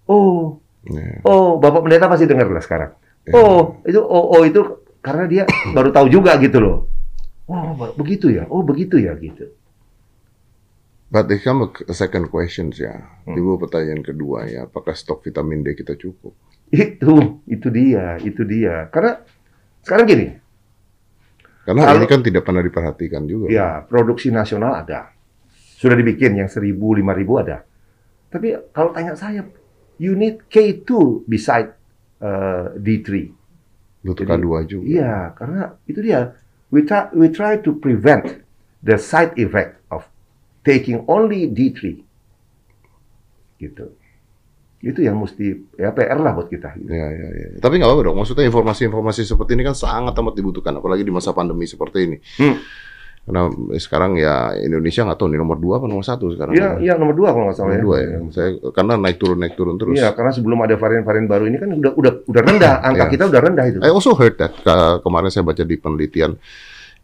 oh, 0.09 0.57
oh, 1.28 1.48
bapak 1.61 1.84
pendeta 1.84 2.09
pasti 2.09 2.24
dengar 2.24 2.48
lah 2.48 2.64
sekarang. 2.64 2.96
Oh, 3.36 3.84
itu 3.84 4.00
oh, 4.00 4.32
oh 4.32 4.42
itu 4.48 4.88
karena 5.05 5.28
dia 5.28 5.44
baru 5.76 5.92
tahu 5.92 6.09
juga 6.09 6.40
gitu 6.40 6.57
loh. 6.57 6.88
Oh, 7.53 7.76
begitu 8.00 8.32
ya. 8.32 8.48
Oh, 8.48 8.64
begitu 8.64 8.96
ya 8.96 9.12
gitu. 9.20 9.53
But 11.07 11.30
it 11.30 11.46
come 11.46 11.70
a 11.70 11.94
second 11.94 12.34
question 12.34 12.74
ya. 12.74 12.98
Hmm. 13.22 13.38
Tiba 13.38 13.54
pertanyaan 13.62 14.02
kedua 14.02 14.50
ya, 14.50 14.66
apakah 14.66 14.92
stok 14.98 15.22
vitamin 15.22 15.62
D 15.62 15.78
kita 15.78 15.94
cukup? 15.94 16.34
Itu, 16.66 17.46
itu 17.46 17.68
dia, 17.70 18.18
itu 18.18 18.42
dia. 18.42 18.90
Karena 18.90 19.22
sekarang 19.86 20.07
gini, 20.11 20.28
Karena 21.66 21.82
Kalau- 21.82 21.98
ini 21.98 22.07
kan 22.07 22.20
tidak 22.22 22.46
pernah 22.46 22.62
diperhatikan 22.62 23.26
juga. 23.26 23.50
Ya, 23.50 23.82
produksi 23.82 24.30
nasional 24.30 24.86
ada. 24.86 25.11
Sudah 25.50 25.98
dibikin 25.98 26.38
yang 26.38 26.46
1000, 26.46 26.94
5000 27.02 27.42
ada. 27.42 27.66
Tapi 28.30 28.54
kalau 28.70 28.94
tanya 28.94 29.18
saya, 29.18 29.42
you 29.98 30.14
need 30.14 30.46
K2 30.46 31.26
beside 31.26 31.74
uh, 32.22 32.70
D3. 32.78 33.34
Butuh 34.07 34.22
Jadi, 34.22 34.46
K2 34.46 34.50
juga. 34.70 34.84
Iya, 34.86 35.14
karena 35.34 35.62
itu 35.90 35.98
dia. 36.07 36.38
We 36.70 36.86
try, 36.86 37.11
we 37.11 37.34
try 37.34 37.59
to 37.59 37.74
prevent 37.82 38.46
the 38.86 38.94
side 38.94 39.34
effect 39.34 39.82
of 39.90 40.07
taking 40.66 41.06
only 41.06 41.46
D3. 41.46 41.94
Gitu. 43.56 43.86
Itu 44.82 44.98
yang 45.00 45.16
mesti 45.16 45.78
ya 45.78 45.94
PR 45.94 46.18
lah 46.18 46.34
buat 46.34 46.50
kita. 46.50 46.74
Gitu. 46.76 46.90
Ya, 46.90 47.06
ya, 47.08 47.28
ya. 47.30 47.46
Tapi 47.62 47.78
nggak 47.78 47.88
apa-apa 47.88 48.02
dong. 48.10 48.16
Maksudnya 48.18 48.44
informasi-informasi 48.50 49.22
seperti 49.24 49.54
ini 49.54 49.62
kan 49.62 49.78
sangat 49.78 50.12
amat 50.18 50.34
dibutuhkan, 50.34 50.74
apalagi 50.76 51.06
di 51.06 51.14
masa 51.14 51.30
pandemi 51.30 51.64
seperti 51.64 51.98
ini. 52.10 52.16
Hmm. 52.42 52.58
Karena 53.26 53.50
sekarang 53.74 54.14
ya 54.14 54.54
Indonesia 54.54 55.02
nggak 55.02 55.18
tahu 55.18 55.34
nih 55.34 55.40
nomor 55.42 55.58
dua 55.58 55.82
apa 55.82 55.90
nomor 55.90 56.06
satu 56.06 56.30
sekarang. 56.30 56.54
Iya, 56.54 56.78
iya 56.78 56.94
nomor 56.94 57.18
dua 57.18 57.34
kalau 57.34 57.50
nggak 57.50 57.58
salah 57.58 57.74
nomor 57.74 57.82
ya. 57.82 57.82
dua 57.82 57.96
ya. 57.98 58.18
Saya 58.30 58.48
karena 58.70 58.94
naik 58.94 59.18
turun 59.18 59.38
naik 59.42 59.54
turun 59.58 59.74
terus. 59.74 59.98
Iya, 59.98 60.14
karena 60.14 60.30
sebelum 60.30 60.58
ada 60.62 60.78
varian-varian 60.78 61.26
baru 61.26 61.44
ini 61.50 61.58
kan 61.58 61.70
udah 61.74 61.92
udah 61.98 62.12
udah 62.22 62.42
rendah, 62.46 62.74
angka 62.86 63.04
Iya. 63.10 63.12
kita 63.18 63.24
udah 63.26 63.40
rendah 63.42 63.64
itu. 63.66 63.78
I 63.82 63.90
also 63.90 64.14
heard 64.14 64.38
that 64.38 64.54
Ke- 64.62 65.02
kemarin 65.02 65.30
saya 65.34 65.42
baca 65.42 65.62
di 65.66 65.74
penelitian. 65.74 66.38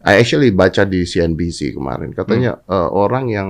I 0.03 0.19
actually 0.19 0.51
baca 0.51 0.83
di 0.83 1.03
CNBC 1.03 1.71
kemarin. 1.71 2.11
Katanya 2.11 2.59
Hmm. 2.59 2.69
eh, 2.69 2.89
orang 2.91 3.25
yang 3.27 3.49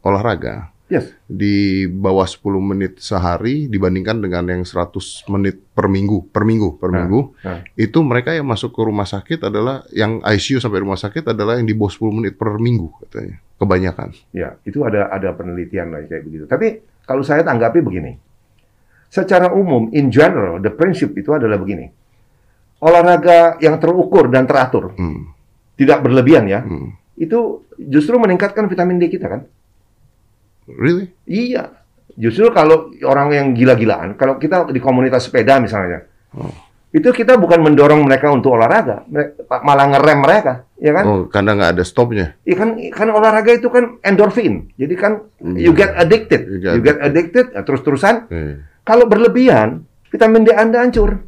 olahraga 0.00 0.72
Yes. 0.88 1.12
di 1.22 1.86
bawah 1.86 2.24
10 2.24 2.58
menit 2.58 2.98
sehari 2.98 3.68
dibandingkan 3.68 4.18
dengan 4.18 4.42
yang 4.48 4.62
100 4.64 5.22
menit 5.28 5.60
per 5.70 5.86
minggu, 5.86 6.26
per 6.26 6.42
minggu, 6.42 6.74
per 6.74 6.90
Nah, 6.90 7.04
minggu. 7.04 7.20
nah. 7.38 7.62
Itu 7.76 8.02
mereka 8.02 8.32
yang 8.32 8.42
masuk 8.44 8.72
ke 8.72 8.82
rumah 8.82 9.06
sakit 9.06 9.44
adalah 9.44 9.86
yang 9.90 10.18
ICU 10.20 10.58
sampai 10.58 10.80
rumah 10.80 10.98
sakit 10.98 11.22
adalah 11.26 11.54
yang 11.54 11.64
di 11.64 11.72
bawah 11.72 11.92
10 11.92 12.10
menit 12.12 12.34
per 12.34 12.56
minggu 12.56 12.90
katanya. 13.00 13.38
Kebanyakan. 13.54 14.08
Ya, 14.32 14.56
itu 14.64 14.82
ada 14.82 15.06
ada 15.06 15.30
penelitian 15.30 15.92
lah 15.92 16.02
kayak 16.02 16.24
begitu. 16.24 16.44
Tapi 16.44 16.66
kalau 17.04 17.20
saya 17.20 17.44
tanggapi 17.44 17.78
begini. 17.80 18.16
Secara 19.06 19.50
umum, 19.50 19.90
in 19.90 20.08
general, 20.08 20.58
the 20.58 20.70
principle 20.70 21.14
itu 21.14 21.30
adalah 21.30 21.54
begini. 21.54 21.90
Olahraga 22.80 23.60
yang 23.60 23.76
terukur 23.76 24.26
dan 24.26 24.42
teratur, 24.42 24.96
Hmm. 24.96 25.28
Tidak 25.80 26.04
berlebihan 26.04 26.44
ya, 26.44 26.60
Hmm. 26.60 26.92
itu 27.16 27.64
justru 27.80 28.20
meningkatkan 28.20 28.68
vitamin 28.68 29.00
D 29.00 29.08
kita 29.08 29.32
kan? 29.32 29.40
Really? 30.68 31.08
Iya. 31.24 31.72
Justru 32.20 32.52
kalau 32.52 32.92
orang 33.00 33.32
yang 33.32 33.46
gila-gilaan, 33.56 34.12
kalau 34.14 34.36
kita 34.36 34.68
di 34.68 34.76
komunitas 34.76 35.24
sepeda 35.24 35.56
misalnya, 35.56 36.04
Oh. 36.36 36.52
itu 36.92 37.08
kita 37.08 37.40
bukan 37.40 37.64
mendorong 37.64 38.04
mereka 38.04 38.28
untuk 38.28 38.52
olahraga, 38.52 39.08
malah 39.48 39.86
ngerem 39.88 40.18
mereka, 40.20 40.68
ya 40.76 40.92
kan? 40.92 41.04
Oh, 41.08 41.22
karena 41.32 41.56
nggak 41.56 41.70
ada 41.80 41.84
stopnya. 41.86 42.36
Iya 42.44 42.56
kan, 42.60 42.68
kan 42.92 43.08
olahraga 43.08 43.56
itu 43.56 43.72
kan 43.72 43.96
endorfin, 44.04 44.68
jadi 44.76 44.94
kan 45.00 45.12
Hmm. 45.40 45.56
you 45.56 45.72
get 45.72 45.96
addicted, 45.96 46.44
You 46.44 46.58
get 46.60 46.72
you 46.76 46.82
get 46.84 46.98
addicted, 47.00 47.56
ya, 47.56 47.62
terus-terusan. 47.64 48.14
Eh. 48.28 48.54
Kalau 48.84 49.08
berlebihan, 49.08 49.86
vitamin 50.12 50.44
D 50.44 50.52
Anda 50.52 50.84
hancur. 50.84 51.24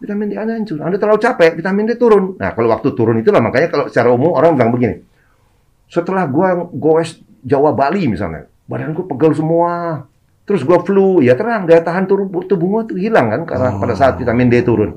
Vitamin 0.00 0.32
D 0.32 0.34
Anda 0.40 0.56
hancur. 0.56 0.80
Anda 0.80 0.96
terlalu 0.96 1.20
capek, 1.20 1.60
vitamin 1.60 1.84
D 1.84 2.00
turun. 2.00 2.40
Nah, 2.40 2.56
kalau 2.56 2.72
waktu 2.72 2.88
turun 2.96 3.20
itulah 3.20 3.44
makanya 3.44 3.68
kalau 3.68 3.84
secara 3.92 4.08
umum 4.08 4.32
orang 4.32 4.56
bilang 4.56 4.72
begini. 4.72 4.96
Setelah 5.92 6.24
gua 6.24 6.66
goes 6.72 7.20
Jawa 7.44 7.76
Bali 7.76 8.08
misalnya, 8.08 8.48
badanku 8.64 9.04
pegel 9.04 9.36
semua. 9.36 10.04
Terus 10.48 10.64
gua 10.64 10.82
flu, 10.82 11.20
ya 11.20 11.36
terang 11.36 11.68
daya 11.68 11.84
tahan 11.84 12.08
turun 12.08 12.32
tubuh 12.32 12.66
gua 12.66 12.82
tuh 12.88 12.96
hilang 12.96 13.28
kan 13.28 13.44
karena 13.44 13.76
pada 13.76 13.94
saat 13.94 14.16
vitamin 14.16 14.48
D 14.48 14.64
turun. 14.64 14.90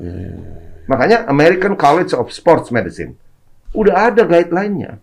Makanya 0.87 1.27
American 1.27 1.75
College 1.75 2.15
of 2.15 2.31
Sports 2.31 2.71
Medicine 2.71 3.15
udah 3.73 4.13
ada 4.13 4.23
guideline-nya. 4.23 5.01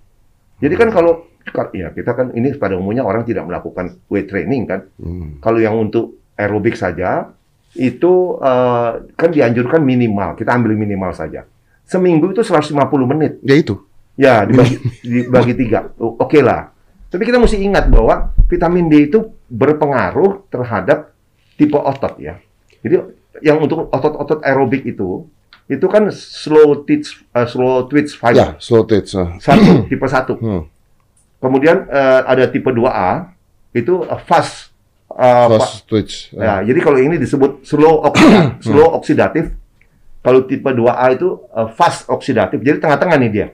Jadi 0.61 0.75
kan 0.77 0.89
kalau 0.93 1.29
ya 1.73 1.91
kita 1.91 2.13
kan 2.15 2.31
ini 2.37 2.53
pada 2.55 2.77
umumnya 2.77 3.03
orang 3.03 3.25
tidak 3.25 3.49
melakukan 3.49 4.01
weight 4.13 4.29
training 4.31 4.69
kan. 4.69 4.87
Hmm. 5.01 5.41
Kalau 5.43 5.59
yang 5.59 5.77
untuk 5.77 6.21
aerobik 6.37 6.77
saja 6.77 7.33
itu 7.75 8.13
eh, 8.39 8.91
kan 9.15 9.31
dianjurkan 9.31 9.81
minimal, 9.81 10.35
kita 10.35 10.51
ambil 10.51 10.75
minimal 10.75 11.15
saja. 11.15 11.47
Seminggu 11.87 12.31
itu 12.31 12.43
150 12.43 12.71
menit. 13.07 13.39
Ya 13.43 13.55
itu. 13.59 13.75
Ya, 14.15 14.45
dibagi, 14.45 14.77
dibagi 15.03 15.55
tiga. 15.57 15.91
Oke 15.99 16.39
lah. 16.43 16.71
Tapi 17.11 17.27
kita 17.27 17.43
mesti 17.43 17.59
ingat 17.59 17.91
bahwa 17.91 18.31
vitamin 18.47 18.87
D 18.87 19.11
itu 19.11 19.19
berpengaruh 19.51 20.47
terhadap 20.47 21.11
tipe 21.59 21.75
otot 21.75 22.15
ya. 22.23 22.39
Jadi 22.81 22.97
yang 23.43 23.59
untuk 23.59 23.91
otot-otot 23.91 24.43
aerobik 24.47 24.87
itu 24.87 25.27
itu 25.67 25.87
kan 25.87 26.11
slow 26.11 26.83
twitch 26.83 27.23
eh, 27.31 27.47
slow 27.47 27.87
twitch 27.87 28.15
Ya, 28.15 28.19
fiber. 28.19 28.49
slow 28.63 28.83
twitch. 28.87 29.15
ah. 29.19 29.35
Satu, 29.39 29.87
tipe 29.91 30.07
satu. 30.07 30.35
Hmm. 30.39 30.63
Kemudian 31.41 31.87
eh, 31.91 32.21
ada 32.27 32.47
tipe 32.47 32.71
2A 32.71 33.33
itu 33.73 34.03
fast 34.27 34.70
eh, 35.17 35.47
fa- 35.51 35.59
Fast 35.59 35.87
twitch. 35.87 36.31
Ya, 36.35 36.63
jadi 36.63 36.79
kalau 36.79 36.99
ini 36.99 37.19
disebut 37.19 37.67
slow 37.67 38.07
oksida, 38.07 38.57
slow 38.67 38.95
oksidatif. 38.95 39.51
Kalau 40.21 40.45
tipe 40.45 40.69
2A 40.69 41.17
itu 41.17 41.49
uh, 41.49 41.73
fast 41.73 42.05
oksidatif. 42.13 42.61
Jadi 42.61 42.77
tengah-tengah 42.77 43.17
nih 43.25 43.31
dia. 43.33 43.47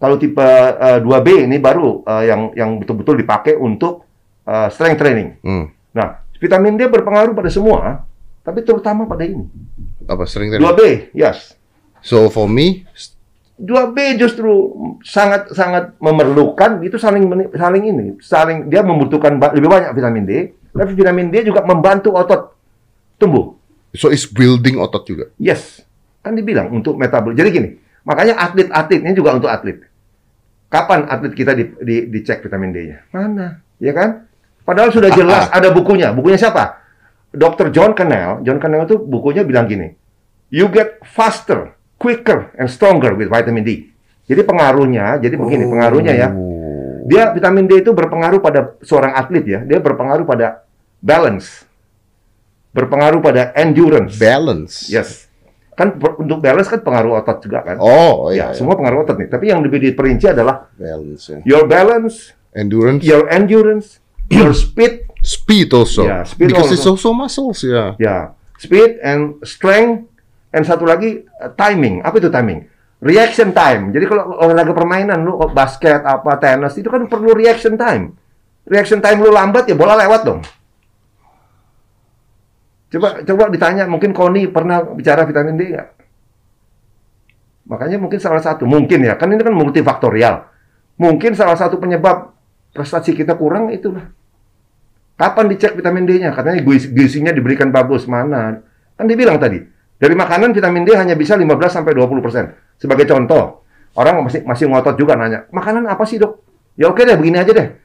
Kalau 0.00 0.16
tipe 0.16 0.40
uh, 0.40 0.98
2B 1.04 1.44
ini 1.44 1.60
baru 1.60 2.00
uh, 2.02 2.24
yang 2.24 2.48
yang 2.56 2.80
betul-betul 2.80 3.20
dipakai 3.20 3.60
untuk 3.60 4.08
uh, 4.48 4.72
strength 4.72 4.98
training. 4.98 5.36
Hmm. 5.44 5.68
Nah, 5.92 6.24
vitamin 6.40 6.80
D 6.80 6.88
berpengaruh 6.88 7.36
pada 7.36 7.52
semua, 7.52 8.08
tapi 8.40 8.64
terutama 8.64 9.04
pada 9.04 9.22
ini. 9.28 9.44
Apa 10.08 10.24
sering 10.24 10.50
tadi? 10.50 10.64
2B, 10.64 11.12
yes. 11.12 11.54
So 12.00 12.26
for 12.32 12.48
me, 12.48 12.88
2B 13.60 14.18
justru 14.18 14.74
sangat 15.06 15.54
sangat 15.54 15.94
memerlukan 16.02 16.82
itu 16.82 16.98
saling 16.98 17.30
saling 17.54 17.84
ini, 17.84 18.06
saling 18.18 18.66
dia 18.66 18.82
membutuhkan 18.82 19.38
lebih 19.38 19.70
banyak 19.70 19.92
vitamin 19.94 20.24
D, 20.26 20.32
tapi 20.72 20.92
vitamin 20.96 21.28
D 21.28 21.44
juga 21.52 21.60
membantu 21.62 22.16
otot 22.16 22.56
tumbuh. 23.20 23.54
so 23.92 24.08
is 24.08 24.24
building 24.24 24.80
otot 24.80 25.04
juga. 25.04 25.28
Yes, 25.36 25.84
kan 26.24 26.32
dibilang 26.32 26.72
untuk 26.72 26.96
metabol. 26.96 27.36
Jadi 27.36 27.48
gini, 27.52 27.68
makanya 28.08 28.40
atlet-atlet 28.40 29.04
ini 29.04 29.12
juga 29.12 29.36
untuk 29.36 29.52
atlet. 29.52 29.84
Kapan 30.72 31.04
atlet 31.12 31.36
kita 31.36 31.52
di, 31.52 31.68
di, 31.84 32.08
dicek 32.08 32.40
vitamin 32.40 32.72
D-nya? 32.72 33.04
Mana? 33.12 33.60
Ya 33.76 33.92
kan? 33.92 34.24
Padahal 34.64 34.88
sudah 34.88 35.12
jelas 35.12 35.52
ada 35.52 35.68
bukunya. 35.68 36.16
Bukunya 36.16 36.40
siapa? 36.40 36.80
Dr. 37.28 37.68
John 37.68 37.92
Cannell. 37.92 38.40
John 38.40 38.56
Cannell 38.56 38.88
itu 38.88 38.96
bukunya 38.96 39.44
bilang 39.44 39.68
gini, 39.68 39.92
you 40.48 40.72
get 40.72 41.00
faster, 41.04 41.76
quicker, 42.00 42.52
and 42.56 42.72
stronger 42.72 43.12
with 43.12 43.28
vitamin 43.28 43.64
D. 43.64 43.92
Jadi 44.24 44.40
pengaruhnya, 44.48 45.20
jadi 45.20 45.34
begini 45.36 45.68
pengaruhnya 45.68 46.14
ya. 46.16 46.28
Dia 47.02 47.34
vitamin 47.34 47.66
D 47.66 47.82
itu 47.82 47.90
berpengaruh 47.90 48.38
pada 48.38 48.78
seorang 48.82 49.12
atlet 49.18 49.44
ya. 49.44 49.60
Dia 49.66 49.82
berpengaruh 49.82 50.22
pada 50.22 50.62
balance, 51.02 51.66
berpengaruh 52.70 53.18
pada 53.18 53.50
endurance. 53.58 54.14
Balance. 54.16 54.86
Yes. 54.86 55.26
Kan 55.72 55.96
untuk 55.98 56.38
balance 56.38 56.68
kan 56.68 56.84
pengaruh 56.84 57.18
otot 57.18 57.42
juga 57.42 57.64
kan. 57.64 57.76
Oh, 57.80 58.28
ya, 58.28 58.52
iya. 58.52 58.56
semua 58.56 58.76
pengaruh 58.76 59.02
otot 59.02 59.16
nih. 59.18 59.26
Tapi 59.26 59.50
yang 59.50 59.64
lebih 59.64 59.80
diperinci 59.82 60.30
adalah 60.30 60.68
balance. 60.76 61.32
ya. 61.32 61.38
your 61.42 61.64
balance, 61.64 62.36
Endurance. 62.52 63.00
your 63.02 63.24
endurance, 63.32 63.98
your 64.28 64.52
speed, 64.64 65.08
Speed 65.22 65.70
also. 65.70 66.02
Yeah, 66.02 66.26
speed 66.26 66.50
Because 66.50 66.74
it's 66.74 66.82
also. 66.82 67.14
also 67.14 67.14
muscles 67.14 67.62
ya. 67.62 67.94
ya, 67.94 68.34
speed 68.58 68.98
and 69.06 69.38
strength, 69.46 70.10
and 70.50 70.66
satu 70.66 70.82
lagi 70.82 71.22
uh, 71.38 71.54
timing. 71.54 72.02
Apa 72.02 72.18
itu 72.18 72.26
timing? 72.26 72.66
Reaction 73.02 73.50
time. 73.50 73.90
Jadi 73.90 74.04
kalau 74.06 74.38
olahraga 74.38 74.70
permainan 74.70 75.26
lu 75.26 75.34
basket 75.50 76.06
apa 76.06 76.38
tenis 76.38 76.78
itu 76.78 76.86
kan 76.86 77.02
perlu 77.10 77.34
reaction 77.34 77.74
time. 77.74 78.14
Reaction 78.62 79.02
time 79.02 79.18
lu 79.18 79.34
lambat 79.34 79.66
ya 79.66 79.74
bola 79.74 79.98
lewat 79.98 80.22
dong. 80.22 80.40
Coba 82.94 83.26
coba 83.26 83.44
ditanya 83.50 83.90
mungkin 83.90 84.14
Koni 84.14 84.46
pernah 84.46 84.86
bicara 84.86 85.26
vitamin 85.26 85.58
D 85.58 85.74
nggak? 85.74 85.88
Makanya 87.66 87.98
mungkin 87.98 88.22
salah 88.22 88.38
satu 88.38 88.70
mungkin 88.70 89.02
ya 89.02 89.18
kan 89.18 89.26
ini 89.34 89.42
kan 89.42 89.50
multifaktorial. 89.50 90.46
Mungkin 91.02 91.34
salah 91.34 91.58
satu 91.58 91.82
penyebab 91.82 92.30
prestasi 92.70 93.18
kita 93.18 93.34
kurang 93.34 93.74
itulah. 93.74 94.14
Kapan 95.16 95.46
dicek 95.52 95.76
vitamin 95.76 96.08
D-nya? 96.08 96.34
Katanya 96.34 96.58
gizi- 96.64 96.90
gizinya 96.90 97.30
diberikan 97.30 97.70
bagus 97.70 98.08
mana? 98.08 98.58
Kan 98.96 99.06
dibilang 99.06 99.38
tadi, 99.38 99.60
dari 100.00 100.14
makanan 100.18 100.50
vitamin 100.50 100.82
D 100.82 100.96
hanya 100.98 101.14
bisa 101.14 101.38
15 101.38 101.70
sampai 101.70 101.94
20%. 101.94 102.71
Sebagai 102.82 103.06
contoh, 103.06 103.62
orang 103.94 104.26
masih 104.26 104.42
masih 104.42 104.66
ngotot 104.66 104.98
juga 104.98 105.14
nanya, 105.14 105.46
"Makanan 105.54 105.86
apa 105.86 106.02
sih, 106.02 106.18
Dok?" 106.18 106.42
Ya 106.74 106.90
oke 106.90 107.06
deh, 107.06 107.14
begini 107.14 107.38
aja 107.38 107.54
deh. 107.54 107.78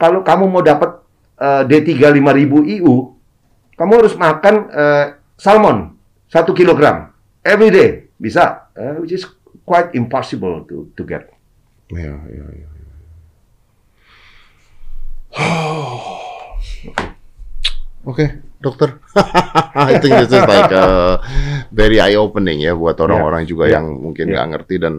Kalau 0.00 0.24
kamu 0.24 0.48
mau 0.48 0.64
dapat 0.64 1.04
eh, 1.36 1.68
D3 1.68 2.16
5000 2.16 2.64
IU, 2.80 3.12
kamu 3.76 3.92
harus 4.00 4.16
makan 4.16 4.72
eh, 4.72 5.06
salmon 5.36 6.00
1 6.32 6.48
kilogram 6.56 7.12
every 7.44 7.68
day. 7.68 8.08
Bisa, 8.16 8.64
Eh, 8.78 8.94
which 9.02 9.10
is 9.10 9.26
quite 9.66 9.90
impossible 9.98 10.62
to 10.70 10.86
to 10.94 11.02
get. 11.02 11.26
Ya, 11.90 12.14
ya, 12.30 12.46
ya. 12.46 12.68
Oke, 18.06 18.38
dokter. 18.58 18.98
I 19.74 19.98
think 20.02 20.18
this 20.18 20.34
is 20.34 20.42
like 20.44 20.70
uh, 20.70 21.22
very 21.70 22.02
eye 22.02 22.18
opening 22.18 22.58
ya 22.60 22.74
buat 22.74 22.98
orang-orang 22.98 23.46
juga 23.46 23.70
Yeah. 23.70 23.78
yang 23.78 23.86
mungkin 24.02 24.26
Yeah. 24.28 24.34
nggak 24.34 24.48
ngerti 24.54 24.74
dan 24.82 24.94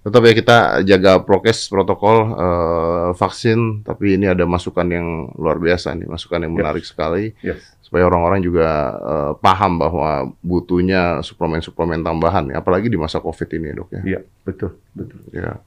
tetap 0.00 0.24
ya 0.24 0.32
kita 0.32 0.56
jaga 0.84 1.20
prokes 1.20 1.68
protokol 1.68 2.16
uh, 2.32 3.08
vaksin 3.12 3.84
tapi 3.84 4.16
ini 4.16 4.28
ada 4.28 4.48
masukan 4.48 4.88
yang 4.88 5.06
luar 5.36 5.60
biasa 5.60 5.92
nih, 5.92 6.08
masukan 6.08 6.40
yang 6.44 6.52
Yeah. 6.52 6.60
menarik 6.60 6.84
sekali. 6.84 7.32
Yes. 7.40 7.60
supaya 7.90 8.06
orang-orang 8.06 8.38
juga 8.38 8.68
uh, 9.02 9.32
paham 9.34 9.82
bahwa 9.82 10.30
butuhnya 10.46 11.26
suplemen-suplemen 11.26 12.06
tambahan, 12.06 12.46
ya, 12.54 12.62
apalagi 12.62 12.86
di 12.86 12.94
masa 12.94 13.18
COVID 13.18 13.50
ini, 13.58 13.74
dok 13.74 13.90
ya. 13.90 14.02
Iya, 14.06 14.20
betul, 14.46 14.78
betul. 14.94 15.18
Ya. 15.34 15.58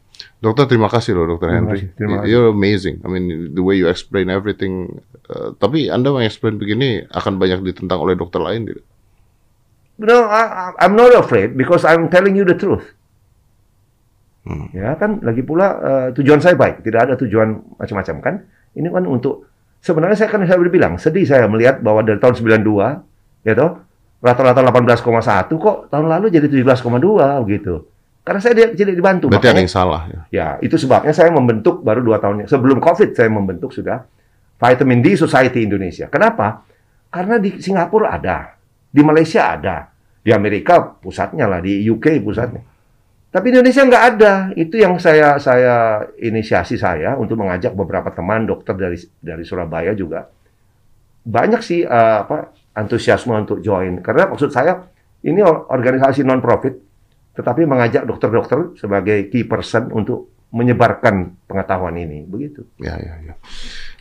Dokter 0.43 0.65
terima 0.67 0.91
kasih 0.91 1.15
loh 1.15 1.26
Dokter 1.26 1.51
Terima 1.51 1.59
Henry. 1.71 1.71
kasih, 1.71 1.88
terima 1.95 2.15
kasih. 2.21 2.30
You're 2.30 2.49
amazing. 2.51 2.95
I 3.03 3.07
mean 3.07 3.26
the 3.55 3.63
way 3.63 3.80
you 3.80 3.88
explain 3.88 4.28
everything. 4.28 5.03
Uh, 5.28 5.55
tapi 5.55 5.88
Anda 5.88 6.11
mengeksplain 6.11 6.59
begini 6.59 7.07
akan 7.09 7.39
banyak 7.39 7.63
ditentang 7.63 8.03
oleh 8.03 8.13
dokter 8.13 8.43
lain 8.43 8.67
tidak? 8.67 8.86
No, 10.01 10.26
I, 10.26 10.74
I'm 10.82 10.97
not 10.97 11.13
afraid 11.13 11.53
because 11.53 11.86
I'm 11.86 12.09
telling 12.09 12.34
you 12.34 12.43
the 12.43 12.57
truth. 12.57 12.84
Ya 14.76 14.99
kan, 14.99 15.24
lagi 15.24 15.39
pula 15.39 15.80
eh, 15.80 16.07
tujuan 16.19 16.43
saya 16.43 16.59
baik, 16.59 16.84
tidak 16.84 17.07
ada 17.07 17.13
tujuan 17.15 17.63
macam-macam 17.80 18.15
kan. 18.19 18.36
Ini 18.76 18.91
kan 18.91 19.07
untuk 19.07 19.47
sebenarnya 19.80 20.19
saya 20.19 20.30
kan 20.34 20.43
saya 20.43 20.59
udah 20.59 20.74
bilang 20.74 20.93
sedih 20.99 21.24
saya 21.24 21.47
melihat 21.47 21.80
bahwa 21.80 22.03
dari 22.03 22.19
tahun 22.19 22.36
92 22.59 23.47
ya 23.47 23.53
toh 23.55 23.71
rata-rata 24.24 24.63
18,1 24.63 25.51
kok 25.51 25.78
tahun 25.91 26.07
lalu 26.07 26.28
jadi 26.32 26.47
17,2 26.47 27.51
gitu. 27.55 27.88
Karena 28.24 28.39
saya 28.39 28.55
tidak 28.71 28.95
dibantu. 28.95 29.28
Berarti 29.28 29.51
ada 29.51 29.59
Makanya- 29.59 29.67
yang 29.67 29.71
salah 29.71 30.01
ya. 30.07 30.21
Ya, 30.32 30.47
itu 30.63 30.80
sebabnya 30.80 31.11
saya 31.11 31.28
membentuk 31.28 31.84
baru 31.84 31.99
dua 31.99 32.24
tahun 32.24 32.47
sebelum 32.47 32.80
COVID 32.80 33.11
saya 33.11 33.28
membentuk 33.28 33.76
sudah 33.76 34.07
Vitamin 34.55 35.03
D 35.03 35.19
Society 35.19 35.67
Indonesia. 35.67 36.07
Kenapa? 36.07 36.63
Karena 37.11 37.36
di 37.36 37.59
Singapura 37.59 38.15
ada, 38.15 38.55
di 38.88 39.03
Malaysia 39.03 39.51
ada, 39.51 39.91
di 40.24 40.32
Amerika 40.32 40.80
pusatnya 40.80 41.51
lah, 41.51 41.59
di 41.59 41.84
UK 41.84 42.24
pusatnya. 42.24 42.63
Tapi 43.28 43.49
Indonesia 43.51 43.84
nggak 43.84 44.05
ada. 44.15 44.34
Itu 44.55 44.80
yang 44.80 44.95
saya 45.03 45.36
saya 45.41 46.07
inisiasi 46.15 46.80
saya 46.80 47.19
untuk 47.19 47.36
mengajak 47.43 47.76
beberapa 47.76 48.07
teman 48.13 48.47
dokter 48.47 48.71
dari 48.78 48.95
dari 49.19 49.43
Surabaya 49.43 49.91
juga. 49.91 50.32
Banyak 51.28 51.59
sih 51.59 51.84
eh, 51.84 52.17
apa 52.24 52.55
antusiasme 52.71 53.36
untuk 53.36 53.59
join. 53.59 53.99
Karena 53.99 54.32
maksud 54.32 54.47
saya 54.47 54.80
ini 55.28 55.43
or- 55.43 55.67
organisasi 55.67 56.24
non 56.24 56.39
profit 56.39 56.93
tetapi 57.34 57.66
mengajak 57.66 58.06
dokter-dokter 58.06 58.78
sebagai 58.78 59.30
key 59.34 59.44
person 59.46 59.90
untuk 59.90 60.34
menyebarkan 60.54 61.34
pengetahuan 61.50 61.98
ini 61.98 62.30
begitu. 62.30 62.62
Ya, 62.78 62.94
ya, 63.02 63.18
ya. 63.26 63.34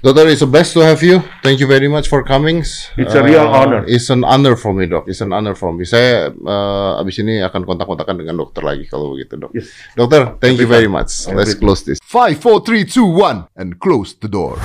Dokter, 0.05 0.28
it's 0.28 0.45
the 0.45 0.51
best 0.51 0.76
to 0.76 0.85
have 0.85 1.01
you. 1.01 1.24
Thank 1.41 1.64
you 1.64 1.68
very 1.70 1.89
much 1.89 2.12
for 2.12 2.20
coming. 2.20 2.61
Uh, 2.61 3.01
It's 3.01 3.16
a 3.16 3.24
real 3.24 3.49
honor. 3.49 3.89
It's 3.89 4.12
an 4.12 4.20
honor 4.20 4.53
for 4.61 4.76
me, 4.76 4.85
dok. 4.85 5.09
It's 5.09 5.24
an 5.24 5.33
honor 5.33 5.57
for 5.57 5.72
me. 5.72 5.89
Saya 5.89 6.28
uh, 6.28 7.01
abis 7.01 7.24
ini 7.24 7.41
akan 7.41 7.64
kontak-kontakan 7.64 8.20
dengan 8.20 8.37
dokter 8.37 8.61
lagi 8.61 8.85
kalau 8.85 9.16
begitu, 9.16 9.41
dok. 9.41 9.57
Yes. 9.57 9.72
Dokter, 9.97 10.37
thank 10.45 10.61
you 10.61 10.68
very 10.68 10.93
much. 10.93 11.24
Let's 11.33 11.57
Everything. 11.57 11.64
close 11.64 11.80
this. 11.89 11.97
Five, 12.05 12.37
four, 12.37 12.61
three, 12.61 12.85
two, 12.85 13.09
one, 13.09 13.49
and 13.57 13.80
close 13.80 14.12
the 14.12 14.28
door. 14.28 14.61